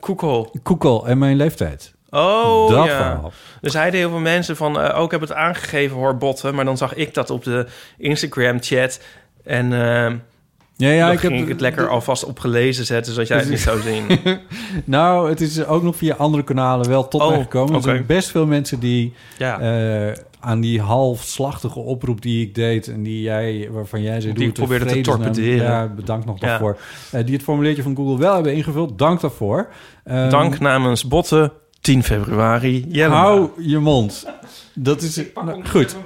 [0.00, 0.48] Google.
[0.64, 1.94] Google en mijn leeftijd.
[2.10, 2.96] Oh, dat ja.
[2.96, 3.32] verhaal.
[3.60, 4.80] Er zeiden heel veel mensen van...
[4.80, 6.54] eh, oh, ik heb het aangegeven, hoor, botten.
[6.54, 9.00] Maar dan zag ik dat op de Instagram-chat.
[9.44, 10.14] En eh
[10.78, 13.12] Ja, ja, dan ik heb ik het lekker alvast op gelezen zetten...
[13.12, 14.04] zodat jij het niet zou zien.
[14.84, 17.70] Nou, het is ook nog via andere kanalen wel tot Oh, mij gekomen.
[17.70, 17.88] Er oké.
[17.88, 22.88] zijn best veel mensen die Ja, eh, aan die halfslachtige oproep die ik deed...
[22.88, 24.32] en die jij, waarvan jij zei...
[24.32, 25.62] Die ik probeerde te torpederen.
[25.70, 26.46] Ja, bedankt nog Ja.
[26.46, 26.78] daarvoor.
[27.10, 28.98] Eh, die het formuliertje van Google wel hebben ingevuld.
[28.98, 29.68] Dank daarvoor.
[30.04, 31.52] Ehm, dank namens botten.
[31.80, 32.84] 10 februari.
[32.88, 33.14] Jelle.
[33.14, 34.26] Hou je mond.
[34.74, 35.22] Dat is...
[35.44, 35.96] nou, goed.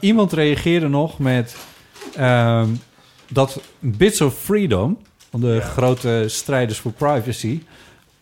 [0.00, 1.56] Iemand reageerde nog met...
[2.16, 2.66] ehm,
[3.32, 4.98] dat Bits of Freedom...
[5.30, 7.62] de grote strijders voor privacy...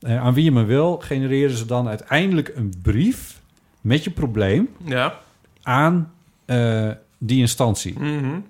[0.00, 3.40] Eh, aan wie je maar wil, genereren ze dan uiteindelijk een brief
[3.80, 5.20] met je probleem Ja.
[5.62, 6.12] aan
[6.44, 7.98] eh, die instantie.
[7.98, 8.40] Mhm.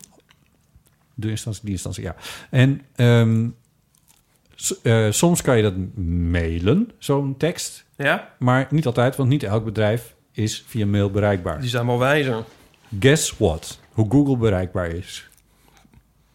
[1.15, 2.17] De instantie, die instantie, ja.
[2.51, 3.49] En ehm,
[4.83, 5.75] eh, soms kan je dat
[6.05, 7.85] mailen, zo'n tekst.
[7.97, 8.35] Ja?
[8.39, 11.61] Maar niet altijd, want niet elk bedrijf is via mail bereikbaar.
[11.61, 12.45] Die zijn wel wijzer.
[13.01, 13.81] Guess what?
[13.93, 15.29] Hoe Google bereikbaar is.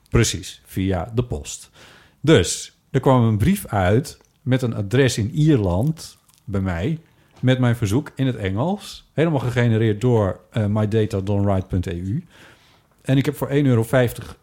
[0.10, 1.70] Precies, via de post.
[2.22, 7.00] Dus, er kwam een brief uit met een adres in Ierland bij mij...
[7.40, 9.06] met mijn verzoek in het Engels.
[9.14, 12.24] Helemaal gegenereerd door uh, mydatadonright.eu.
[13.02, 13.86] En ik heb voor 1,50 euro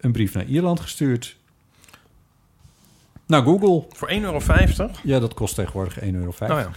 [0.01, 1.37] een brief naar Ierland gestuurd.
[3.27, 3.85] Naar Google.
[3.91, 4.41] Voor 1,50 euro?
[5.03, 6.33] Ja, dat kost tegenwoordig 1,50 euro.
[6.39, 6.71] Nou ja.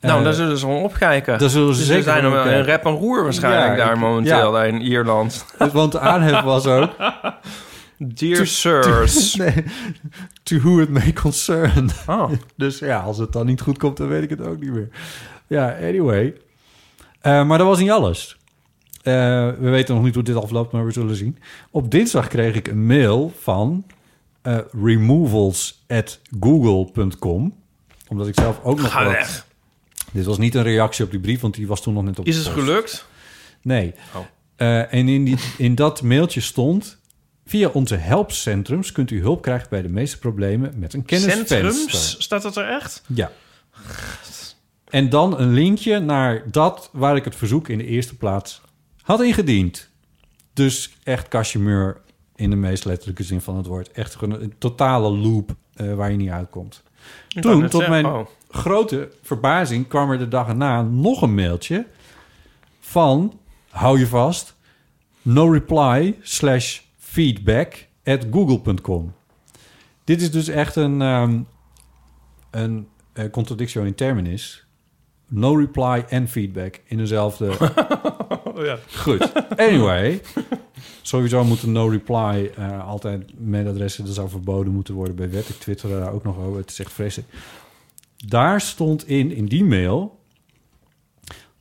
[0.00, 1.38] nou, Eh, daar zullen ze wel opkijken.
[1.38, 2.64] daar zullen ze dus zeker er zijn een opkijken.
[2.64, 5.44] rep en roer waarschijnlijk Ja, daar momenteel in Ierland.
[5.72, 6.90] Want de aanhef was ook...
[8.08, 9.34] Dear sirs.
[9.38, 9.64] nee,
[10.42, 11.90] to who it may concern.
[12.06, 12.30] Oh.
[12.56, 14.88] Dus ja, als het dan niet goed komt, dan weet ik het ook niet meer.
[15.46, 16.34] Ja, anyway.
[17.20, 18.36] Eh, maar dat was niet alles.
[19.02, 19.12] Eh,
[19.58, 21.38] we weten nog niet hoe dit afloopt, maar we zullen zien.
[21.70, 23.86] Op dinsdag kreeg ik een mail van
[24.42, 27.54] eh, removals@google.com,
[28.08, 29.46] omdat ik zelf ook nog Ga weg.
[30.12, 32.26] Dit was niet een reactie op die brief, want die was toen nog net op.
[32.26, 33.06] Is het gelukt?
[33.62, 33.94] Nee.
[34.14, 34.20] Oh.
[34.92, 37.02] En in, die, in dat mailtje stond...
[37.46, 41.72] Via onze helpcentrums kunt u hulp krijgen bij de meeste problemen met een kennisvenster.
[41.72, 42.16] Centrums?
[42.18, 43.02] Staat dat er echt?
[43.06, 43.30] Ja.
[44.84, 48.60] En dan een linkje naar dat waar ik het verzoek in de eerste plaats
[49.02, 49.90] had ingediend.
[50.52, 52.00] Dus echt cachemeur
[52.36, 53.92] in de meest letterlijke zin van het woord.
[53.92, 56.82] Echt een totale loop eh, waar je niet uitkomt.
[57.28, 58.26] Ik Toen, tot mijn oh.
[58.50, 61.86] grote verbazing, kwam er de dag erna nog een mailtje
[62.80, 63.38] van,
[63.70, 64.54] hou je vast,
[65.22, 66.80] no reply slash
[67.14, 69.14] feedback at google.com.
[70.04, 71.40] Dit is dus echt een, ehm,
[72.50, 74.66] een eh, contradictio in terminis.
[75.28, 77.52] No reply en feedback in dezelfde...
[78.54, 78.78] Ja.
[78.96, 79.32] Goed.
[79.56, 80.20] Anyway.
[81.02, 84.04] Sowieso moet een no-reply eh, altijd mailadressen...
[84.04, 85.48] dat zou verboden moeten worden bij wet.
[85.48, 86.60] Ik twitterde daar ook nog over.
[86.60, 87.32] Het is echt vreselijk.
[88.16, 90.18] Daar stond in, in die mail...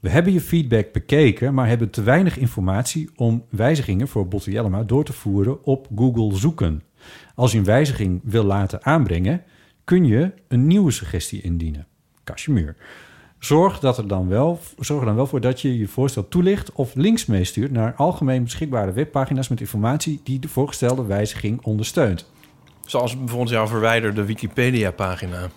[0.03, 3.09] We hebben je feedback bekeken, maar hebben te weinig informatie...
[3.15, 6.83] om wijzigingen voor Botte Jellema door te voeren op Google Zoeken.
[7.35, 9.43] Als je een wijziging wil laten aanbrengen...
[9.83, 11.87] kun je een nieuwe suggestie indienen.
[12.23, 12.75] Cashmere.
[13.39, 16.71] Zorg, dat er dan wel, zorg er dan wel voor dat je je voorstel toelicht
[16.71, 22.31] of links meestuurt naar algemeen beschikbare webpagina's met informatie die de voorgestelde wijziging ondersteunt.
[22.85, 25.49] Zoals bijvoorbeeld jouw verwijderde Wikipedia-pagina.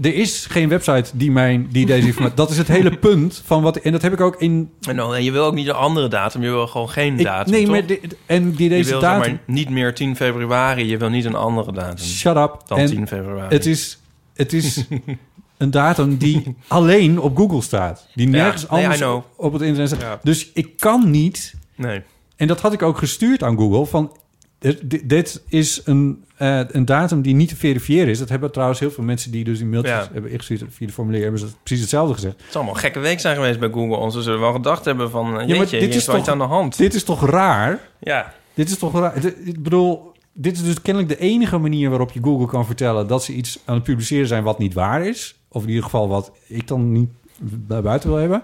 [0.00, 2.36] Er is geen website die, mijn, die deze informatie...
[2.42, 3.76] dat is het hele punt van wat...
[3.76, 4.70] En dat heb ik ook in...
[4.80, 7.24] En, dan, en je wil ook niet een andere datum, je wil gewoon geen Ik,
[7.24, 7.70] datum, nee, toch?
[7.70, 9.32] maar de- en die je deze zeg datum...
[9.32, 12.60] maar niet meer 10 februari, je wil niet een andere datum Shut up.
[12.66, 13.54] dan En 10 februari.
[13.54, 13.98] Het is,
[14.34, 14.84] het is
[15.58, 18.06] een datum die alleen op Google staat.
[18.14, 20.00] Die nergens anders op, op het internet staat.
[20.00, 20.20] Ja.
[20.22, 21.54] Dus ik kan niet...
[21.76, 22.02] Nee.
[22.36, 23.86] En dat had ik ook gestuurd aan Google.
[23.86, 24.16] Van,
[24.62, 28.18] dit- dit, is een, eh, een datum die niet te verifiëren is.
[28.18, 30.08] Dat hebben trouwens heel veel mensen die dus die mailtjes Ja.
[30.12, 31.22] hebben ingestuurd via de formulier...
[31.22, 32.34] hebben ze precies hetzelfde gezegd.
[32.42, 34.10] Het zal allemaal gekke week zijn geweest bij Google.
[34.10, 35.26] Ze zullen wel gedacht hebben van...
[35.40, 36.76] eh, Jeetje, maar dit is toch- iets aan de hand.
[36.76, 37.80] Dit is toch raar?
[37.98, 38.32] Ja.
[38.54, 39.24] Dit is toch raar?
[39.44, 43.24] Ik bedoel, dit is dus kennelijk de enige manier waarop je Google kan vertellen dat
[43.24, 45.36] ze iets aan het publiceren zijn wat niet waar is.
[45.48, 47.10] Of in ieder geval wat ik dan niet
[47.40, 48.42] bij buiten wil hebben.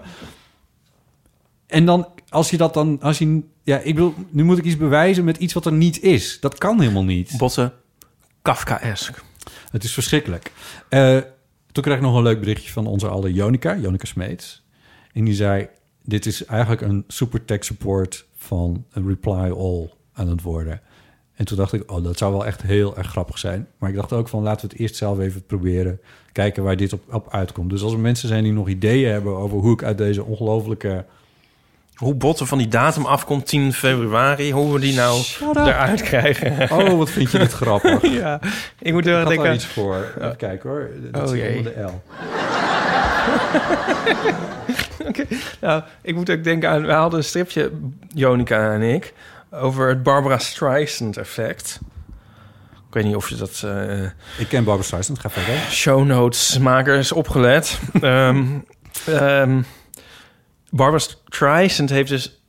[1.67, 4.77] En dan, als je dat dan, als je, ja, ik bedoel, nu moet ik iets
[4.77, 6.39] bewijzen met iets wat er niet is.
[6.39, 7.37] Dat kan helemaal niet.
[7.37, 7.73] Botten,
[8.41, 9.23] Kafkaesk.
[9.71, 10.51] Het is verschrikkelijk.
[10.87, 11.17] Eh,
[11.71, 14.65] toen kreeg ik nog een leuk berichtje van onze alle Jonica, Jonica Smeets.
[15.13, 15.67] En die zei,
[16.03, 20.81] dit is eigenlijk een super tech support van een reply all aan het worden.
[21.33, 23.67] En toen dacht ik, oh, dat zou wel echt heel erg grappig zijn.
[23.77, 25.99] Maar ik dacht ook van, laten we het eerst zelf even proberen.
[26.31, 27.69] Kijken waar dit op, op uitkomt.
[27.69, 31.05] Dus als er mensen zijn die nog ideeën hebben over hoe ik uit deze ongelofelijke...
[31.99, 34.51] Hoe botten van die datum afkomt, 10 februari.
[34.51, 35.21] Hoe we die nou
[35.53, 36.71] eruit krijgen.
[36.71, 38.01] Oh, wat vind je dit grappig.
[38.03, 38.39] Ik ja,
[38.79, 39.53] ik moet had daar denken...
[39.53, 40.13] iets voor.
[40.17, 40.89] Even kijken hoor.
[41.11, 41.57] Dat Oh, jee.
[41.57, 42.01] onder de L.
[45.61, 46.85] Nou, ik moet ook denken aan...
[46.85, 47.71] We hadden een stripje,
[48.13, 49.13] Jonica en ik...
[49.51, 51.79] over het Barbara Streisand effect.
[52.87, 53.61] Ik weet niet of je dat...
[53.65, 54.03] eh,
[54.37, 55.55] Ik ken Barbara Streisand, ga verder.
[55.71, 57.79] show notes makers opgelet.
[58.01, 58.45] Ehm
[59.05, 59.61] ehm,
[60.71, 62.41] Barbara Streisand heeft dus...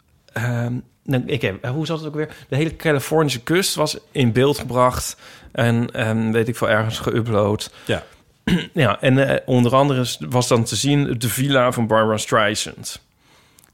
[1.02, 2.36] nou, ik heb, hoe zat het ook weer?
[2.48, 5.16] De hele Californische kust was in beeld gebracht.
[5.52, 7.70] En ehm, weet ik veel, ergens geüpload.
[7.84, 8.04] Ja.
[8.72, 13.00] ja, en eh, onder andere was dan te zien de villa van Barbara Streisand.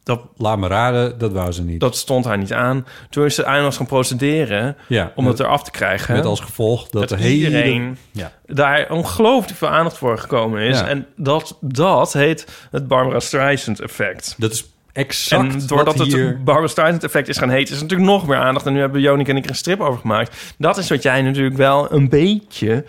[0.07, 1.81] Dat, Laat me raden, dat wou ze niet.
[1.81, 2.87] dat stond haar niet aan.
[3.11, 6.15] Toen is ze eindelijk gaan procederen ja, om dat eraf te krijgen.
[6.17, 7.35] Met als gevolg dat, dat de hele...
[7.35, 8.33] iedereen Ja.
[8.47, 10.79] daar ongelooflijk veel aandacht voor gekomen is.
[10.79, 10.87] Ja.
[10.89, 14.35] En dat, dat heet het Barbara Streisand effect.
[14.39, 16.27] Dat is exact en doordat wat hier...
[16.27, 17.75] het Barbara Streisand effect is gaan heten...
[17.75, 18.67] is natuurlijk nog meer aandacht.
[18.67, 20.55] En nu hebben Jonik en ik er een strip over gemaakt.
[20.59, 22.85] Dat is wat jij natuurlijk wel een beetje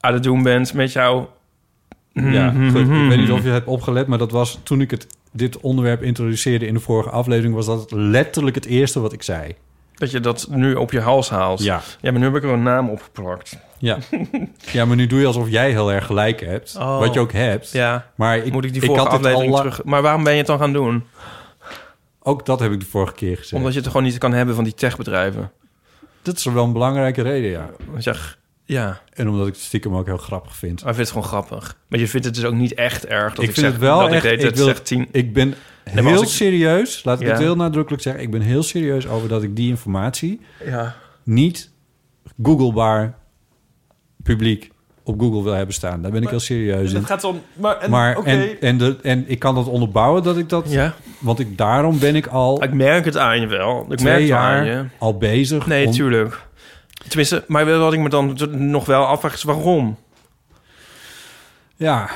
[0.00, 1.30] aan het doen bent met jouw...
[2.12, 2.70] Ja, Mhm.
[2.70, 2.80] goed.
[2.80, 5.06] Ik weet niet of je hebt opgelet, maar dat was toen ik het,
[5.36, 9.54] dit onderwerp introduceerde in de vorige aflevering, was dat letterlijk het eerste wat ik zei.
[9.94, 11.62] Dat je dat nu op je hals haalt.
[11.62, 11.82] Ja.
[12.00, 13.58] Ja, maar nu heb ik er een naam opgeplakt.
[13.78, 13.98] Ja.
[14.72, 16.76] ja, maar nu doe je alsof jij heel erg gelijk hebt.
[16.78, 16.98] Oh.
[16.98, 17.70] Wat je ook hebt.
[17.70, 19.84] Ja, Maar ik, moet ik die vorige aflevering al, terug...
[19.84, 21.04] Maar waarom ben je het dan gaan doen?
[22.22, 23.52] Ook dat heb ik de vorige keer gezegd.
[23.52, 25.50] Omdat je het gewoon niet kan hebben van die techbedrijven.
[26.22, 27.70] Dat is wel een belangrijke reden, ja.
[27.90, 28.14] Want je,
[28.64, 30.80] ja, En omdat ik het stiekem ook heel grappig vind.
[30.80, 31.76] maar ik vind het gewoon grappig.
[31.88, 33.80] Maar je vindt het dus ook niet echt erg dat ik, ik vind zeg, het
[33.80, 34.24] wel dat echt...
[34.24, 35.08] ik deed het wil, tien...
[35.12, 35.54] ik ben
[35.84, 37.32] heel ik- serieus, laat ik Ja.
[37.32, 38.22] het heel nadrukkelijk zeggen.
[38.22, 40.94] Ik ben heel serieus over dat ik die informatie Ja.
[41.22, 41.70] niet
[42.42, 43.14] googlebaar
[44.22, 46.02] publiek op Google wil hebben staan.
[46.02, 46.94] Daar ben ik heel serieus in.
[46.94, 47.40] Dat gaat om...
[47.54, 48.28] Maar, en, Maar oké.
[48.30, 50.70] en, en, de, en ik kan dat onderbouwen dat ik dat...
[50.72, 53.86] Ja, Want ik, daarom ben ik al ik merk het aan je wel.
[53.92, 54.84] Ik merk het aan je.
[54.98, 55.66] al bezig.
[55.66, 56.43] Nee, om- tuurlijk.
[57.08, 58.36] Tenminste, maar wat ik me dan
[58.70, 59.98] nog wel afvraag is waarom?
[61.76, 62.10] Ja.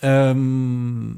[0.00, 1.08] Ehm,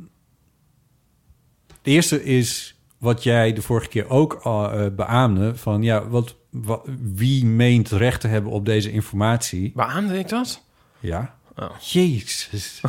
[1.82, 5.56] de eerste is wat jij de vorige keer ook eh, beaamde.
[5.56, 6.80] Van ja, wat, wa-
[7.14, 9.72] wie meent recht te hebben op deze informatie?
[9.74, 10.62] Waarom ik dat?
[11.00, 11.34] Ja.
[11.56, 11.70] Oh.
[11.80, 12.80] Jezus.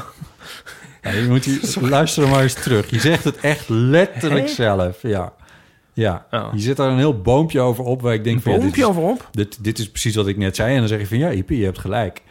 [1.02, 2.90] Ja, je moet hier, luister maar eens terug.
[2.90, 5.02] Je zegt het echt letterlijk zelf.
[5.02, 5.34] Ja.
[5.98, 6.26] Ja.
[6.32, 6.50] Oh.
[6.54, 8.52] Je zet daar een heel boompje over op waar ik denk van...
[8.52, 9.30] ja, dit Boompje is- overop?
[9.32, 10.74] dit, dit is precies wat ik net zei.
[10.74, 12.22] En dan zeg je van, ja, Ipe, je hebt gelijk.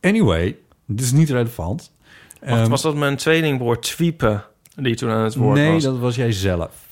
[0.00, 0.56] Anyway,
[0.86, 1.92] dit is niet relevant.
[2.40, 4.42] Wacht, Ehm, was dat mijn tweelingbroer Twiepe
[4.74, 5.82] die toen aan het woord nee, was?
[5.82, 6.86] dat was jij zelf.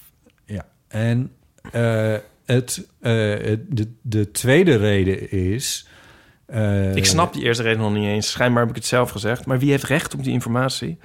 [0.44, 0.66] Ja.
[0.88, 1.32] En
[1.72, 2.14] eh,
[2.44, 5.86] het, eh, het- de, de tweede reden is...
[6.46, 8.30] eh, Ik snap die eerste reden nog niet eens.
[8.30, 9.46] Schijnbaar heb ik het zelf gezegd.
[9.46, 10.98] Maar wie heeft recht op die informatie?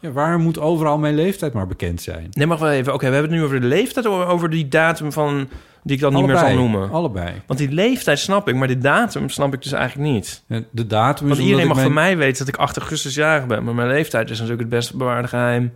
[0.00, 2.28] Ja, waar moet overal mijn leeftijd maar bekend zijn?
[2.30, 2.92] Nee, mag wel even.
[2.94, 5.48] Oké, we hebben het nu over de leeftijd of over die datum van
[5.82, 6.90] die ik dan niet meer zal noemen.
[6.90, 7.32] Allebei.
[7.46, 10.42] Want die leeftijd snap ik, maar die datum snap ik dus eigenlijk niet.
[10.46, 12.76] Ja, De datum is Want iedereen mag ik van mijn- mij weten dat ik 8
[12.76, 13.64] augustus jarig ben.
[13.64, 15.72] Maar mijn leeftijd is natuurlijk het best bewaarde geheim.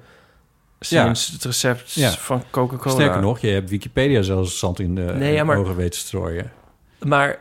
[0.81, 2.11] Sinds het recept Ja.
[2.11, 2.95] van Coca-Cola.
[2.95, 6.07] Sterker nog, je hebt Wikipedia zelfs zand in de Nee, ja, maar- ogen weten te
[6.07, 6.51] strooien.
[7.03, 7.39] Maar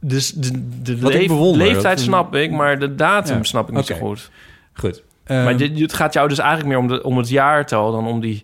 [0.00, 3.74] dus de, de leef- bewonder, leeftijd dat- snap ik, maar de datum Ja, snap ik
[3.74, 4.30] niet zo goed.
[4.74, 5.02] Goed.
[5.34, 8.06] Maar Ehm, dit, het gaat jou dus eigenlijk meer om, de, om het jaartal dan
[8.06, 8.42] om die,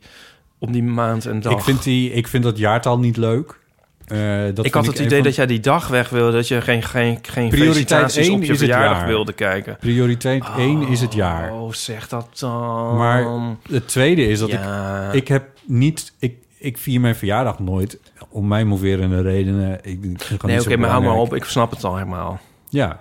[0.58, 1.52] om die maand en dag.
[1.52, 3.58] ik, vind die, ik vind dat jaartal niet leuk.
[4.06, 4.18] Eh,
[4.54, 6.82] dat ik had het idee van- dat jij die dag weg wilde, dat je geen,
[6.82, 9.06] geen, geen Prioriteit één op je is het verjaardag jaar.
[9.06, 9.76] wilde kijken.
[9.80, 11.52] Prioriteit 1 is het jaar.
[11.52, 12.96] Oh, zeg dat dan.
[12.96, 13.26] Maar
[13.70, 15.06] het tweede is dat ja.
[15.08, 15.12] ik...
[15.12, 16.12] Ik heb niet...
[16.18, 19.78] Ik, ik vier mijn verjaardag nooit om mij moverende redenen.
[19.82, 21.34] Ik, ik Nee, oké, maar hou maar op.
[21.34, 22.40] Ik snap het al helemaal.
[22.68, 23.00] Ja,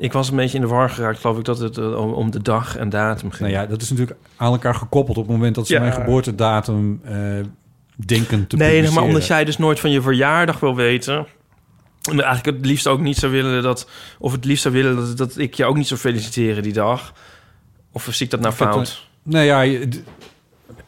[0.00, 2.42] Ik was een beetje in de war geraakt, geloof ik, dat het eh, om- de
[2.42, 3.50] dag en datum ging.
[3.50, 5.80] nou ja, dat is natuurlijk aan elkaar gekoppeld op het moment dat ze Ja.
[5.80, 7.14] mijn geboortedatum eh,
[8.06, 11.26] denken te nee, nee, maar omdat jij dus nooit van je verjaardag wil weten...
[12.10, 13.88] En eigenlijk het liefst ook niet zou willen dat...
[14.18, 17.12] Of het liefst zou willen dat, dat ik je ook niet zou feliciteren die dag.
[17.92, 19.06] Of zie ik dat nou fout?
[19.22, 20.02] Nee, ja, je- d-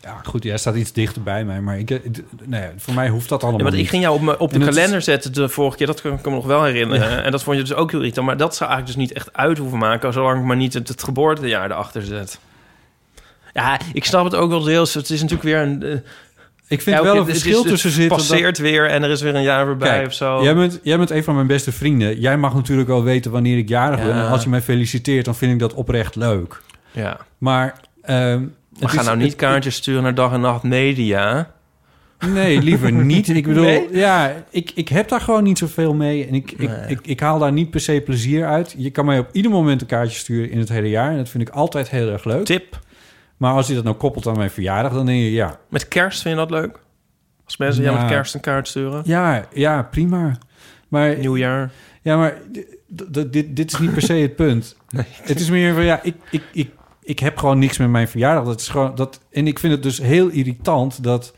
[0.01, 1.99] ja, goed, jij staat iets dichter bij mij, maar ik, eh,
[2.45, 4.55] nee, voor mij hoeft dat allemaal Ja, want ik ging jou op, me- op de
[4.55, 5.87] En het kalender zetten de vorige keer.
[5.87, 7.25] Dat kan ik me nog wel herinneren.
[7.25, 8.27] En dat vond je dus ook heel irritant.
[8.27, 10.13] Maar dat zou eigenlijk dus niet echt uit hoeven maken...
[10.13, 12.39] zolang ik maar niet het, het geboortejaar erachter zet.
[13.53, 14.95] Ja, ik snap het ook wel deels.
[14.95, 15.83] Het is natuurlijk weer een...
[15.83, 15.91] eh,
[16.69, 18.19] Ik vind wel een het is- verschil het tussen zitten.
[18.19, 20.43] dat- passeert weer en er is weer een jaar voorbij Kijk, of zo.
[20.43, 22.21] Jij bent, jij bent een van mijn beste vrienden.
[22.21, 24.15] Jij mag natuurlijk wel weten wanneer ik jarig ben.
[24.15, 26.61] En als je mij feliciteert, dan vind ik dat oprecht leuk.
[26.91, 27.17] Ja.
[27.39, 27.81] Maar...
[28.03, 28.43] ehm,
[28.79, 31.51] We is- nou niet kaartjes sturen naar dag en nacht media.
[32.33, 33.29] Nee, liever niet.
[33.29, 33.89] Ik bedoel, Nee?
[33.93, 36.27] ja, ik, ik heb daar gewoon niet zoveel mee.
[36.27, 36.89] En ik, ik, Nee.
[36.89, 38.75] ik, ik haal daar niet per se plezier uit.
[38.79, 41.11] Je kan mij op ieder moment een kaartje sturen in het hele jaar.
[41.11, 42.45] En dat vind ik altijd heel erg leuk.
[42.45, 42.79] Tip.
[43.37, 45.59] Maar als je dat nou koppelt aan mijn verjaardag, dan denk je ja.
[45.71, 46.79] Met kerst vind je dat leuk?
[47.45, 48.03] Als mensen jou Ja.
[48.03, 49.03] met kerst een kaart sturen?
[49.05, 50.39] Ja, ja, prima.
[50.89, 51.71] Maar, Nieuwjaar?
[52.03, 52.35] ja, maar
[53.21, 54.77] dit, dit is niet per se het punt.
[55.23, 56.71] Het is meer van ja, ik, ik, ik,
[57.03, 58.45] ik heb gewoon niks met mijn verjaardag.
[58.45, 59.21] Dat is gewoon dat.
[59.31, 61.35] En ik vind het dus heel irritant dat.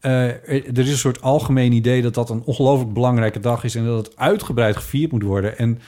[0.00, 3.84] eh, er, is een soort algemeen idee dat dat een ongelooflijk belangrijke dag is en
[3.84, 5.58] dat het uitgebreid gevierd moet worden.
[5.58, 5.78] En,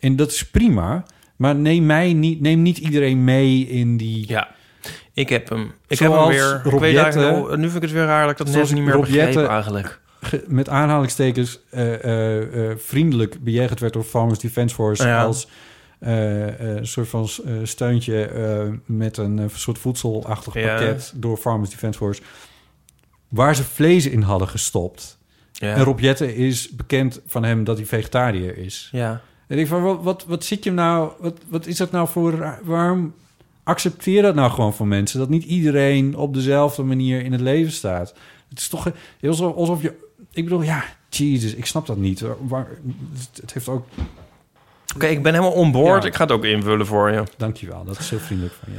[0.00, 1.04] en dat is prima.
[1.36, 4.28] Maar neem mij niet, neem niet iedereen mee in die.
[4.28, 4.48] Ja.
[5.12, 5.72] Ik heb hem.
[5.88, 6.60] Ik heb hem weer.
[6.64, 7.02] Ik Rob weet Jetten.
[7.22, 9.06] eigenlijk wel- nu vind ik het weer raar dat ik dat net niet meer Rob
[9.06, 9.48] Jetten.
[9.48, 10.00] eigenlijk.
[10.20, 12.40] ge- met aanhalingstekens eh,
[12.70, 15.24] eh, vriendelijk bejegend werd door Farmers Defence Force Ja.
[15.24, 15.48] als
[15.98, 20.76] een soort van eh, steuntje eh, met een eh, soort voedselachtig Ja.
[20.76, 22.22] pakket door Farmers Defence Force,
[23.28, 25.18] waar ze vlees in hadden gestopt.
[25.52, 25.74] Ja.
[25.74, 28.88] En Rob Jetten is bekend van hem dat hij vegetariër is.
[28.92, 29.20] ja.
[29.46, 32.58] En ik van, wat, wat, wat zit je nou, wat, wat is dat nou voor,
[32.62, 33.14] waarom
[33.62, 35.18] accepteer dat nou gewoon van mensen?
[35.18, 38.14] Dat niet iedereen op dezelfde manier in het leven staat.
[38.48, 38.90] Het is toch
[39.56, 39.94] alsof je,
[40.32, 42.24] ik bedoel, ja, Jesus, ik snap dat niet.
[42.40, 42.68] Waar,
[43.40, 43.86] het heeft ook,
[44.94, 46.02] Oké, ik ben helemaal on board.
[46.02, 46.08] Ja.
[46.08, 47.22] Ik ga het ook invullen voor je.
[47.36, 48.78] dankjewel, dat is heel vriendelijk van je.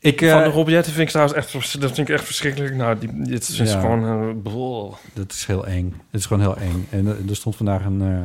[0.00, 2.74] Ik, Van eh, de Rob Jetten vind ik trouwens echt, dat vind ik echt verschrikkelijk.
[2.74, 3.80] Nou, die, dit is Ja.
[3.80, 4.04] gewoon...
[4.06, 4.98] eh, brrr.
[5.14, 5.94] dat is heel eng.
[6.10, 6.86] Het is gewoon heel eng.
[6.90, 8.22] En eh, er stond vandaag een eh,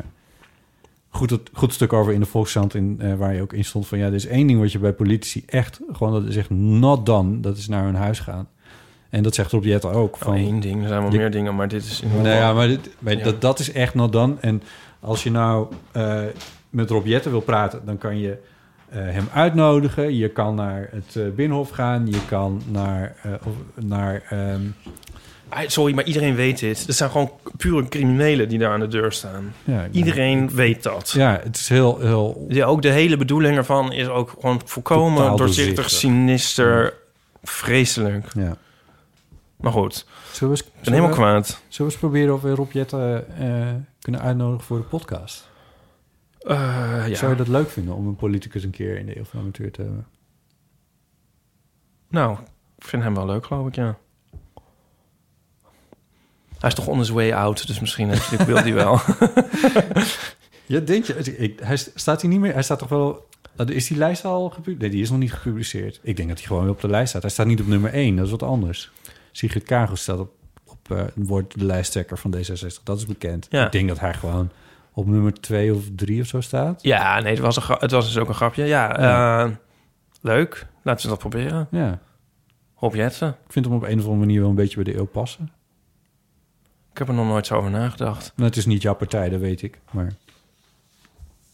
[1.09, 2.75] goed, goed stuk over in de Volkskrant...
[2.75, 3.97] In, eh, waar je ook in stond van...
[3.97, 5.79] ja, er is één ding wat je bij politici echt...
[5.91, 7.39] gewoon dat is echt not done.
[7.39, 8.47] Dat is naar hun huis gaan.
[9.09, 10.17] En dat zegt Rob Jetten ook.
[10.17, 12.01] Van Van, één ding, er zijn wel Je- meer dingen, maar dit is...
[12.21, 13.23] Nee, ja, maar, dit, maar Ja.
[13.23, 14.35] Dat, dat is echt not done.
[14.39, 14.61] En
[15.05, 16.19] als je nou eh,
[16.69, 17.81] met Rob Jetten wil praten...
[17.85, 18.37] dan kan je
[18.89, 20.15] eh, hem uitnodigen.
[20.15, 22.07] Je kan naar het eh, Binnenhof gaan.
[22.07, 23.15] Je kan naar...
[23.75, 24.61] naar ehm,
[25.49, 26.85] Ah, Sorry, maar iedereen weet dit.
[26.87, 29.53] Het zijn gewoon pure criminelen die daar aan de deur staan.
[29.63, 31.11] ja, Iedereen weet dat.
[31.11, 31.99] Ja, het is heel...
[31.99, 35.89] heel Ja, ook de hele bedoeling ervan is ook gewoon Totaal doorzichtig, doorzichtig.
[35.89, 36.93] sinister,
[37.43, 38.27] vreselijk.
[38.35, 38.57] ja.
[39.57, 41.45] Maar goed, Zullen we, eens, ik ben helemaal kwaad.
[41.47, 43.25] zullen we eens proberen of we Rob Jetten
[44.05, 45.49] kunnen uitnodigen voor de podcast?
[46.39, 46.57] Eh,
[47.07, 47.15] ja.
[47.15, 49.71] Zou je dat leuk vinden om een politicus een keer in de eeuw van amateur
[49.71, 50.07] te hebben?
[52.09, 52.37] Nou,
[52.77, 53.97] ik vind hem wel leuk, geloof ik, ja.
[56.59, 58.11] Hij is toch on his way out, dus misschien
[58.45, 58.99] wil hij wel.
[60.67, 61.13] Ja, denk je?
[61.37, 62.53] Ik, hij st- staat hij niet meer?
[62.53, 63.27] Hij staat toch wel...
[63.65, 64.79] Is die lijst al gepubliceerd?
[64.81, 65.99] Nee, die is nog niet gepubliceerd.
[66.03, 67.21] Ik denk dat hij gewoon weer op de lijst staat.
[67.21, 68.91] Hij staat niet op nummer 1, dat is wat anders.
[69.31, 70.33] Sigrid Kaag staat op,
[70.91, 72.83] eh, wordt de lijsttrekker van D66.
[72.83, 73.47] Dat is bekend.
[73.49, 73.65] Ja.
[73.65, 74.51] Ik denk dat hij gewoon
[74.93, 76.83] op nummer 2 of 3 of zo staat.
[76.83, 78.63] Ja, nee, het was, een het was dus ook een grapje.
[78.63, 79.45] Ja, Ja.
[79.45, 79.51] eh,
[80.21, 80.65] leuk.
[80.81, 81.67] Laten we dat proberen.
[81.71, 81.99] Ja.
[82.75, 83.29] Rob Jetsen.
[83.29, 85.51] Ik vind hem op een of andere manier wel een beetje bij de eeuw passen.
[86.91, 88.33] Ik heb er nog nooit zo over nagedacht.
[88.35, 89.79] Nou, het is niet jouw partij, dat weet ik.
[89.91, 90.13] Maar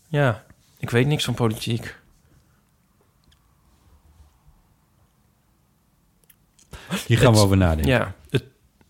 [0.07, 0.43] Ja,
[0.77, 1.95] ik weet niks van politiek.
[7.07, 7.91] Hier gaan we over nadenken.
[7.91, 8.43] Ja, het,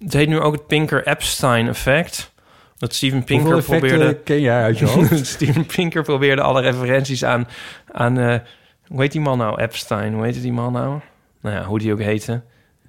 [0.04, 2.32] het heet nu ook het Pinker-Epstein-effect.
[2.78, 4.16] Dat Steven Pinker probeerde...
[4.24, 5.26] ken jij uit je hoofd?
[5.28, 7.48] Steven Pinker probeerde alle referenties aan...
[7.92, 8.40] aan eh,
[8.88, 9.62] hoe heet die man nou?
[9.62, 10.14] Epstein.
[10.14, 11.00] Hoe heette die man nou?
[11.42, 12.42] Nou ja, hoe die ook heette.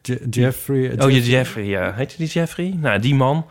[0.02, 1.02] Je- Jeffrey...
[1.02, 1.94] Oh, je Jeffrey, ja.
[1.94, 2.74] Heette die Jeffrey?
[2.76, 3.46] Nou, die man.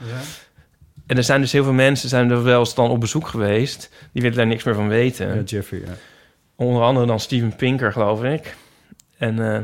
[1.07, 2.09] En er zijn dus heel veel mensen...
[2.09, 3.89] zijn er wel eens dan op bezoek geweest...
[4.11, 5.35] die willen daar niks meer van weten.
[5.35, 5.93] Ja, Jeffrey, ja.
[6.55, 8.55] Onder andere dan Steven Pinker, geloof ik.
[9.17, 9.59] En eh,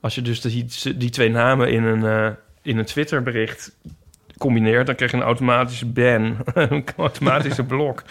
[0.00, 0.66] als je dus die,
[0.96, 2.30] die twee namen in een, eh,
[2.66, 3.76] in een Twitter-bericht
[4.38, 4.86] combineert...
[4.86, 8.02] dan krijg je een automatische ban, een automatische blok.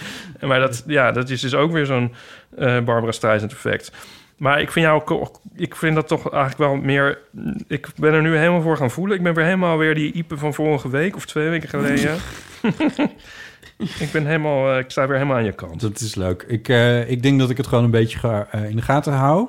[0.41, 2.13] Maar dat, ja, dat is dus ook weer zo'n
[2.57, 3.91] eh, Barbara Streisand-effect.
[4.37, 7.19] Maar ik vind, jou, ik vind dat toch eigenlijk wel meer...
[7.67, 9.17] Ik ben er nu helemaal voor gaan voelen.
[9.17, 12.15] Ik ben weer helemaal weer die Ipe van vorige week of twee weken geleden.
[14.05, 14.71] ik ben helemaal...
[14.71, 15.81] eh, ik sta weer helemaal aan je kant.
[15.81, 16.45] Dat is leuk.
[16.47, 19.47] Ik, eh, ik denk dat ik het gewoon een beetje ga, in de gaten hou...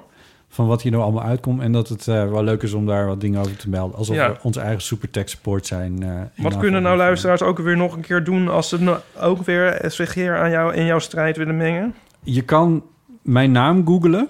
[0.56, 1.60] van wat hier nou allemaal uitkomt...
[1.60, 3.96] en dat het eh, wel leuk is om daar wat dingen over te melden.
[3.98, 4.30] Alsof Ja.
[4.32, 6.02] we onze eigen supertech support zijn.
[6.02, 8.48] eh, Wat kunnen nou luisteraars ook weer nog een keer doen...
[8.48, 11.94] als ze nou ook weer zich hier aan jou, in jouw strijd willen mengen?
[12.22, 12.84] Je kan
[13.22, 14.28] mijn naam googlen.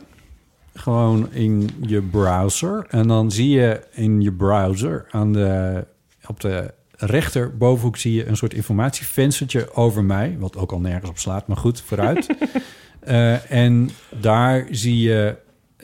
[0.74, 2.86] Gewoon in je browser.
[2.90, 5.84] En dan zie je in je browser aan de,
[6.26, 10.36] op de rechterbovenhoek zie je een soort informatievenstertje over mij.
[10.38, 12.26] Wat ook al nergens op slaat, maar goed, vooruit.
[13.00, 15.36] Eh, en daar zie je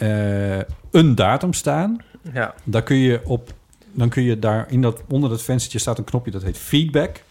[0.03, 0.59] eh,
[0.91, 1.99] een datum staan.
[2.33, 2.55] Ja.
[2.65, 3.53] Daar kun je op,
[3.93, 7.23] dan kun je daar in dat, onder dat venstertje staat een knopje dat heet feedback.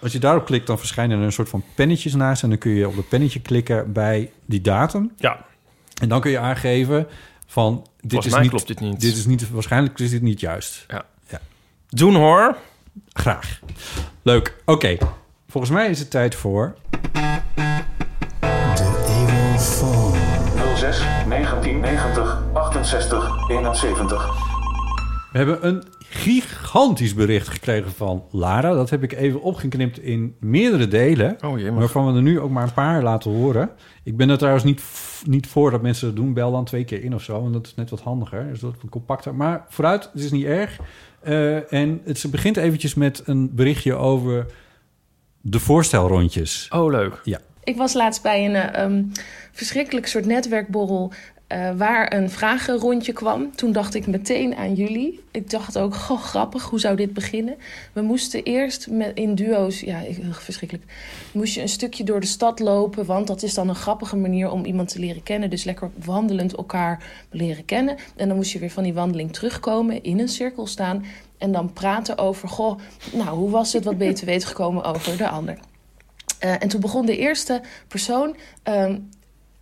[0.00, 2.42] Als je daarop klikt, dan verschijnen er een soort van pennetjes naast.
[2.42, 5.12] En dan kun je op dat pennetje klikken bij die datum.
[5.16, 5.44] Ja.
[6.00, 7.06] En dan kun je aangeven
[7.46, 7.86] van...
[8.00, 9.00] Dit Volgens is niet, klopt dit niet.
[9.00, 9.50] Dit is niet.
[9.50, 10.84] Waarschijnlijk is dit niet juist.
[10.88, 11.04] Ja.
[11.28, 11.40] ja.
[11.88, 12.56] Doen hoor.
[13.12, 13.60] Graag.
[14.22, 14.56] Leuk.
[14.64, 14.96] Oké.
[15.48, 16.74] Volgens mij is het tijd voor...
[20.96, 24.54] 06 1990 68 71.
[25.32, 28.72] We hebben een gigantisch bericht gekregen van Lara.
[28.74, 31.36] Dat heb ik even opgeknipt in meerdere delen.
[31.44, 31.68] Oh.
[31.70, 33.70] Waarvan we er nu ook maar een paar laten horen.
[34.02, 34.82] Ik ben er trouwens niet,
[35.24, 36.34] niet voor dat mensen dat doen.
[36.34, 37.40] Bel dan twee keer in of zo.
[37.40, 38.48] Want dat is net wat handiger.
[38.48, 39.34] Dus dat is wat compacter.
[39.34, 40.78] Maar vooruit, het is niet erg.
[41.20, 44.46] Eh, en het, ze begint eventjes met een berichtje over
[45.40, 46.68] de voorstelrondjes.
[46.70, 47.20] Oh, leuk.
[47.24, 47.38] Ja.
[47.66, 49.02] Ik was laatst bij een eh, ehm,
[49.52, 51.12] verschrikkelijk soort netwerkborrel
[51.46, 53.56] eh, waar een vragenrondje kwam.
[53.56, 55.20] Toen dacht ik meteen aan jullie.
[55.30, 57.56] Ik dacht ook, goh, grappig, hoe zou dit beginnen?
[57.92, 60.86] We moesten eerst met, in duo's, ja, verschrikkelijk.
[61.32, 64.50] Moest je een stukje door de stad lopen, want dat is dan een grappige manier
[64.50, 65.50] om iemand te leren kennen.
[65.50, 67.96] Dus lekker wandelend elkaar leren kennen.
[68.16, 71.04] En dan moest je weer van die wandeling terugkomen, in een cirkel staan.
[71.38, 72.78] En dan praten over, goh,
[73.12, 73.84] nou, hoe was het?
[73.84, 75.58] Wat ben je te weten gekomen over de ander?
[76.38, 78.98] Eh, en toen begon de eerste persoon ehm,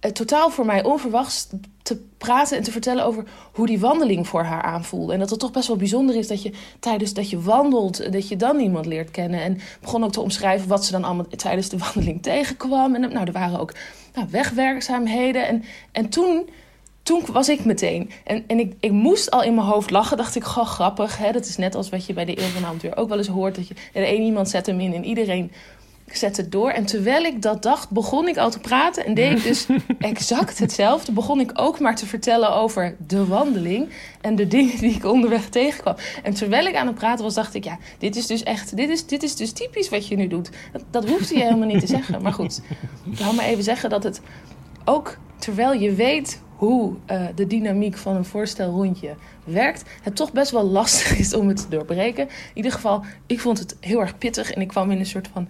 [0.00, 1.48] eh, totaal voor mij onverwachts
[1.82, 5.12] te praten en te vertellen over hoe die wandeling voor haar aanvoelde.
[5.12, 8.28] En dat het toch best wel bijzonder is dat je tijdens dat je wandelt, dat
[8.28, 9.40] je dan iemand leert kennen.
[9.40, 12.94] En begon ook te omschrijven wat ze dan allemaal tijdens de wandeling tegenkwam.
[12.94, 13.74] En nou, er waren ook
[14.14, 15.46] nou, wegwerkzaamheden.
[15.46, 16.48] En, en toen
[17.04, 18.10] toen was ik meteen.
[18.24, 20.16] En, en ik, ik moest al in mijn hoofd lachen.
[20.16, 21.18] Dacht ik, goh, grappig.
[21.18, 21.32] Hè?
[21.32, 23.54] Dat is net als wat je bij de Eeuw van de ook wel eens hoort.
[23.54, 25.52] Dat je, er één iemand zet hem in en iedereen
[26.16, 26.70] zet het door.
[26.70, 29.04] En terwijl ik dat dacht, begon ik al te praten.
[29.04, 29.66] En deed ik dus
[29.98, 31.12] exact hetzelfde.
[31.12, 33.88] Begon ik ook maar te vertellen over de wandeling.
[34.20, 35.96] En de dingen die ik onderweg tegenkwam.
[36.22, 37.64] En terwijl ik aan het praten was, dacht ik...
[37.64, 38.76] Ja, dit is dus echt...
[38.76, 40.50] Dit is, dit is dus typisch wat je nu doet.
[40.72, 42.22] Dat, dat hoefde je helemaal niet te zeggen.
[42.22, 42.60] Maar goed,
[43.10, 44.20] ik wil maar even zeggen dat het
[44.84, 50.50] ook terwijl je weet hoe eh, de dynamiek van een voorstelrondje werkt, het toch best
[50.50, 52.24] wel lastig is om het te doorbreken.
[52.24, 55.28] In ieder geval, ik vond het heel erg pittig en ik kwam in een soort
[55.32, 55.48] van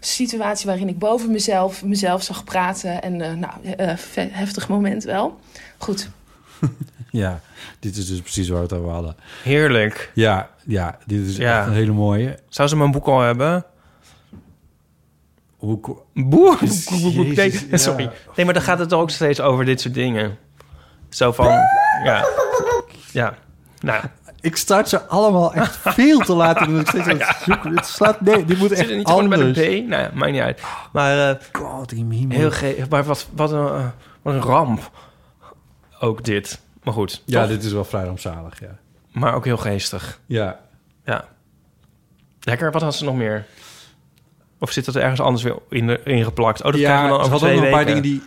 [0.00, 3.02] situatie waarin ik boven mezelf, mezelf zag praten.
[3.02, 3.94] En eh, nou, eh,
[4.30, 5.40] heftig moment wel.
[5.78, 6.10] Goed,
[7.10, 7.40] Ja,
[7.78, 9.16] dit is dus precies waar we het over hadden.
[9.42, 10.10] Heerlijk.
[10.14, 11.58] Ja, ja dit is Ja.
[11.58, 12.38] echt een hele mooie.
[12.48, 13.64] Zou ze mijn boek al hebben?
[15.56, 16.56] Hoe, ko- Boe.
[16.60, 16.90] Jezus,
[17.36, 17.76] Nee, ja.
[17.76, 18.10] sorry.
[18.36, 20.38] Nee, maar dan gaat het ook steeds over dit soort dingen.
[21.08, 21.46] Zo van,
[22.04, 22.26] ja.
[23.12, 23.34] Ja.
[23.80, 24.04] Nou,
[24.40, 26.56] ik start ze allemaal echt veel te laat.
[26.56, 27.76] En dan steeds aan het zoeken.
[27.76, 29.58] Het slaat, nee, dit moet zit echt er niet gewoon bij anders.
[29.58, 29.88] de B?
[29.88, 30.62] Nou ja, maakt niet uit.
[30.92, 32.34] Maar, eh, God, die meme.
[32.34, 33.86] heel ge maar wat, wat, een, eh,
[34.22, 34.90] wat een ramp.
[36.00, 36.60] Ook dit.
[36.82, 37.22] Maar goed.
[37.24, 37.50] Ja, toch?
[37.50, 38.78] dit is wel vrij rampzalig, ja.
[39.12, 40.20] Maar ook heel geestig.
[40.26, 40.60] Ja,
[41.04, 41.24] Ja.
[42.40, 42.72] Lekker.
[42.72, 43.46] Wat had ze nog meer?
[44.58, 46.62] Of zit dat er ergens anders weer in de, ingeplakt?
[46.62, 48.22] Oh, dat krijgen we dan over hadden twee een paar dingen die...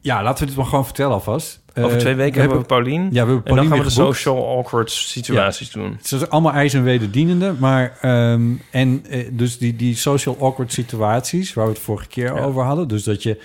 [0.00, 1.61] Ja, laten we dit maar gewoon vertellen alvast.
[1.76, 3.02] Over Eh, twee weken hebben we Paulien.
[3.02, 4.16] Ja, we hebben en dan Paulien gaan we de geboekt.
[4.16, 5.92] social awkward situaties doen.
[5.96, 7.98] Het zijn allemaal eis en wederdienende, maar...
[8.00, 11.54] ehm, en eh, dus die, die social awkward situaties...
[11.54, 12.40] waar we het vorige keer Ja.
[12.40, 12.88] over hadden...
[12.88, 13.40] dus dat je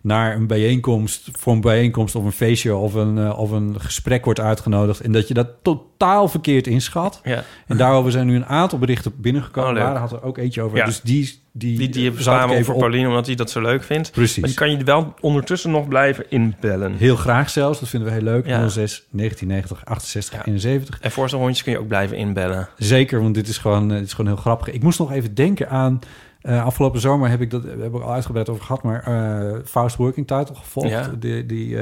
[0.00, 4.24] naar een bijeenkomst, voor een bijeenkomst of een feestje of een, eh, of een gesprek
[4.24, 5.00] wordt uitgenodigd.
[5.00, 7.20] En dat je dat totaal verkeerd inschat.
[7.24, 7.44] Ja.
[7.66, 9.70] En daarover zijn nu een aantal berichten binnengekomen.
[9.70, 9.76] Oh.
[9.76, 10.76] Daar had er ook eentje over.
[10.78, 10.84] Ja.
[10.84, 13.60] Dus die, die, Die, die eh, ik samen over op- Pauline, omdat hij dat zo
[13.60, 14.10] leuk vindt.
[14.12, 14.38] Precies.
[14.38, 16.94] Maar je kan je wel ondertussen nog blijven inbellen.
[16.96, 18.46] Heel graag zelfs, dat vinden we heel leuk.
[18.46, 18.68] Ja.
[18.68, 21.00] 06 1990 68 71.
[21.00, 22.68] En voorstelhondjes kun je ook blijven inbellen.
[22.76, 24.70] Zeker, want dit is gewoon, eh, dit is gewoon heel grappig.
[24.70, 25.98] Ik moest nog even denken aan...
[26.40, 29.96] eh, afgelopen zomer heb ik dat hebben we al uitgebreid over gehad, maar eh Faust
[29.96, 30.88] Working Title gevolgd.
[30.88, 31.10] Ja.
[31.18, 31.76] Die, die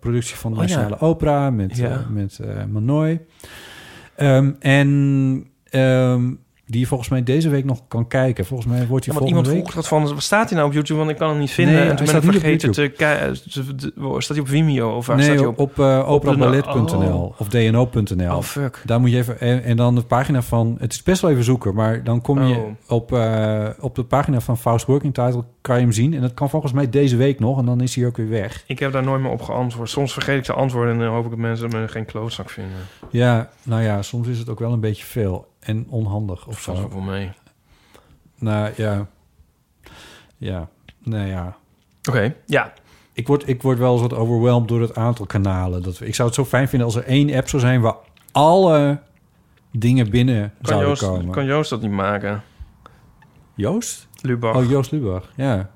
[0.00, 0.62] productie van de Oh.
[0.62, 2.06] Nationale Opera met, Ja.
[2.10, 2.38] met
[2.72, 3.20] Manoy.
[4.16, 6.30] Ehm, en ehm,
[6.70, 8.44] die je volgens mij deze week nog kan kijken.
[8.44, 9.72] Volgens mij wordt Ja, hij want volgende iemand week...
[9.72, 10.98] vroeg dat van, wat staat hij nou op YouTube?
[10.98, 11.74] Want ik kan hem niet vinden.
[11.74, 13.36] Nee, en toen hij ben ik staat vergeten te kijken.
[14.22, 14.90] Staat hij op Vimeo?
[14.96, 15.78] Of waar staat Nee, hij op, op?
[16.06, 17.40] operaballet.nl oh.
[17.40, 18.36] of dno.nl.
[18.36, 18.82] Oh, fuck.
[18.84, 19.40] Daar moet je even...
[19.40, 20.76] En, en dan de pagina van...
[20.78, 22.66] Het is best wel even zoeken, maar dan kom je Oh.
[22.88, 25.44] op, eh, op de pagina van Faust Working Title...
[25.60, 26.14] kan je hem zien.
[26.14, 27.58] En dat kan volgens mij deze week nog.
[27.58, 28.64] En dan is hij ook weer weg.
[28.66, 29.90] Ik heb daar nooit meer op geantwoord.
[29.90, 32.76] Soms vergeet ik te antwoorden en dan hoop ik dat mensen me geen klootzak vinden.
[33.10, 35.48] Ja, nou ja, soms is het ook wel een beetje veel.
[35.60, 36.88] En onhandig of zo.
[36.90, 37.30] voor mee.
[38.38, 39.06] Nou ja.
[40.36, 41.56] Ja, nou ja.
[42.08, 42.72] Oké, ja.
[43.12, 45.82] Ik word, ik word wel eens wat overweldigd door het aantal kanalen.
[45.82, 47.80] Dat we, ik zou het zo fijn vinden als er één app zou zijn...
[47.80, 47.94] waar
[48.32, 49.02] alle
[49.72, 51.30] dingen binnen Kan zouden Joost, komen.
[51.30, 52.42] kan Joost dat niet maken?
[53.54, 54.08] Joost?
[54.20, 54.56] Lubach.
[54.56, 55.70] Oh, Joost Lubach, ja.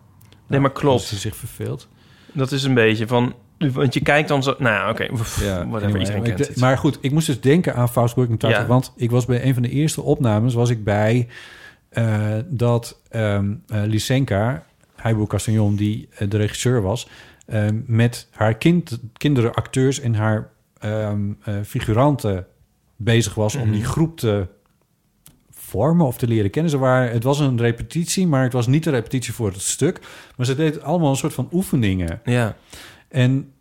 [0.47, 1.11] Nee, maar Als klopt.
[1.11, 1.89] hij zich verveelt.
[2.32, 3.35] Dat is een beetje van...
[3.72, 4.54] Want je kijkt dan zo...
[4.58, 5.02] Nou, oké.
[5.44, 5.98] Ja, whatever.
[5.98, 6.56] Iedereen kent de- het.
[6.60, 8.42] maar goed, ik moest dus denken aan Faust Working.
[8.42, 8.66] Ja.
[8.66, 10.54] Want ik was bij een van de eerste opnames...
[10.54, 11.28] was ik bij
[11.88, 14.64] eh, dat ehm eh, Lysenka,
[14.96, 15.76] Heibo Castagnon...
[15.76, 17.08] die eh, de regisseur was...
[17.46, 22.46] eh, met haar kind, kinderen, acteurs en haar ehm, eh, figuranten
[22.96, 23.54] bezig was...
[23.54, 23.72] om Mhm.
[23.72, 24.46] die groep te
[25.50, 26.70] vormen of te leren kennen.
[26.70, 30.00] Ze waren, het was een repetitie, maar het was niet een repetitie voor het stuk.
[30.36, 32.20] Maar ze deed allemaal een soort van oefeningen.
[32.24, 32.56] Ja.
[33.08, 33.52] En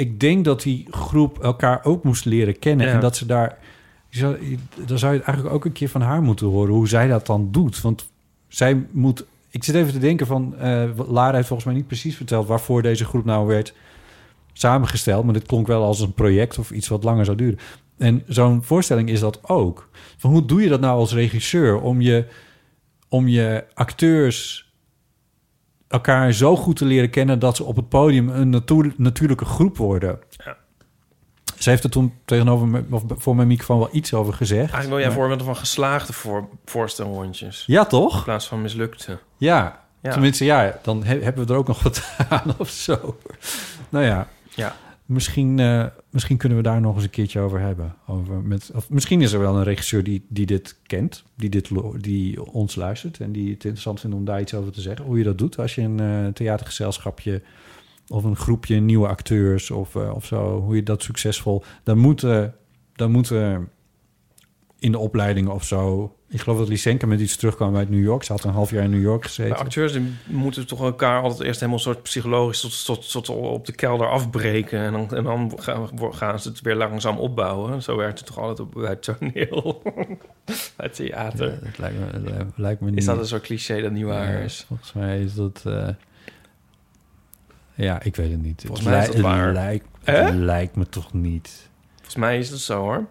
[0.00, 2.86] ik denk dat die groep elkaar ook moest leren kennen.
[2.86, 2.92] Ja.
[2.92, 3.58] En dat ze daar...
[4.08, 6.74] zou- Dan zou je eigenlijk ook een keer van haar moeten horen...
[6.74, 7.80] hoe zij dat dan doet.
[7.80, 8.10] Want
[8.48, 9.24] zij moet...
[9.50, 10.56] Ik zit even te denken van...
[10.58, 12.46] eh Lara heeft volgens mij niet precies verteld...
[12.46, 13.74] waarvoor deze groep nou werd
[14.52, 15.24] samengesteld.
[15.24, 17.58] Maar dit klonk wel als een project of iets wat langer zou duren.
[17.98, 19.88] En zo'n voorstelling is dat ook.
[20.16, 21.80] Van hoe doe je dat nou als regisseur...
[21.80, 22.24] om je,
[23.08, 24.69] om je acteurs
[25.90, 29.76] elkaar zo goed te leren kennen dat ze op het podium een natuur- natuurlijke groep
[29.76, 30.18] worden.
[30.30, 30.56] Ja.
[31.58, 34.58] Ze heeft er toen tegenover me, of voor mijn microfoon wel iets over gezegd.
[34.60, 37.64] Eigenlijk wil jij Maar- voorbeelden van geslaagde voor, voorstelrondjes.
[37.66, 38.24] Ja, In toch?
[38.24, 39.18] plaats van mislukte.
[39.36, 39.80] Ja.
[40.02, 40.10] Ja.
[40.10, 43.16] Tenminste, ja, dan he- hebben we er ook nog wat aan of zo.
[43.88, 44.76] Nou ja, Ja.
[45.06, 47.94] misschien, eh, misschien kunnen we daar nog eens een keertje over hebben.
[48.06, 51.70] Over met, of misschien is er wel een regisseur die, die dit kent, die, dit,
[51.96, 53.20] die ons luistert...
[53.20, 55.04] en die het interessant vindt om daar iets over te zeggen.
[55.04, 57.42] Hoe je dat doet als je een eh, theatergezelschapje...
[58.08, 60.60] of een groepje nieuwe acteurs of, eh, of zo...
[60.60, 61.62] hoe je dat succesvol...
[61.82, 62.54] dan moeten,
[62.92, 63.68] dan moeten
[64.80, 66.14] in de opleidingen of zo...
[66.28, 68.22] Ik geloof dat Lysenka met iets terugkwam uit New York.
[68.22, 69.50] Ze had een half jaar in New York gezeten.
[69.52, 73.66] Maar acteurs die moeten toch elkaar altijd eerst helemaal soort psychologisch tot, tot, tot op
[73.66, 74.80] de kelder afbreken.
[74.80, 77.82] En dan, en dan gaan, gaan ze het weer langzaam opbouwen.
[77.82, 79.82] Zo werkt het toch altijd op, bij toneel,
[80.76, 81.58] bij theater.
[81.62, 82.98] Dat lijkt me, dat lijkt- lijkt me niet.
[82.98, 84.64] Is dat een soort cliché dat niet waar Ja, is?
[84.68, 85.62] Volgens mij is dat...
[85.66, 85.88] eh,
[87.74, 88.62] ja, ik weet het niet.
[88.66, 89.44] Volgens Het mij is dat waar.
[89.46, 91.68] Het lijkt, het lijkt me toch niet.
[91.94, 93.06] Volgens mij is het zo hoor.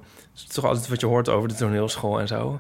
[0.48, 2.60] Is toch altijd wat je hoort over de toneelschool en zo.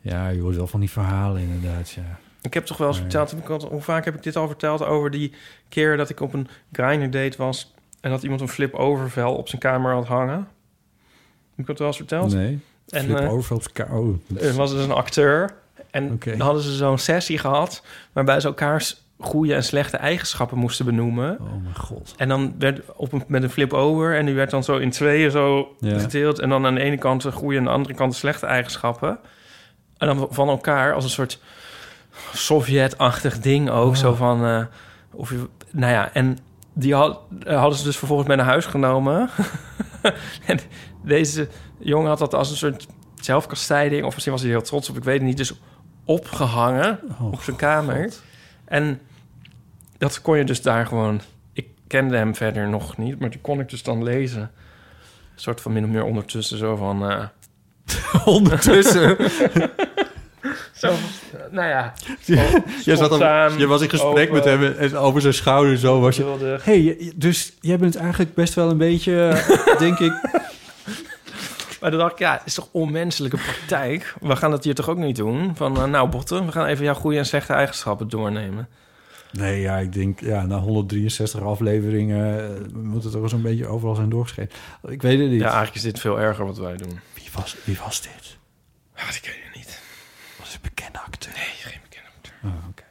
[0.00, 2.18] Ja, je hoort wel van die verhalen inderdaad, ja.
[2.40, 5.32] Ik heb toch wel eens verteld, hoe vaak heb ik dit al verteld over die
[5.68, 9.60] keer dat ik op een grinder date was en dat iemand een flip-overvel op zijn
[9.60, 10.48] kamer had hangen?
[11.50, 12.32] Heb ik dat wel eens verteld?
[12.32, 12.60] Nee.
[12.88, 14.18] En, Flip eh, op z'n ka- oh,
[14.54, 15.54] was dus een acteur
[15.90, 20.84] en dan hadden ze zo'n sessie gehad waarbij ze elkaars goede en slechte eigenschappen moesten
[20.84, 21.38] benoemen.
[21.40, 22.14] Oh mijn god.
[22.16, 25.30] En dan werd op een, met een flip-over en die werd dan zo in tweeën
[25.30, 25.98] zo Ja.
[25.98, 26.38] gedeeld.
[26.38, 28.46] En dan aan de ene kant de goede en aan de andere kant de slechte
[28.46, 29.18] eigenschappen.
[29.98, 31.40] En dan van elkaar als een soort
[32.32, 33.90] Sovjet-achtig ding ook.
[33.90, 33.94] Oh.
[33.96, 34.64] Zo van, eh,
[35.10, 36.38] of je, nou ja, en
[36.72, 39.30] die had, eh, hadden ze dus vervolgens mee naar huis genomen.
[40.46, 40.58] en
[41.04, 41.48] deze
[41.78, 42.86] jongen had dat als een soort
[43.20, 45.52] zelfkastijding, of misschien was hij heel trots op, ik weet het niet, dus
[46.04, 48.12] opgehangen Oh, op zijn kamer.
[48.64, 49.00] En
[49.98, 51.20] dat kon je dus daar gewoon.
[51.52, 54.40] Ik kende hem verder nog niet, maar die kon ik dus dan lezen.
[54.40, 57.10] Een soort van min of meer ondertussen zo van.
[57.10, 57.24] eh,
[58.34, 59.16] Ondertussen.
[60.74, 60.92] zo,
[61.50, 61.92] nou ja.
[62.24, 62.36] je,
[62.84, 66.16] zat al- spontaan, je was in gesprek met hem en over zijn schouder zo was
[66.16, 66.58] je...
[66.62, 69.42] hey, dus jij bent eigenlijk best wel een beetje,
[69.78, 70.12] denk ik...
[71.80, 74.14] Maar dan dacht ik, ja, het is toch onmenselijke praktijk.
[74.20, 75.52] We gaan dat hier toch ook niet doen?
[75.56, 78.68] Van, eh, nou Botten, we gaan even jouw goede en slechte eigenschappen doornemen.
[79.38, 83.66] Nee, ja, ik denk, ja, na 163 afleveringen eh, moet het toch wel zo'n beetje
[83.66, 84.52] overal zijn doorgeschreven.
[84.88, 85.40] Ik weet het niet.
[85.40, 86.98] Ja, eigenlijk is dit veel erger wat wij doen.
[87.14, 88.36] Wie was, wie was dit?
[88.96, 89.80] Ja, dat ken je niet.
[90.38, 91.32] Was het een bekende acteur?
[91.32, 92.34] Nee, geen bekende acteur.
[92.44, 92.82] Oh, oké.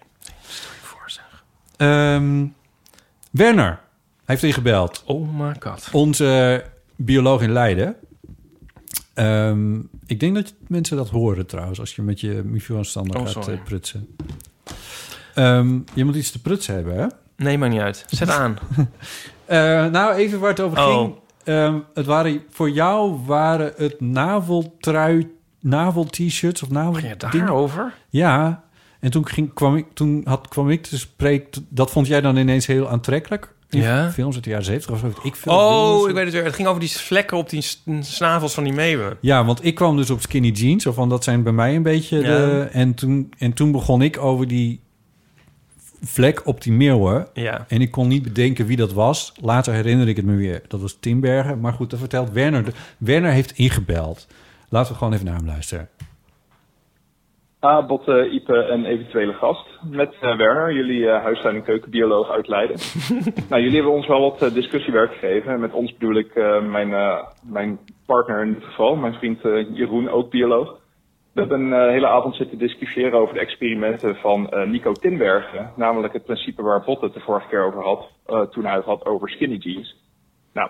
[0.47, 1.43] Stel je voor, zeg.
[1.77, 2.45] Ehm,
[3.31, 3.79] Werner
[4.25, 5.03] heeft ingebeld.
[5.05, 5.89] Oh my god.
[5.91, 6.63] Onze
[6.95, 7.95] bioloog in Leiden.
[9.13, 13.31] Ehm, ik denk dat mensen dat horen trouwens, als je met je microfoonstander Oh, gaat
[13.43, 13.53] sorry.
[13.57, 14.15] eh, prutsen.
[15.34, 17.05] Ehm, je moet iets te prutsen hebben, hè?
[17.38, 18.05] Nee, maakt niet uit.
[18.09, 18.57] Zet aan.
[19.45, 20.97] Eh, nou, even waar het over Oh.
[20.97, 21.15] ging.
[21.43, 25.27] Ehm, het waren, voor jou waren het naveltrui,
[25.59, 26.93] navel-t-shirts of navel...
[26.93, 27.93] Ging het daarover?
[28.09, 28.63] Ja,
[28.99, 31.65] en toen, ging, kwam, ik, toen had, kwam ik te spreken...
[31.69, 33.53] Dat vond jij dan ineens heel aantrekkelijk?
[33.69, 34.11] Ja.
[34.11, 35.13] Films uit de jaren 70 of zo.
[35.23, 36.43] Ik veel Oh, ik weet het weer.
[36.43, 37.65] Het ging over die vlekken op die
[38.01, 39.17] snavels van die meeuwen.
[39.21, 40.86] Ja, want ik kwam dus op skinny jeans.
[40.86, 42.23] Of van dat zijn bij mij een beetje Ja.
[42.23, 42.67] de...
[42.71, 44.81] En toen, en toen begon ik over die
[46.04, 47.28] vlek op die meeuwen.
[47.34, 47.66] Ja.
[47.68, 49.34] En ik kon niet bedenken wie dat was.
[49.41, 50.62] Later herinner ik het me weer.
[50.68, 51.60] Dat was Timbergen.
[51.60, 52.66] Maar goed, dat vertelt Werner.
[52.97, 54.28] Werner heeft ingebeld.
[54.70, 55.89] Laten we gewoon even naar hem luisteren.
[57.60, 59.66] Ah, Botte, Ipe en eventuele gast.
[59.89, 62.78] Met eh, Werner, jullie eh, huistuin- en keukenbioloog uit Leiden.
[63.49, 65.51] nou, jullie hebben ons wel wat eh, discussiewerk gegeven.
[65.51, 69.45] En met ons bedoel ik eh, mijn, eh, mijn partner in dit geval, mijn vriend
[69.45, 70.82] eh, Jeroen, ook bioloog.
[71.34, 75.71] We hebben een eh, hele avond zitten discussiëren over de experimenten van eh, Nico Tinbergen.
[75.75, 78.86] Namelijk het principe waar Botte het de vorige keer over had, eh, toen hij het
[78.86, 79.95] had over skinny jeans.
[80.53, 80.69] Nou,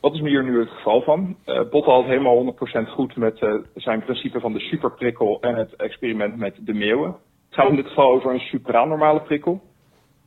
[0.00, 1.36] wat is hier nu het geval van?
[1.44, 6.36] Eh Botte had helemaal 100% goed met zijn principe van de superprikkel en het experiment
[6.36, 7.10] met de meeuwen.
[7.46, 9.60] Het gaat in dit geval over een supranormale prikkel.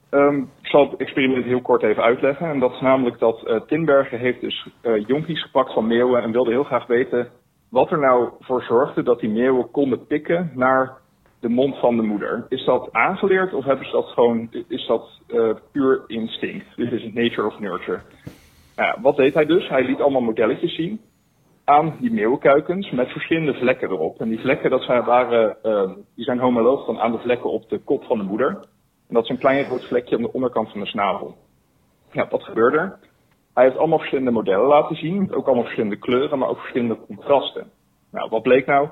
[0.10, 2.50] Ehm, ik zal het experiment heel kort even uitleggen.
[2.50, 4.68] En dat is namelijk dat Tinbergen heeft dus
[5.08, 7.32] jonkies gepakt van meeuwen en wilde heel graag weten
[7.70, 10.98] wat er nou voor zorgde dat die meeuwen konden pikken naar
[11.40, 12.46] de mond van de moeder.
[12.50, 16.66] Is dat aangeleerd of hebben ze dat gewoon, is dat eh, puur instinct?
[16.76, 18.00] Dit is nature of nurture.
[18.76, 19.70] Nou wat deed hij dus?
[19.70, 21.02] Hij liet allemaal modelletjes zien
[21.64, 24.22] aan die meeuwenkuikens met verschillende vlekken erop.
[24.22, 27.70] En die vlekken dat zijn, waren, eh, die zijn homoloog dan aan de vlekken op
[27.70, 28.50] de kop van de moeder.
[29.08, 31.36] En dat is een klein rood vlekje aan de onderkant van de snavel.
[32.12, 33.00] Ja, wat gebeurde er?
[33.54, 37.72] Hij heeft allemaal verschillende modellen laten zien, ook allemaal verschillende kleuren, maar ook verschillende contrasten.
[38.12, 38.88] Nou, wat bleek nou?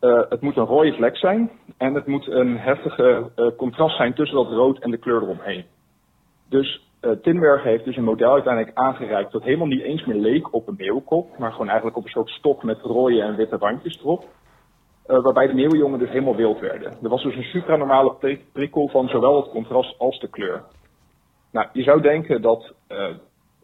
[0.00, 4.14] Eh, het moet een rode vlek zijn en het moet een heftige eh, contrast zijn
[4.14, 5.64] tussen dat rood en de kleur eromheen.
[6.48, 10.54] Dus eh Tinbergen heeft dus een model uiteindelijk aangereikt dat helemaal niet eens meer leek
[10.54, 13.98] op een meeuwenkop, maar gewoon eigenlijk op een soort stok met rode en witte randjes
[14.00, 14.24] erop.
[15.06, 16.92] Waarbij de meeuwenjongen dus helemaal wild werden.
[17.02, 20.62] Er was dus een supranormale pri- prikkel van zowel het contrast als de kleur.
[21.52, 22.74] Nou, je zou denken dat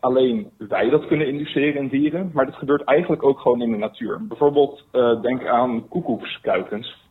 [0.01, 3.77] alleen wij dat kunnen induceren in dieren, maar dat gebeurt eigenlijk ook gewoon in de
[3.77, 4.27] natuur.
[4.27, 7.07] Bijvoorbeeld, eh, denk aan koekoekskuikens.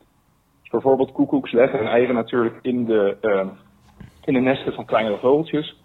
[0.71, 3.47] Bijvoorbeeld koekoeks leggen hun eieren natuurlijk in de, eh,
[4.25, 5.77] in de nesten van kleinere vogeltjes.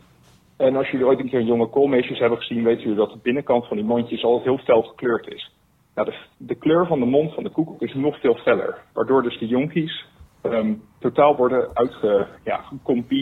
[0.57, 3.18] En als jullie ooit een keer een jonge koolmeesjes hebben gezien, weten jullie dat de
[3.22, 5.53] binnenkant van die mondjes altijd heel fel gekleurd is.
[5.94, 8.78] Nou, de, de kleur van de mond van de koekoek is nog veel feller.
[8.92, 10.07] Waardoor dus de jonkies
[10.42, 12.61] ehm, totaal worden uitge, ja,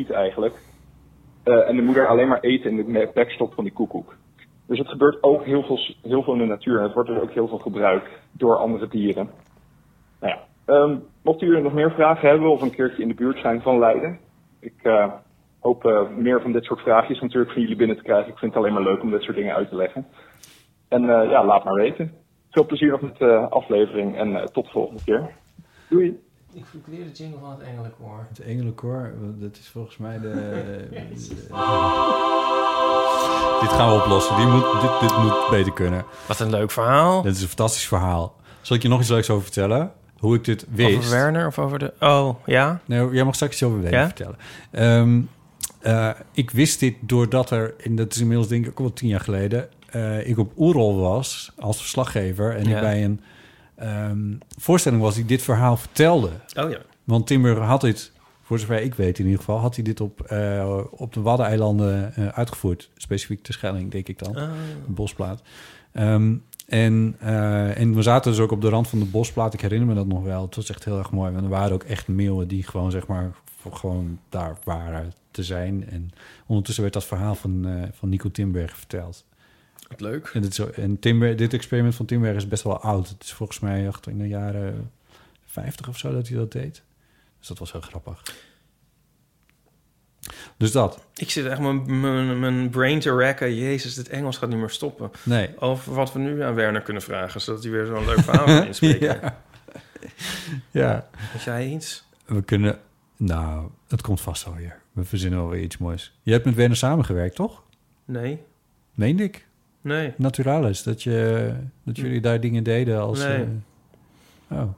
[0.09, 0.55] eigenlijk.
[1.51, 4.15] Eh, en de moeder alleen maar eten in de stopt van die koekoek.
[4.67, 6.77] Dus het gebeurt ook heel veel, heel veel in de natuur.
[6.77, 9.31] En het wordt dus ook heel veel gebruikt door andere dieren.
[10.21, 10.41] Nou ja,
[10.75, 13.79] ehm, mochten jullie nog meer vragen hebben of een keertje in de buurt zijn van
[13.79, 14.19] Leiden.
[14.61, 15.13] Ik eh,
[15.61, 18.33] hoop eh, meer van dit soort vraagjes natuurlijk van jullie binnen te krijgen.
[18.33, 20.07] Ik vind het alleen maar leuk om dit soort dingen uit te leggen.
[20.89, 22.13] En ja, laat maar weten.
[22.51, 25.31] Veel plezier nog met de aflevering en tot de volgende keer.
[25.89, 26.21] Doei!
[26.53, 28.27] Ik zoek weer de jingle van het Engelenkoor.
[28.29, 30.31] Het Engelenkoor, dat is volgens mij de...
[33.61, 34.37] dit gaan we oplossen.
[34.37, 36.05] Die moet, dit, dit moet beter kunnen.
[36.27, 37.23] Wat een leuk verhaal.
[37.23, 38.37] Dit is een fantastisch verhaal.
[38.61, 39.93] Zal ik je nog iets leuks over vertellen?
[40.19, 40.97] Hoe ik dit wist?
[40.99, 41.93] Over Werner of over de...
[42.01, 42.81] Oh, ja?
[42.85, 44.07] Nee, jij mag straks iets over Werner Ja?
[44.07, 44.37] vertellen.
[44.71, 45.21] Ehm,
[45.81, 49.09] eh, ik wist dit doordat er, en dat is inmiddels denk ik ook wel tien
[49.09, 52.75] jaar geleden, eh, ik op Oerol was als verslaggever en Ja.
[52.77, 53.21] ik bij een
[53.81, 56.31] ehm, voorstelling was die dit verhaal vertelde.
[56.57, 56.78] Oh ja.
[57.05, 58.12] Want Timber had dit,
[58.43, 62.14] voor zover ik weet in ieder geval, had hij dit op, eh, op de Waddeneilanden
[62.14, 62.91] eh, uitgevoerd.
[62.97, 64.37] Specifiek te Schelling, denk ik dan.
[64.37, 64.43] Ah.
[64.87, 65.43] Een bosplaat.
[65.93, 66.35] Ehm,
[66.66, 69.55] en, eh, en we zaten dus ook op de rand van de bosplaat.
[69.55, 70.43] Ik herinner me dat nog wel.
[70.43, 71.33] Het was echt heel erg mooi.
[71.33, 73.31] Want er waren ook echt meeuwen die gewoon, zeg maar,
[73.72, 75.91] gewoon daar waren te zijn.
[75.91, 76.11] En
[76.47, 79.24] ondertussen werd dat verhaal van, van Nico Timberg verteld.
[79.91, 80.30] Wat leuk.
[80.34, 83.09] En, dit, zo, en Timber, dit experiment van Timberg is best wel oud.
[83.09, 84.91] Het is volgens mij echt in de jaren
[85.45, 86.82] 50 of zo dat hij dat deed.
[87.38, 88.22] Dus dat was heel grappig.
[90.57, 91.05] Dus dat.
[91.14, 93.55] Ik zit echt mijn, mijn, mijn brain te racken.
[93.55, 95.11] Jezus, dit Engels gaat niet meer stoppen.
[95.22, 95.59] Nee.
[95.59, 98.66] Over wat we nu aan Werner kunnen vragen, zodat hij weer zo'n leuk verhaal kan
[98.66, 99.07] inspreken.
[99.20, 99.43] ja.
[100.70, 101.09] ja.
[101.45, 102.05] Jij iets?
[102.24, 102.78] We kunnen...
[103.16, 104.80] Nou, het komt vast wel weer.
[104.93, 106.18] We verzinnen wel weer iets moois.
[106.22, 107.62] Je hebt met Werner samengewerkt, toch?
[108.05, 108.43] Nee.
[108.95, 109.47] Meende ik?
[109.83, 110.12] Nee.
[110.16, 111.53] Naturalis, dat, je,
[111.85, 113.18] dat jullie daar dingen deden als...
[113.18, 113.45] Nee.
[114.49, 114.68] eh, oh,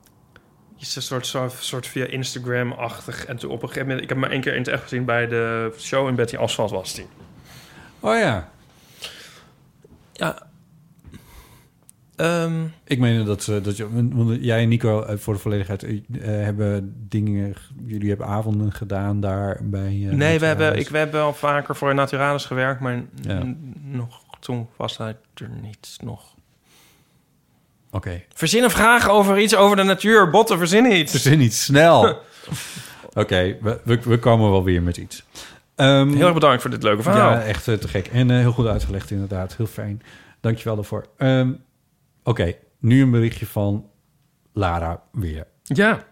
[0.74, 3.24] Het is een soort, soort, soort via Instagram-achtig.
[3.26, 4.02] En toen op een gegeven moment...
[4.02, 6.70] Ik heb maar één keer in het echt gezien bij de show in Betty Asphalt
[6.70, 7.06] was die.
[8.00, 8.50] oh ja.
[10.12, 10.50] Ja.
[12.16, 15.82] Ehm, Ik meen dat, ze dat je, want jij en Nico, eh, voor de volledigheid,
[15.84, 17.54] eh, hebben dingen...
[17.84, 20.06] Jullie hebben avonden gedaan daar bij...
[20.08, 23.54] eh, nee, we hebben, ik, we hebben al vaker voor Naturalis gewerkt, maar Ja.
[23.82, 26.34] nog, toen was hij er niet nog.
[27.90, 28.22] Oké.
[28.34, 30.30] Verzin een vraag over iets over de natuur.
[30.30, 31.10] Botten, verzin iets.
[31.10, 32.18] Verzin niet snel.
[33.14, 35.24] Oké, we, we, we komen wel weer met iets.
[35.74, 37.30] Ehm, Heel erg bedankt voor dit leuke verhaal.
[37.30, 38.06] Ja, echt eh, te gek.
[38.06, 39.56] En eh, heel goed uitgelegd inderdaad.
[39.56, 40.02] Heel fijn.
[40.40, 41.06] Dankjewel daarvoor.
[41.16, 41.52] Ehm,
[42.24, 43.86] Oké, nu een berichtje van
[44.52, 45.46] Lara weer.
[45.62, 46.04] Ja.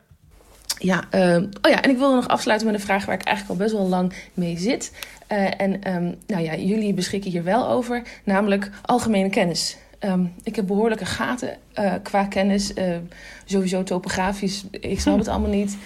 [0.78, 3.60] Ja, ehm, oh ja, en ik wilde nog afsluiten met een vraag waar ik eigenlijk
[3.60, 4.92] al best wel lang mee zit.
[5.30, 9.76] Eh, en ehm, nou ja, jullie beschikken hier wel over, namelijk algemene kennis.
[9.98, 12.96] Ehm, ik heb behoorlijke gaten eh, qua kennis, eh,
[13.44, 14.64] sowieso topografisch.
[14.70, 15.76] Ik snap het allemaal niet.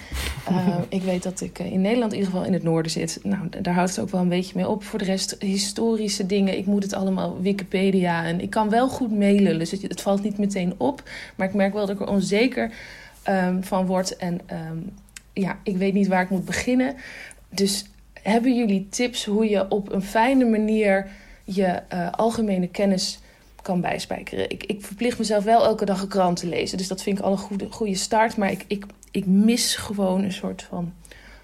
[0.89, 3.19] Ik weet dat ik in Nederland in ieder geval in het noorden zit.
[3.23, 4.83] Nou, daar houdt het ook wel een beetje mee op.
[4.83, 8.25] Voor de rest, historische dingen, ik moet het allemaal Wikipedia.
[8.25, 11.09] En ik kan wel goed mailen, dus het, het valt niet meteen op.
[11.35, 12.71] Maar ik merk wel dat ik er onzeker
[13.23, 14.17] ehm, van word.
[14.17, 14.41] En
[15.33, 16.95] ja, ik weet niet waar ik moet beginnen.
[17.49, 17.85] Dus
[18.31, 21.07] hebben jullie tips hoe je op een fijne manier
[21.43, 23.19] je eh, algemene kennis
[23.61, 24.49] kan bijspijkeren?
[24.49, 26.77] Ik, ik verplicht mezelf wel elke dag een krant te lezen.
[26.77, 28.37] Dus dat vind ik al een goede, goede start.
[28.37, 30.93] Maar ik, ik, ik mis gewoon een soort van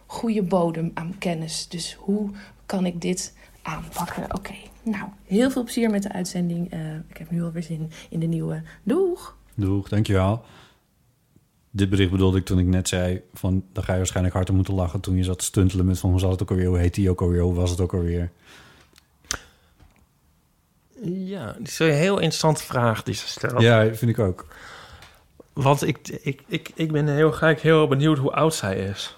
[0.06, 1.68] goede bodem aan kennis.
[1.68, 2.30] Dus hoe
[2.66, 4.36] kan ik dit aanpakken?
[4.36, 6.72] Oké, nou, heel veel plezier met de uitzending.
[6.72, 6.80] Eh,
[7.10, 8.62] ik heb nu alweer zin in de nieuwe.
[8.84, 9.38] Doeg!
[9.56, 10.44] Doeg, dankjewel.
[11.72, 13.22] Dit bericht bedoelde ik toen ik net zei...
[13.34, 15.00] van dan ga je waarschijnlijk harder moeten lachen...
[15.00, 16.68] toen je zat te stuntelen met van hoe zat het ook alweer...
[16.68, 18.32] hoe heet die ook alweer, hoe was het ook alweer...
[21.04, 23.62] Ja, het is een heel interessante vraag die ze stelt.
[23.62, 24.48] Ja, vind ik ook.
[25.54, 29.18] Want ik, ik, ik, ik ben heel, gelijk heel benieuwd hoe oud zij is.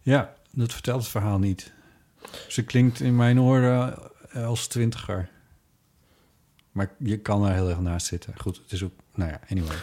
[0.00, 1.72] Ja, dat vertelt het verhaal niet.
[2.48, 3.98] Ze klinkt in mijn oren
[4.30, 5.28] eh, als twintiger.
[6.72, 8.34] Maar je kan er heel erg naast zitten.
[8.36, 8.92] Goed, het is ook...
[9.14, 9.76] Nou ja, anyway.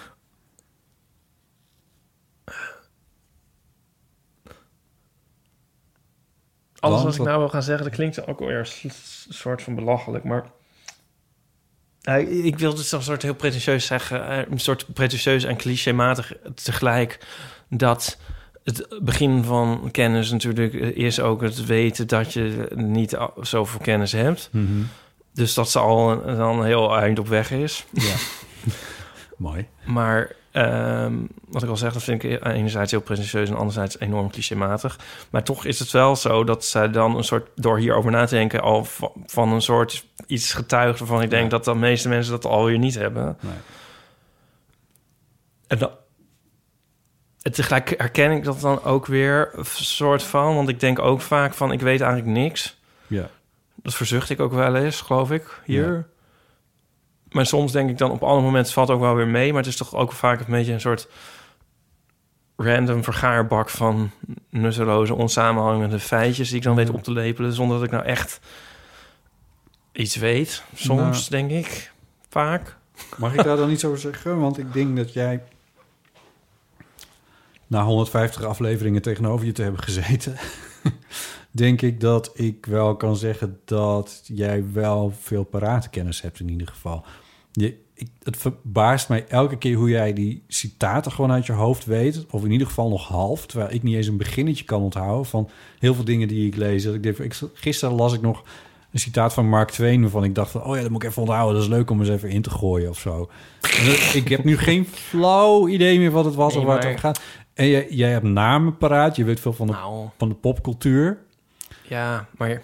[6.80, 8.92] Alles Want wat ik nou wil gaan zeggen, dat klinkt ook weer een
[9.30, 10.24] soort van belachelijk.
[10.24, 10.46] Maar
[12.02, 16.34] Ja, ik wil dus een soort heel pretentieus zeggen, eh, een soort pretentieus en clichématig
[16.64, 17.20] tegelijk
[17.70, 18.18] dat
[18.64, 24.50] het begin van kennis natuurlijk is ook het weten dat je niet zoveel kennis hebt.
[24.52, 24.82] Mhm.
[25.34, 27.86] Dus dat ze al een- dan heel eind op weg is.
[27.94, 28.16] Ja.
[29.38, 29.68] Mooi.
[29.86, 31.14] Maar ehm,
[31.48, 35.00] wat ik al zeg, dat vind ik enerzijds heel pretentieus en anderzijds enorm clichématig.
[35.30, 38.36] Maar toch is het wel zo dat zij dan een soort, door hierover na te
[38.36, 42.32] denken, al va- van een soort iets getuigt waarvan ik denk dat de meeste mensen
[42.32, 43.38] dat alweer niet hebben.
[43.40, 43.54] Nee.
[45.68, 45.90] En, dan,
[47.42, 51.22] en tegelijk herken ik dat dan ook weer een soort van, want ik denk ook
[51.22, 52.78] vaak van, ik weet eigenlijk niks.
[53.08, 53.30] Ja.
[53.76, 56.08] Dat verzucht ik ook wel eens, geloof ik, hier.
[57.32, 59.50] Maar soms denk ik dan op andere momenten valt ook wel weer mee.
[59.50, 61.08] Maar het is toch ook vaak een beetje een soort
[62.56, 64.12] random vergaarbak van
[64.50, 68.40] nutteloze, onsamenhangende feitjes die ik dan weet op te lepelen zonder dat ik nou echt
[69.92, 70.64] iets weet.
[70.76, 71.92] Soms denk ik,
[72.30, 72.78] vaak.
[73.18, 74.40] Mag ik daar dan iets over zeggen?
[74.40, 75.44] Want ik denk dat jij
[77.68, 80.38] na 150 afleveringen tegenover je te hebben gezeten,
[81.52, 86.68] denk ik dat ik wel kan zeggen dat jij wel veel paratenkennis hebt in ieder
[86.68, 87.06] geval.
[87.52, 91.86] Je, ik, het verbaast mij elke keer hoe jij die citaten gewoon uit je hoofd
[91.86, 95.26] weet, of in ieder geval nog half, terwijl ik niet eens een beginnetje kan onthouden
[95.26, 95.50] van
[95.80, 96.84] heel veel dingen die ik lees.
[96.84, 98.44] Dat ik denk, ik, gisteren las ik nog
[98.92, 101.22] een citaat van Mark Twain waarvan ik dacht, van, oh ja, dat moet ik even
[101.22, 101.54] onthouden.
[101.54, 103.30] Dat is leuk om eens even in te gooien of zo.
[104.14, 107.00] Ik heb nu geen flauw idee meer wat het was Nee, of waar het over
[107.00, 107.22] gaat.
[107.54, 109.16] En jij, jij hebt namen paraat.
[109.16, 110.08] Je weet veel van de, Nou.
[110.18, 111.28] van de popcultuur.
[111.90, 112.62] Ja, maar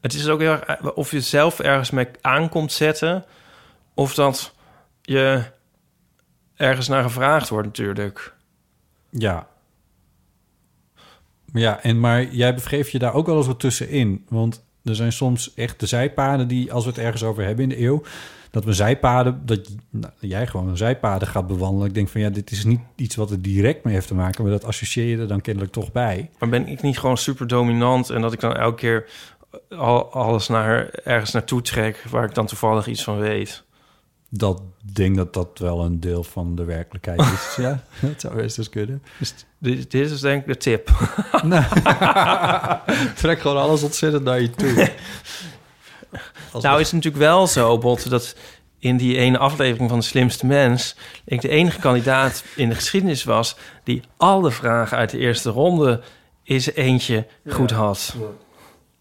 [0.00, 3.24] het is ook heel erg eh, of je zelf ergens mee aankomt zetten...
[3.94, 4.54] of dat
[5.02, 5.42] je
[6.54, 8.34] ergens naar gevraagd wordt natuurlijk.
[9.10, 9.46] Ja.
[11.52, 14.26] Ja, en maar jij begeeft je daar ook wel eens wat tussenin.
[14.28, 17.68] Want er zijn soms echt de zijpaden die, als we het ergens over hebben in
[17.68, 18.02] de eeuw,
[18.56, 21.88] dat we zijpaden, dat nou, jij gewoon een zijpaden gaat bewandelen.
[21.88, 24.42] Ik denk van ja, dit is niet iets wat er direct mee heeft te maken,
[24.42, 26.30] maar dat associeer je er dan kennelijk toch bij.
[26.38, 28.10] Maar ben ik niet gewoon super dominant...
[28.10, 29.08] en dat ik dan elke keer
[29.68, 32.04] al, alles naar, ergens naartoe trek...
[32.10, 33.64] waar ik dan toevallig iets van weet?
[34.28, 34.62] dat
[34.92, 37.56] denk dat dat wel een deel van de werkelijkheid is.
[37.64, 39.02] ja, dat zou best eens kunnen.
[39.18, 40.88] Dus dit, dit is denk ik de tip.
[43.20, 44.90] Trek gewoon alles ontzettend naar je toe.
[46.56, 48.36] Als nou is het natuurlijk wel zo, Bot, dat
[48.78, 50.96] in die ene aflevering van De Slimste Mens...
[51.24, 53.56] ik de enige kandidaat in de geschiedenis was...
[53.84, 56.00] die alle vragen uit de eerste ronde
[56.42, 58.14] is eentje goed had.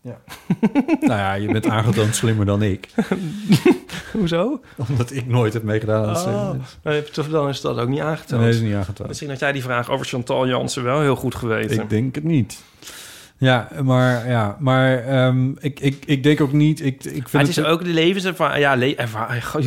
[0.02, 0.18] Ja.
[1.00, 2.88] nou ja, je bent aangetoond slimmer dan ik.
[4.12, 4.62] Hoezo?
[4.90, 6.56] Omdat ik nooit heb meegedaan aan Oh, slimmer.
[6.84, 8.42] nee, toch, dan is dat ook niet aangetoond.
[8.42, 9.08] Nee, is niet aangetoond.
[9.08, 11.82] Misschien had jij die vraag over Chantal Jansen wel heel goed geweten.
[11.82, 12.58] Ik denk het niet.
[13.38, 16.80] Ja, maar, ja, maar ehm, ik, ik, ik denk ook niet...
[16.80, 18.60] Ik, ik vind Maar het is ook de levenservaring.
[18.64, 19.44] Ja, le ervaring.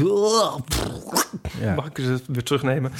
[1.60, 1.74] Ja.
[1.74, 2.92] Mag ik het weer terugnemen?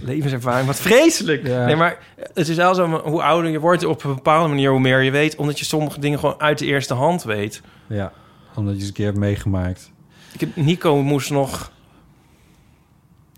[0.00, 0.66] levenservaring.
[0.66, 1.46] Wat vreselijk.
[1.46, 1.64] Ja.
[1.66, 1.98] Nee, maar
[2.32, 5.10] het is wel zo, hoe ouder je wordt, op een bepaalde manier, hoe meer je
[5.10, 5.36] weet.
[5.36, 7.60] Omdat je sommige dingen gewoon uit de eerste hand weet.
[7.86, 8.12] Ja,
[8.54, 9.90] omdat je eens een keer hebt meegemaakt.
[10.32, 11.72] Ik heb, Nico moest nog...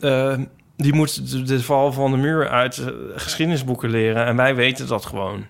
[0.01, 0.39] eh,
[0.77, 4.27] die moest de, de val van de muur uit eh, geschiedenisboeken leren.
[4.27, 5.47] En wij weten dat gewoon.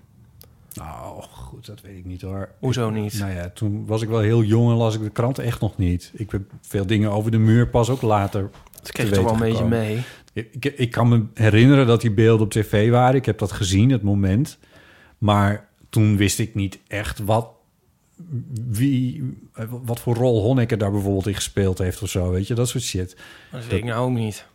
[0.74, 2.48] Nou, goed, dat weet ik niet hoor.
[2.58, 3.18] Hoezo niet?
[3.18, 5.76] Nou ja, toen was ik wel heel jong en las ik de krant echt nog
[5.76, 6.12] niet.
[6.14, 9.32] Ik heb veel dingen over de muur pas ook later Dat kreeg je toch wel
[9.32, 10.02] een beetje mee.
[10.32, 13.14] Ik, ik, ik kan me herinneren dat die beelden op tv waren.
[13.14, 14.58] Ik heb dat gezien, het moment.
[15.18, 17.48] Maar toen wist ik niet echt wat,
[18.70, 19.38] wie,
[19.68, 22.30] wat voor rol Honecker daar bijvoorbeeld in gespeeld heeft of zo.
[22.30, 23.16] Weet je, dat soort shit.
[23.50, 24.46] Dat weet ik nou ook niet.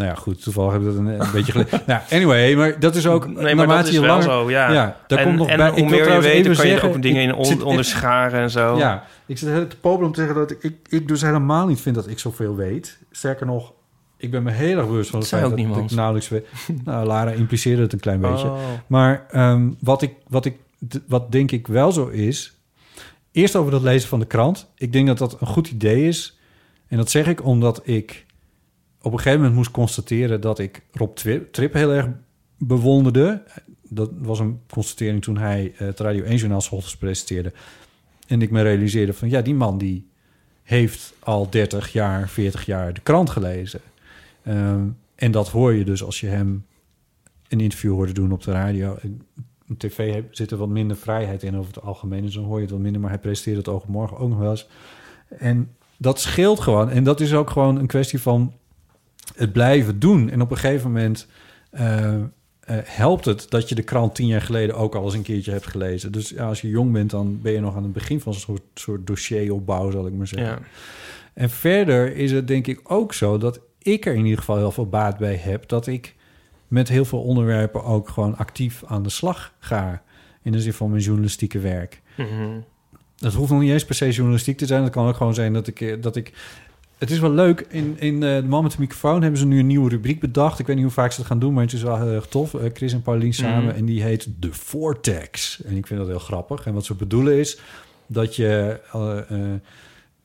[0.00, 1.82] Nou ja, goed, toevallig heb ik dat een, een beetje geleden.
[1.86, 3.28] nou, anyway, maar dat is ook...
[3.28, 4.96] Nee, maar dat is wel langer- zo, ja.
[5.06, 5.68] daar en komt nog en bij.
[5.70, 8.40] hoe ik meer je weet, dan kan je zeggen, ook dingen in ik on- onderscharen
[8.40, 8.76] en zo.
[8.76, 12.08] Ja, ik zit popelen om te zeggen dat ik, ik dus helemaal niet vind dat
[12.08, 12.98] ik zoveel weet.
[13.10, 13.72] Sterker nog,
[14.16, 15.90] ik ben me heel erg bewust van het feit ook dat niemand.
[15.90, 16.46] ik nauwelijks weet.
[16.84, 18.46] nou, Lara impliceerde het een klein beetje.
[18.46, 18.58] Oh.
[18.86, 20.56] Maar ehm, wat, ik, wat, ik,
[21.06, 22.54] wat denk ik wel zo is...
[23.32, 24.70] Eerst over dat lezen van de krant.
[24.76, 26.38] Ik denk dat dat een goed idee is.
[26.88, 28.26] En dat zeg ik omdat ik
[29.02, 30.40] op een gegeven moment moest constateren...
[30.40, 31.16] dat ik Rob
[31.50, 32.08] Trip heel erg
[32.58, 33.42] bewonderde.
[33.88, 37.52] Dat was een constatering toen hij eh, het Radio 1-journaal 's ochtends presenteerde.
[38.26, 39.30] En ik me realiseerde van...
[39.30, 40.08] ja, die man die
[40.62, 43.80] heeft al 30 jaar, 40 jaar de krant gelezen.
[44.42, 46.66] Ehm, en dat hoor je dus als je hem
[47.48, 48.98] een interview hoorde doen op de radio.
[49.68, 52.22] Op tv zit er wat minder vrijheid in over het algemeen.
[52.22, 53.00] Dus dan hoor je het wat minder.
[53.00, 54.68] Maar hij presenteert het oog morgen ook nog wel eens.
[55.28, 56.90] En dat scheelt gewoon.
[56.90, 58.52] En dat is ook gewoon een kwestie van
[59.36, 60.30] het blijven doen.
[60.30, 61.26] En op een gegeven moment
[61.70, 62.20] eh, eh,
[62.84, 65.66] helpt het dat je de krant tien jaar geleden ook al eens een keertje hebt
[65.66, 66.12] gelezen.
[66.12, 68.42] Dus ja, als je jong bent, dan ben je nog aan het begin van zo'n
[68.42, 70.48] soort, soort dossieropbouw, zal ik maar zeggen.
[70.48, 70.58] Ja.
[71.34, 74.72] En verder is het denk ik ook zo dat ik er in ieder geval heel
[74.72, 76.14] veel baat bij heb dat ik
[76.68, 80.02] met heel veel onderwerpen ook gewoon actief aan de slag ga.
[80.42, 82.02] In de zin van mijn journalistieke werk.
[82.16, 82.48] Mhm.
[83.16, 84.82] Dat hoeft nog niet eens per se journalistiek te zijn.
[84.82, 85.80] Dat kan ook gewoon zijn dat ik...
[85.80, 86.32] eh, Dat ik
[87.00, 87.66] het is wel leuk.
[87.68, 90.58] In, in eh, De Man met de microfoon hebben ze nu een nieuwe rubriek bedacht.
[90.58, 92.26] Ik weet niet hoe vaak ze dat gaan doen, maar het is wel heel erg
[92.26, 92.54] tof.
[92.54, 93.64] Eh, Chris en Paulien samen.
[93.64, 93.76] Mhm.
[93.76, 95.62] En die heet The Vortex.
[95.62, 96.66] En ik vind dat heel grappig.
[96.66, 97.58] En wat ze bedoelen is
[98.06, 99.60] dat je eh, eh,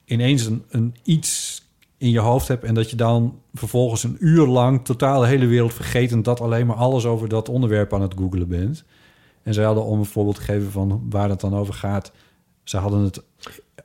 [0.06, 1.64] ineens een, een iets
[1.98, 2.64] in je hoofd hebt...
[2.64, 6.24] en dat je dan vervolgens een uur lang totaal de hele wereld vergeten...
[6.24, 8.84] dat alleen maar alles over dat onderwerp aan het googelen bent.
[9.44, 12.12] En ze hadden, om een voorbeeld te geven van waar het dan over gaat...
[12.64, 13.24] ze hadden het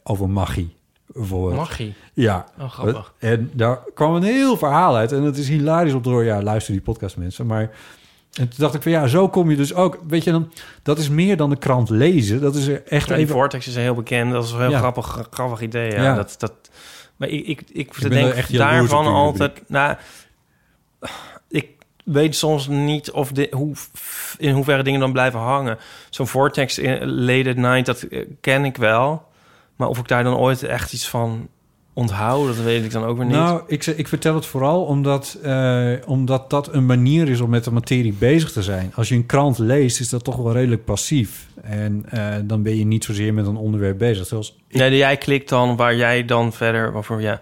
[0.02, 0.78] over magie.
[1.12, 1.56] Bijvoorbeeld.
[1.56, 1.94] Magie?
[2.12, 2.46] Ja.
[2.58, 3.12] Oh, grappig.
[3.18, 5.12] En daar kwam een heel verhaal uit.
[5.12, 6.24] En het is hilarisch op door.
[6.24, 7.46] Ja, luister die podcast mensen.
[7.46, 7.70] Maar
[8.30, 9.98] en toen dacht ik van ja, zo kom je dus ook.
[10.08, 12.40] Weet je dan, dat is meer dan de krant lezen.
[12.40, 13.36] Dat is er echt Ja, die even.
[13.36, 14.32] Vortex is heel bekend.
[14.32, 14.78] Dat is een heel Ja.
[14.78, 15.90] grappig, grappig idee.
[15.92, 16.02] Ja.
[16.02, 16.14] Ja.
[16.14, 16.52] Dat, dat,
[17.16, 19.62] maar ik, ik, ik, ben denk er echt daarvan altijd...
[19.66, 19.96] Nou,
[21.48, 21.68] ik
[22.04, 23.74] weet soms niet of de, hoe,
[24.38, 25.78] in hoeverre dingen dan blijven hangen.
[26.10, 29.28] Zo'n Vortex in Late at Night, dat eh, ken ik wel.
[29.80, 31.48] Maar of ik daar dan ooit echt iets van
[31.92, 33.34] onthoud, dat weet ik dan ook weer niet.
[33.34, 37.64] Nou, ik, ik vertel het vooral omdat, eh, omdat dat een manier is om met
[37.64, 38.92] de materie bezig te zijn.
[38.94, 41.46] Als je een krant leest, is dat toch wel redelijk passief.
[41.62, 44.26] En eh, dan ben je niet zozeer met een onderwerp bezig.
[44.26, 46.92] Zoals Nee, jij klikt dan waar jij dan verder...
[46.92, 47.40] Waarvoor, ja.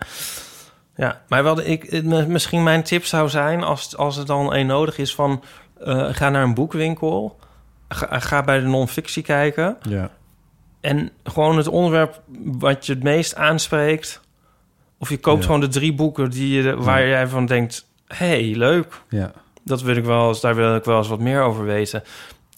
[0.97, 3.63] ja, maar wel, ik, misschien mijn tip zou zijn...
[3.63, 5.43] als, als het dan een nodig is van...
[5.81, 7.39] eh, ga naar een boekwinkel.
[7.89, 9.77] Ga, ga bij de non-fictie kijken.
[9.89, 10.11] Ja.
[10.81, 14.21] En gewoon het onderwerp wat je het meest aanspreekt...
[14.99, 15.45] of je koopt Ja.
[15.45, 17.87] gewoon de drie boeken die je, waar jij van denkt...
[18.07, 19.03] hey, leuk.
[19.09, 19.33] Ja.
[19.65, 22.03] Dat wil ik wel eens, daar wil ik wel eens wat meer over weten.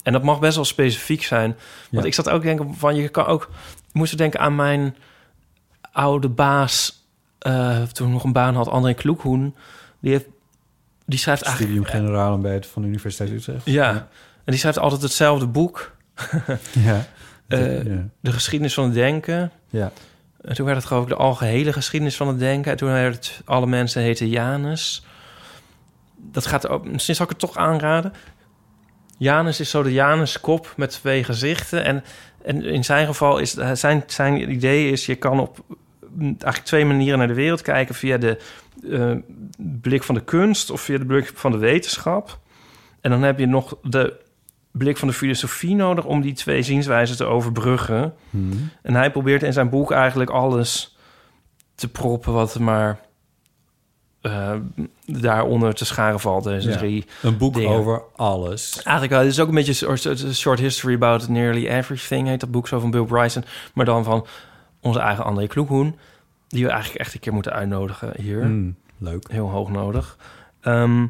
[0.03, 1.55] En dat mag best wel specifiek zijn.
[1.91, 3.49] Want ik zat ook denken van, je kan ook...
[3.87, 4.95] Ik moest denken aan mijn
[5.91, 7.05] oude baas...
[7.39, 9.55] eh, toen ik nog een baan had, André Kloekhoen.
[9.99, 10.25] Die, heeft,
[11.05, 11.73] die schrijft eigenlijk...
[11.75, 13.65] Studium generaal bij het van de Universiteit Utrecht.
[13.65, 13.91] Ja,
[14.43, 15.91] en die schrijft altijd hetzelfde boek.
[16.71, 17.05] Ja.
[17.51, 18.07] Eh, Ja.
[18.19, 19.51] De geschiedenis van het denken.
[19.69, 19.91] Ja.
[20.41, 22.71] En toen werd het geloof ik de algehele geschiedenis van het denken.
[22.71, 25.05] En toen werd het alle mensen heten Janus.
[26.17, 28.13] Dat gaat ook, misschien zal ik het toch aanraden.
[29.17, 31.85] Janus is zo de Januskop met twee gezichten.
[31.85, 32.03] En,
[32.43, 35.59] en in zijn geval is zijn, zijn idee is: je kan op
[36.13, 38.37] mm, eigenlijk twee manieren naar de wereld kijken: via de
[38.89, 39.11] eh,
[39.57, 42.39] blik van de kunst of via de blik van de wetenschap.
[43.01, 44.19] En dan heb je nog de
[44.71, 48.13] blik van de filosofie nodig om die twee zienswijzen te overbruggen.
[48.29, 48.69] Hmm.
[48.81, 50.97] En hij probeert in zijn boek eigenlijk alles
[51.75, 52.99] te proppen wat maar
[54.21, 54.53] eh,
[55.05, 56.43] daaronder te scharen valt.
[56.43, 57.69] Deze Ja, drie Een boek dingen.
[57.77, 58.75] over alles.
[58.75, 62.27] Eigenlijk, wel, het is ook een beetje een soort- een short history about nearly everything,
[62.27, 63.43] heet dat boek zo van Bill Bryson.
[63.73, 64.25] Maar dan van
[64.79, 65.95] onze eigen André Kloekhoen,
[66.47, 68.41] die we eigenlijk echt een keer moeten uitnodigen hier.
[68.41, 69.23] Hmm, leuk.
[69.31, 70.17] Heel hoog nodig.
[70.61, 71.05] Ehm,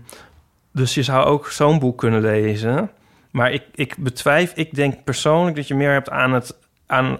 [0.72, 2.90] dus je zou ook zo'n boek kunnen lezen.
[3.32, 7.20] Maar ik, ik betwijfel, ik denk persoonlijk dat je meer hebt aan, het, aan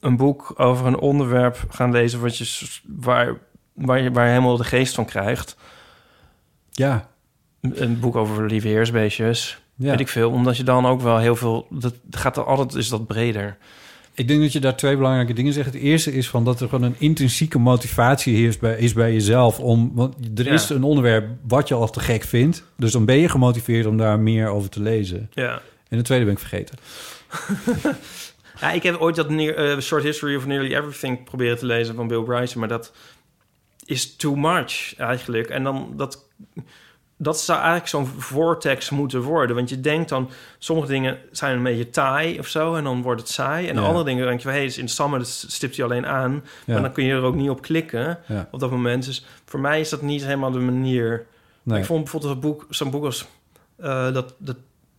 [0.00, 3.36] een boek over een onderwerp gaan lezen wat je, waar,
[3.72, 5.56] waar, je, waar je helemaal de geest van krijgt.
[6.70, 7.08] Ja.
[7.60, 9.58] Een boek over lieve heersbeestjes.
[9.74, 9.90] Ja.
[9.90, 10.30] Weet ik veel.
[10.30, 11.66] Omdat je dan ook wel heel veel...
[11.70, 13.56] Dat gaat er altijd is dat breder.
[14.14, 15.66] Ik denk dat je daar twee belangrijke dingen zegt.
[15.66, 19.58] Het eerste is van dat er gewoon een intrinsieke motivatie is bij, is bij jezelf.
[19.60, 20.52] Om, want er Ja.
[20.52, 22.64] is een onderwerp wat je al te gek vindt.
[22.76, 25.30] Dus dan ben je gemotiveerd om daar meer over te lezen.
[25.32, 25.60] Ja.
[25.88, 26.78] En de tweede ben ik vergeten.
[28.60, 31.94] Ja, ik heb ooit dat neer, eh, Short History of Nearly Everything proberen te lezen
[31.94, 32.92] van Bill Bryson, maar dat
[33.84, 35.48] is too much eigenlijk.
[35.48, 36.28] En dan dat,
[37.16, 39.56] dat zou eigenlijk zo'n vortex moeten worden.
[39.56, 43.20] Want je denkt dan, sommige dingen zijn een beetje taai of zo, en dan wordt
[43.20, 43.68] het saai.
[43.68, 43.80] En Ja.
[43.82, 46.32] andere dingen denk je, hé, hey, is interessant, maar dat stipt hij alleen aan.
[46.32, 46.72] Ja.
[46.72, 48.48] Maar dan kun je er ook niet op klikken Ja.
[48.50, 49.04] op dat moment.
[49.04, 51.26] Dus voor mij is dat niet helemaal de manier.
[51.62, 51.78] Nee.
[51.78, 53.26] Ik vond bijvoorbeeld een boek, zo'n boek als
[53.76, 54.56] eh, dat, dat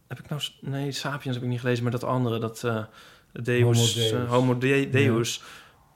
[0.08, 2.78] heb ik nou, nee, Sapiens heb ik niet gelezen, maar dat andere, dat eh
[3.32, 3.94] Deus, Homo Deus.
[3.94, 5.42] Deus, Homo De- Deus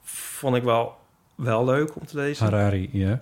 [0.03, 0.95] vond ik wel,
[1.35, 2.45] wel leuk om te lezen.
[2.45, 3.21] Harari, ja.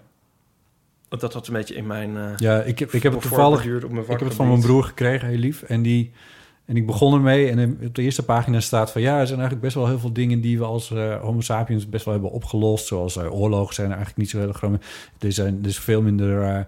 [1.10, 2.18] Dat had een beetje in mijn...
[2.18, 3.60] eh, Ja, ik heb, ik heb het toevallig...
[3.84, 5.62] op mijn Ik heb het van mijn broer gekregen, heel lief.
[5.64, 6.12] En, die,
[6.66, 7.50] en ik begon ermee.
[7.50, 9.02] En op de eerste pagina staat van...
[9.02, 11.90] Ja, er zijn eigenlijk best wel heel veel dingen die we als eh, homo sapiens
[11.90, 12.86] best wel hebben opgelost.
[12.88, 14.84] Zoals eh, oorlogen zijn er eigenlijk niet zo heel groot.
[15.20, 16.66] Er, zijn, er, is veel minder,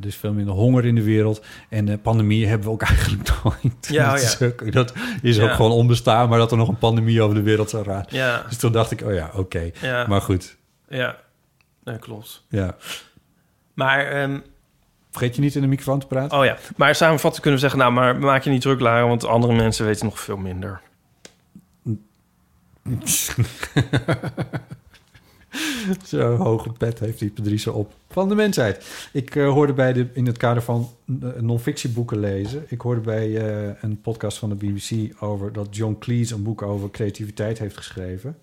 [0.00, 1.44] is veel minder honger in de wereld.
[1.68, 3.88] En eh pandemie hebben we ook eigenlijk nooit.
[3.88, 4.46] Ja, dat, oh is ja.
[4.46, 4.92] ook, dat
[5.22, 5.54] is ook Ja.
[5.54, 6.28] gewoon onbestaan.
[6.28, 8.16] Maar dat er nog een pandemie over de wereld zou raken.
[8.16, 8.44] Ja.
[8.48, 9.70] Dus toen dacht ik, oh ja, oké.
[9.82, 10.06] Ja.
[10.06, 10.56] Maar goed,
[10.88, 11.16] Ja,
[11.84, 12.44] nee, klopt.
[12.48, 12.76] ja.
[13.76, 14.06] Maar...
[14.06, 14.38] ehm,
[15.10, 16.38] Vergeet je niet in de microfoon te praten?
[16.38, 17.78] Oh ja, maar samenvattend kunnen we zeggen...
[17.84, 20.80] nou, maar maak je niet druk, Lara, want andere mensen weten nog veel minder.
[26.04, 27.92] Zo hoge pet heeft die Patrice op.
[28.10, 29.08] Van de mensheid.
[29.12, 32.64] Ik eh, hoorde bij de, in het kader van uh, non-fictieboeken lezen...
[32.68, 35.52] ik hoorde bij eh, een podcast van de BBC over...
[35.52, 38.36] dat John Cleese een boek over creativiteit heeft geschreven.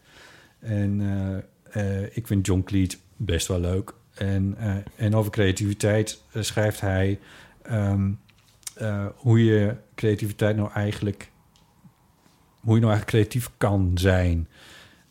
[0.60, 1.02] En
[1.72, 3.94] eh, eh, ik vind John Cleese best wel leuk.
[4.14, 7.20] En, eh, en over creativiteit eh, schrijft hij...
[7.62, 8.12] ehm,
[8.76, 11.32] eh, hoe je creativiteit nou eigenlijk...
[12.60, 14.48] hoe je nou eigenlijk creatief kan zijn...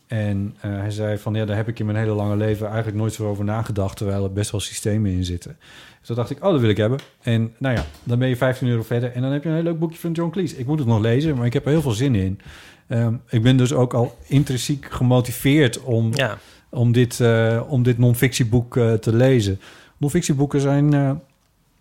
[0.07, 3.13] En hij zei van, ja, daar heb ik in mijn hele lange leven eigenlijk nooit
[3.13, 5.57] zo over nagedacht, terwijl er best wel systemen in zitten.
[5.97, 6.99] Dus toen dacht ik, oh, dat wil ik hebben.
[7.21, 9.63] En nou ja, dan ben je 15 euro verder en dan heb je een heel
[9.63, 10.57] leuk boekje van John Cleese.
[10.57, 12.39] Ik moet het nog lezen, maar ik heb er heel veel zin in.
[12.87, 16.37] Ehm, ik ben dus ook al intrinsiek gemotiveerd om, Ja.
[16.73, 19.59] Om dit, eh, om dit non-fictieboek eh, te lezen.
[19.97, 21.11] Non-fictieboeken zijn eh,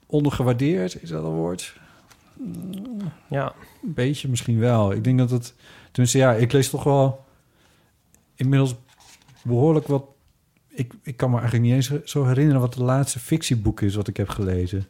[0.06, 1.80] ondergewaardeerd, is dat een woord?
[3.28, 3.54] Ja.
[3.82, 4.92] Een beetje misschien wel.
[4.92, 5.54] Ik denk dat het...
[5.90, 7.24] Tenminste, ja, ik lees toch wel
[8.34, 8.74] inmiddels
[9.42, 10.04] behoorlijk wat...
[10.68, 14.08] Ik, ik kan me eigenlijk niet eens zo herinneren wat de laatste fictieboek is wat
[14.08, 14.86] ik heb gelezen.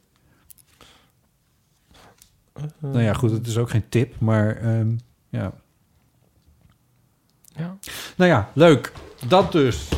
[2.79, 4.97] nou ja, goed, het is ook geen tip, maar ehm,
[5.29, 5.53] ja.
[7.57, 7.79] Ja.
[8.16, 8.93] Nou ja, leuk.
[9.28, 9.89] Dat dus.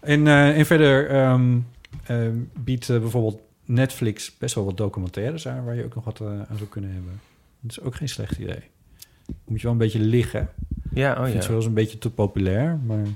[0.00, 1.58] En, eh, en verder ehm,
[2.04, 5.64] ehm, biedt eh, bijvoorbeeld Netflix best wel wat documentaires aan...
[5.64, 7.20] waar je ook nog wat eh, aan zou kunnen hebben.
[7.60, 8.62] Dat is ook geen slecht idee.
[9.44, 10.48] Moet je wel een beetje liggen.
[10.92, 11.38] Ja, oh ik vind ja.
[11.38, 13.06] het wel eens een beetje te populair, maar...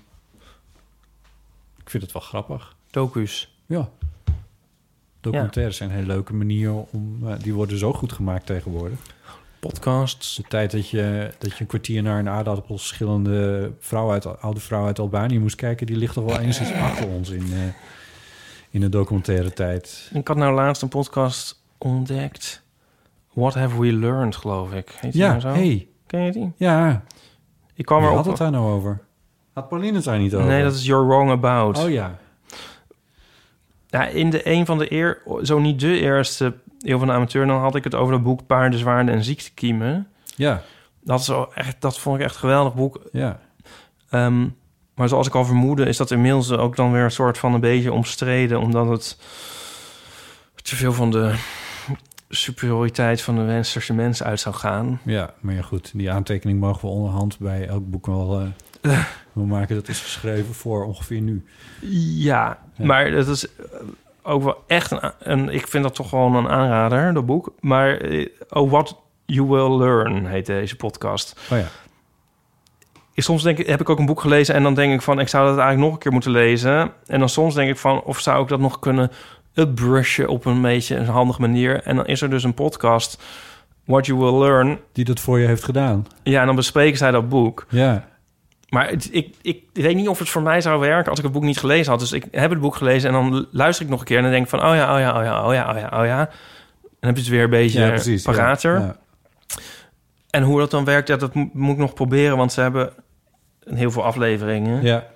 [1.78, 2.76] Ik vind het wel grappig.
[2.90, 3.56] Docus.
[3.66, 3.88] Ja.
[5.20, 7.18] Documentaires zijn een hele leuke manier om...
[7.42, 8.98] die worden zo goed gemaakt tegenwoordig.
[9.60, 10.36] Podcasts.
[10.36, 14.86] De tijd dat je, dat je een kwartier naar een aardappelschillende vrouw uit, oude vrouw
[14.86, 15.86] uit Albanië moest kijken...
[15.86, 17.58] die ligt toch wel enigszins achter ons in, eh,
[18.70, 20.10] in de documentaire tijd.
[20.14, 22.62] Ik had nou laatst een podcast ontdekt.
[23.32, 24.96] What Have We Learned, geloof ik.
[25.00, 25.48] Heet Ja, nou zo?
[25.48, 25.88] hey.
[26.06, 26.52] Ken je die?
[26.56, 27.02] Ja.
[27.74, 29.00] Ik kwam er had het daar nou over?
[29.52, 30.48] Had Pauline het daar niet over?
[30.48, 31.78] Nee, dat is You're Wrong About.
[31.84, 32.18] Oh ja.
[33.86, 37.46] Ja, in de een van de eer, zo niet de eerste eeuw van de amateur,
[37.46, 40.06] dan had ik het over het boek Paarden, Zwaarden en Ziektekiemen.
[40.36, 40.62] Ja.
[41.02, 43.00] Dat, is echt, dat vond ik echt een geweldig boek.
[43.12, 43.40] Ja.
[44.10, 44.46] Ehm,
[44.94, 47.60] Maar zoals ik al vermoedde, is dat inmiddels ook dan weer een soort van een
[47.60, 49.18] beetje omstreden, omdat het
[50.62, 51.34] te veel van de
[52.28, 55.00] superioriteit van de westerse mens uit zou gaan.
[55.04, 55.90] Ja, maar ja, goed.
[55.94, 58.40] Die aantekening mogen we onderhand bij elk boek wel
[58.82, 59.74] uh, we maken.
[59.74, 61.44] Dat is geschreven voor ongeveer nu.
[61.80, 62.84] Ja, ja.
[62.84, 63.46] maar dat is
[64.22, 67.52] ook wel echt een, een, Ik vind dat toch gewoon een aanrader, dat boek.
[67.60, 71.40] Maar uh, Oh, What You Will Learn heet deze podcast.
[71.52, 71.66] Oh ja.
[73.14, 75.20] Soms denk ik, heb ik ook een boek gelezen en dan denk ik van...
[75.20, 76.92] ik zou dat eigenlijk nog een keer moeten lezen.
[77.06, 78.02] En dan soms denk ik van...
[78.02, 79.10] of zou ik dat nog kunnen
[79.54, 81.82] upbrushen op een beetje een handige manier.
[81.82, 83.22] En dan is er dus een podcast,
[83.84, 84.78] What You Will Learn.
[84.92, 86.06] Die dat voor je heeft gedaan.
[86.22, 87.66] Ja, en dan bespreken zij dat boek.
[87.68, 88.08] Ja.
[88.70, 91.32] Maar het, ik, ik weet niet of het voor mij zou werken als ik het
[91.32, 92.00] boek niet gelezen had.
[92.00, 94.16] Dus ik heb het boek gelezen en dan luister ik nog een keer...
[94.16, 96.00] en dan denk ik van, oh ja, oh ja, oh ja, oh ja, oh ja,
[96.00, 96.30] oh ja.
[96.80, 98.78] Dan heb je het weer een beetje ja, precies, parater.
[98.78, 98.96] Ja, ja.
[100.30, 102.36] En hoe dat dan werkt, ja, dat moet ik nog proberen...
[102.36, 102.92] want ze hebben
[103.64, 104.82] heel veel afleveringen.
[104.82, 105.06] Ja.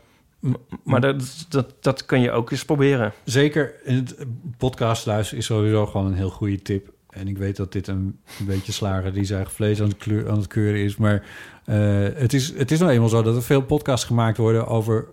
[0.84, 3.12] Maar dat, dat, dat kun je ook eens proberen.
[3.24, 3.74] Zeker.
[3.84, 4.16] In het
[4.58, 6.92] podcast luisteren is sowieso gewoon een heel goede tip.
[7.10, 10.30] En ik weet dat dit een, een beetje slagen die zijn vlees aan het, kleur,
[10.30, 10.96] aan het keuren is.
[10.96, 11.22] Maar
[11.64, 15.08] het, is, het is nou eenmaal zo dat er veel podcasts gemaakt worden over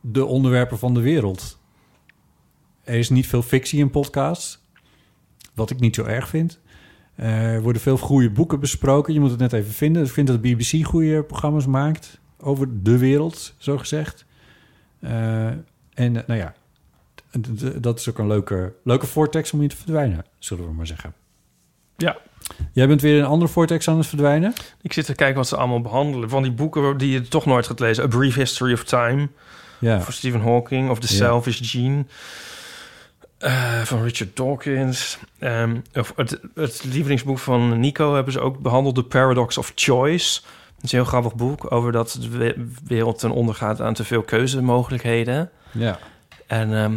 [0.00, 1.58] de onderwerpen van de wereld.
[2.84, 4.64] Er is niet veel fictie in podcasts.
[5.54, 6.60] Wat ik niet zo erg vind.
[7.14, 9.14] Er worden veel goede boeken besproken.
[9.14, 10.04] Je moet het net even vinden.
[10.04, 14.24] Ik vind dat de BBC goede programma's maakt over de wereld, zo gezegd.
[15.00, 15.46] Uh,
[15.94, 16.54] en nou ja,
[17.80, 21.14] dat is ook een leuke, leuke vortex om in te verdwijnen, zullen we maar zeggen.
[21.96, 22.18] Ja.
[22.72, 24.52] Jij bent weer in een andere vortex aan het verdwijnen?
[24.82, 26.28] Ik zit te kijken wat ze allemaal behandelen.
[26.28, 28.04] Van die boeken die je toch nooit gaat lezen.
[28.04, 29.28] A Brief History of Time.
[29.78, 30.00] Ja.
[30.00, 30.90] Van Stephen Hawking.
[30.90, 31.06] Of The.
[31.08, 32.04] Selfish Gene.
[33.38, 35.18] eh, van Richard Dawkins.
[35.38, 38.94] Ehm, of het, het lievelingsboek van Nico hebben ze ook behandeld.
[38.94, 40.40] The Paradox of Choice.
[40.74, 43.94] Dat is een heel grappig boek over dat de we- wereld ten onder gaat aan
[43.94, 45.50] te veel keuzemogelijkheden.
[45.72, 45.98] Ja.
[46.46, 46.96] En ehm,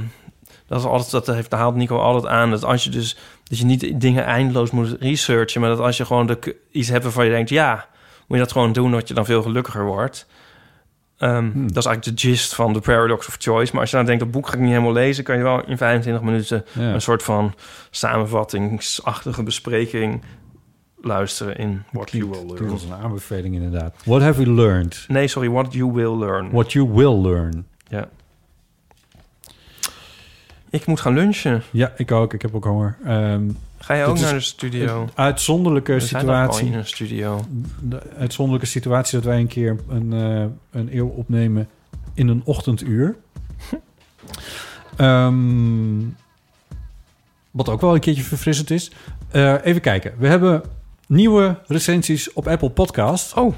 [0.67, 2.49] dat is altijd, dat heeft, haalt Nico altijd aan.
[2.49, 6.05] Dat als je dus dat je niet dingen eindeloos moet researchen, maar dat als je
[6.05, 7.73] gewoon de, iets hebt waarvan je denkt, ja,
[8.27, 10.27] moet je dat gewoon doen, dat je dan veel gelukkiger wordt.
[11.17, 13.71] Ehm, Dat is eigenlijk de gist van The Paradox of Choice.
[13.71, 15.65] Maar als je dan denkt, dat boek ga ik niet helemaal lezen, kan je wel
[15.65, 16.93] in 25 minuten Ja.
[16.93, 17.53] een soort van
[17.91, 20.21] samenvattingsachtige bespreking
[21.01, 22.69] luisteren in What You Will Learn.
[22.71, 23.95] als een aanbeveling inderdaad.
[24.05, 25.05] What have we learned?
[25.07, 26.49] Nee, sorry, What You Will Learn.
[26.51, 27.65] What you will learn.
[27.87, 28.09] Ja.
[30.73, 31.63] Ik moet gaan lunchen.
[31.71, 32.33] Ja, ik ook.
[32.33, 32.97] Ik heb ook honger.
[33.05, 35.01] Ehm, Ga je ook naar de studio?
[35.01, 36.65] Een uitzonderlijke We zijn situatie.
[36.67, 37.45] in een studio.
[37.79, 41.69] De uitzonderlijke situatie dat wij een keer een, eh, een eeuw opnemen
[42.13, 43.15] in een ochtenduur.
[44.97, 45.99] Ehm,
[47.51, 48.91] wat ook wel een keertje verfrissend is.
[49.31, 50.13] Eh, even kijken.
[50.17, 50.63] We hebben
[51.07, 53.33] nieuwe recensies op Apple Podcast.
[53.33, 53.55] Oh.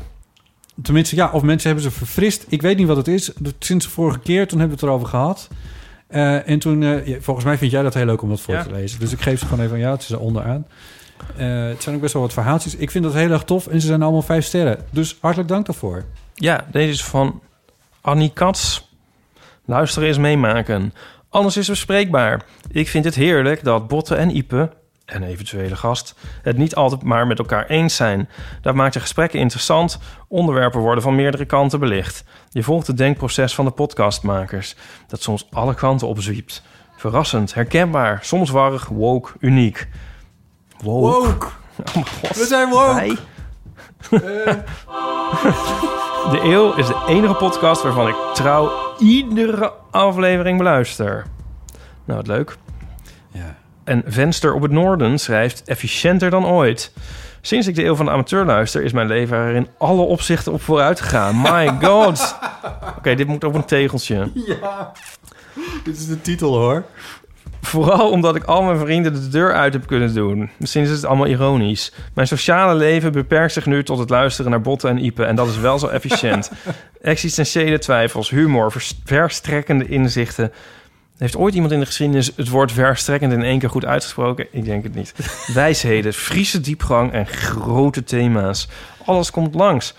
[0.81, 2.45] Tenminste, ja, of mensen hebben ze verfrist.
[2.47, 3.31] Ik weet niet wat het is.
[3.59, 5.49] Sinds de vorige keer, toen hebben we het erover gehad.
[6.07, 8.63] Eh, en toen, eh, volgens mij vind jij dat heel leuk om dat voor Ja.
[8.63, 8.99] te lezen.
[8.99, 9.93] Dus ik geef ze gewoon even aan jou.
[9.93, 10.67] Het is er onderaan.
[11.37, 12.75] Eh, het zijn ook best wel wat verhaaltjes.
[12.75, 14.77] Ik vind dat heel erg tof en ze zijn allemaal vijf sterren.
[14.89, 16.03] Dus hartelijk dank daarvoor.
[16.33, 17.41] Ja, deze is van
[18.01, 18.89] Annie Kats.
[19.65, 20.93] Luisteren is meemaken.
[21.29, 22.41] Alles is bespreekbaar.
[22.71, 24.69] Ik vind het heerlijk dat Botte en Ipe,
[25.05, 28.29] en eventuele gast, het niet altijd maar met elkaar eens zijn.
[28.61, 29.99] Dat maakt de gesprekken interessant.
[30.27, 32.23] Onderwerpen worden van meerdere kanten belicht.
[32.49, 34.75] Je volgt het denkproces van de podcastmakers,
[35.07, 36.63] dat soms alle kanten opzwiept.
[36.95, 39.87] Verrassend, herkenbaar, soms warrig, woke, uniek.
[40.83, 41.47] Woke.
[41.77, 42.37] Oh mijn god.
[42.37, 42.93] We zijn woke.
[42.93, 43.17] Wij?
[46.31, 51.25] De Eeuw is de enige podcast waarvan ik trouw iedere aflevering beluister.
[52.05, 52.57] Nou, wat leuk.
[53.31, 53.55] Ja.
[53.85, 56.91] En Venster op het Noorden schrijft efficiënter dan ooit.
[57.41, 58.83] Sinds ik de Eeuw van de Amateur luister...
[58.83, 61.41] is mijn leven er in alle opzichten op vooruit gegaan.
[61.41, 62.35] My god.
[62.97, 64.29] Oké, dit moet op een tegeltje.
[64.33, 64.91] Ja,
[65.83, 66.83] dit is de titel hoor.
[67.61, 70.49] Vooral omdat ik al mijn vrienden de deur uit heb kunnen doen.
[70.57, 71.91] Misschien is het allemaal ironisch.
[72.13, 75.25] Mijn sociale leven beperkt zich nu tot het luisteren naar Botten en Ipe.
[75.25, 76.51] En dat is wel zo efficiënt.
[77.01, 80.51] Existentiële twijfels, humor, vers- verstrekkende inzichten.
[81.17, 84.47] Heeft ooit iemand in de geschiedenis het woord verstrekkend in één keer goed uitgesproken?
[84.51, 85.13] Ik denk het niet.
[85.53, 88.67] Wijsheden, Friese diepgang en grote thema's.
[89.05, 89.95] Alles komt langs.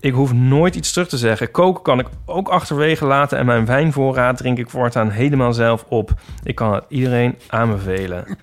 [0.00, 1.50] Ik hoef nooit iets terug te zeggen.
[1.50, 6.14] Koken kan ik ook achterwege laten en mijn wijnvoorraad drink ik voortaan helemaal zelf op.
[6.42, 8.26] Ik kan het iedereen aanbevelen.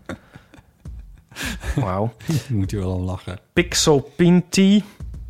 [1.75, 2.13] Wauw.
[2.47, 3.39] Moet je wel om lachen.
[3.53, 4.83] Pixel Pinty.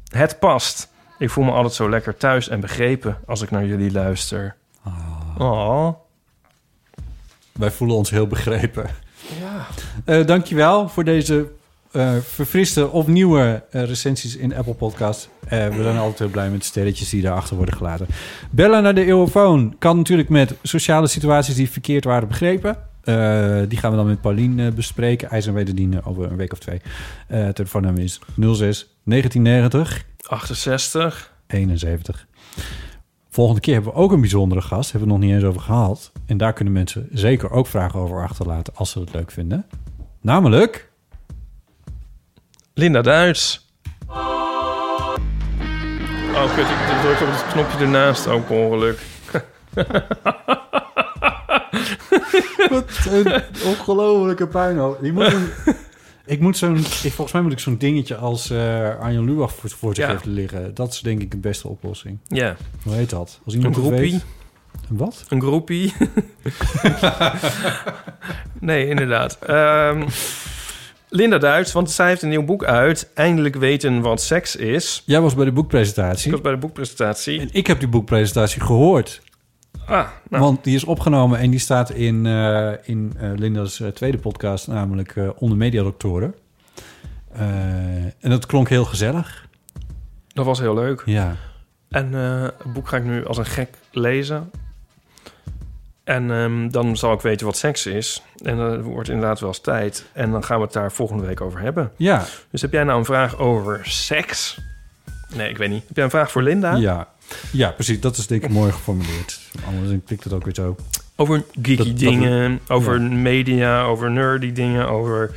[0.07, 0.89] Het past.
[1.17, 4.55] Ik voel me altijd zo lekker thuis en begrepen als ik naar jullie luister.
[5.37, 5.93] Oh.
[7.61, 8.85] Wij voelen ons heel begrepen.
[9.39, 9.67] Ja.
[10.05, 11.51] Eh dankjewel voor deze
[11.91, 15.29] eh, verfriste of nieuwe eh, recensies in Apple Podcast.
[15.49, 18.07] We zijn altijd heel blij met de sterretjes die daarachter worden gelaten.
[18.51, 22.77] Bellen naar de Eeuwenfoon kan natuurlijk met sociale situaties die verkeerd waren begrepen.
[23.69, 25.29] Die gaan we dan met Paulien eh, bespreken.
[25.29, 26.81] IJs en wederdienen over een week of twee.
[27.27, 31.33] Eh telefoonnummer is 06 1990 68.
[31.47, 32.27] 71.
[33.33, 34.91] Volgende keer hebben we ook een bijzondere gast.
[34.91, 36.11] Hebben we het nog niet eens over gehad.
[36.25, 39.65] En daar kunnen mensen zeker ook vragen over achterlaten als ze het leuk vinden.
[40.21, 40.89] Namelijk...
[42.73, 43.69] Linda Duits.
[44.07, 45.15] Oh,
[46.55, 48.99] kut, ik druk op het knopje ernaast ook ongeluk.
[52.69, 54.97] Wat een ongelofelijke puinhoop.
[55.01, 55.49] Die moet een-
[56.25, 56.77] ik moet zo'n...
[56.77, 60.11] ik- Volgens mij moet ik zo'n dingetje als eh Arjen Lubach voor, voor zich Ja.
[60.11, 60.73] heeft liggen.
[60.73, 62.17] Dat is denk ik de beste oplossing.
[62.27, 62.55] Ja.
[62.83, 63.39] Hoe heet dat?
[63.45, 63.99] Als Een iemand groepie.
[64.11, 64.25] weet.
[64.89, 65.25] Een wat?
[65.29, 65.93] Een groepie.
[68.59, 69.37] nee, inderdaad.
[69.47, 70.03] Ehm,
[71.09, 73.09] Linda Duits, want zij heeft een nieuw boek uit.
[73.13, 75.03] Eindelijk weten wat seks is.
[75.05, 76.25] Jij was bij de boekpresentatie.
[76.25, 77.39] Ik was bij de boekpresentatie.
[77.39, 79.21] En ik heb die boekpresentatie gehoord.
[79.85, 80.43] Ah, nou.
[80.43, 84.67] Want die is opgenomen en die staat in, eh, in eh, Linda's eh, tweede podcast,
[84.67, 86.35] namelijk Onder Mediadoktoren.
[88.19, 89.47] En dat klonk heel gezellig.
[90.27, 91.03] Dat was heel leuk.
[91.05, 91.35] Ja.
[91.89, 94.51] En het boek ga ik nu als een gek lezen.
[96.03, 98.23] En ehm, dan zal ik weten wat seks is.
[98.43, 100.05] En dat wordt inderdaad wel eens tijd.
[100.13, 101.91] En dan gaan we het daar volgende week over hebben.
[101.95, 102.25] Ja.
[102.49, 104.59] Dus heb jij nou een vraag over seks?
[105.35, 105.83] Nee, ik weet niet.
[105.87, 106.75] Heb jij een vraag voor Linda?
[106.75, 107.07] Ja.
[107.51, 107.99] Ja, precies.
[107.99, 109.39] Dat is denk ik mooi geformuleerd.
[109.65, 110.75] Anders klikt het ook weer zo.
[111.15, 113.07] Over geeky Dat- dat- dingen, over ja.
[113.09, 115.31] media, over nerdy dingen, over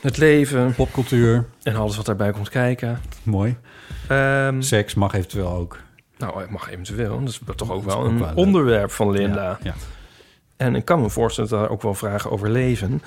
[0.00, 0.74] het leven.
[0.74, 1.44] Popcultuur.
[1.62, 3.00] En alles wat daarbij komt kijken.
[3.22, 3.56] Mooi.
[4.08, 5.78] Ehm, Seks mag eventueel ook.
[6.18, 7.20] nou, het mag eventueel.
[7.20, 9.42] Dat is toch ook wel ook een wel onderwerp van Linda.
[9.42, 9.74] Ja, ja.
[10.56, 13.02] En ik kan me voorstellen dat daar ook wel vragen over leven.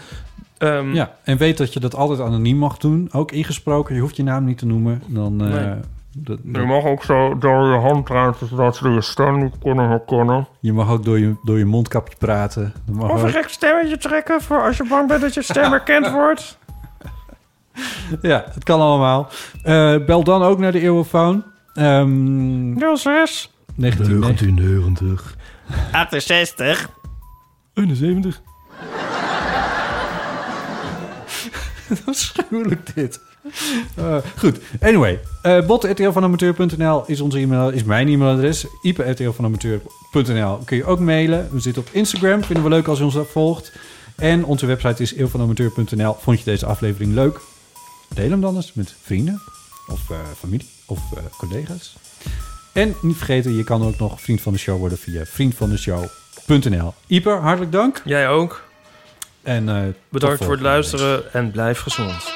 [0.58, 3.10] Ehm, Ja, en weet dat je dat altijd anoniem mag doen.
[3.12, 3.96] Ook ingesproken.
[3.96, 5.02] Je hoeft je naam niet te noemen.
[5.08, 5.72] Dan, eh.
[6.18, 9.90] Dat- Je mag ook zo door je hand praten, zodat ze je stem niet kunnen
[9.90, 10.48] herkennen.
[10.60, 12.74] je mag ook door je, door je mondkapje praten.
[12.86, 13.34] Dat mag Of een ook.
[13.34, 16.58] gek stemmetje trekken voor als je bang bent dat je stem herkend wordt.
[18.22, 19.30] Ja, het kan allemaal.
[19.64, 21.44] Eh, bel dan ook naar de Eeuwenfoon.
[21.74, 25.36] Ehm 06 1990.
[25.92, 26.90] 68
[27.74, 28.42] 71
[32.06, 33.22] Afschuwelijk dit.
[33.96, 35.20] Eh, goed, anyway.
[35.44, 38.66] Uh, bot.rtlvanamateur.nl is onze e-mail, is mijn e-mailadres.
[38.82, 41.50] ipe.rtlvanamateur.nl kun je ook mailen.
[41.52, 42.44] We zitten op Instagram.
[42.44, 43.72] Vinden we leuk als je ons volgt.
[44.16, 46.16] En onze website is eeuwvanamateur.nl.
[46.20, 47.40] Vond je deze aflevering leuk?
[48.14, 49.42] Deel hem dan eens met vrienden
[49.88, 51.96] of eh, familie of eh, collega's.
[52.74, 56.94] En niet vergeten, je kan ook nog vriend van de show worden via vriendvandeshow.nl.
[57.08, 58.02] Ieper, hartelijk dank.
[58.06, 58.64] Jij ook.
[59.44, 62.36] En, eh, Bedankt voor het luisteren en blijf gezond.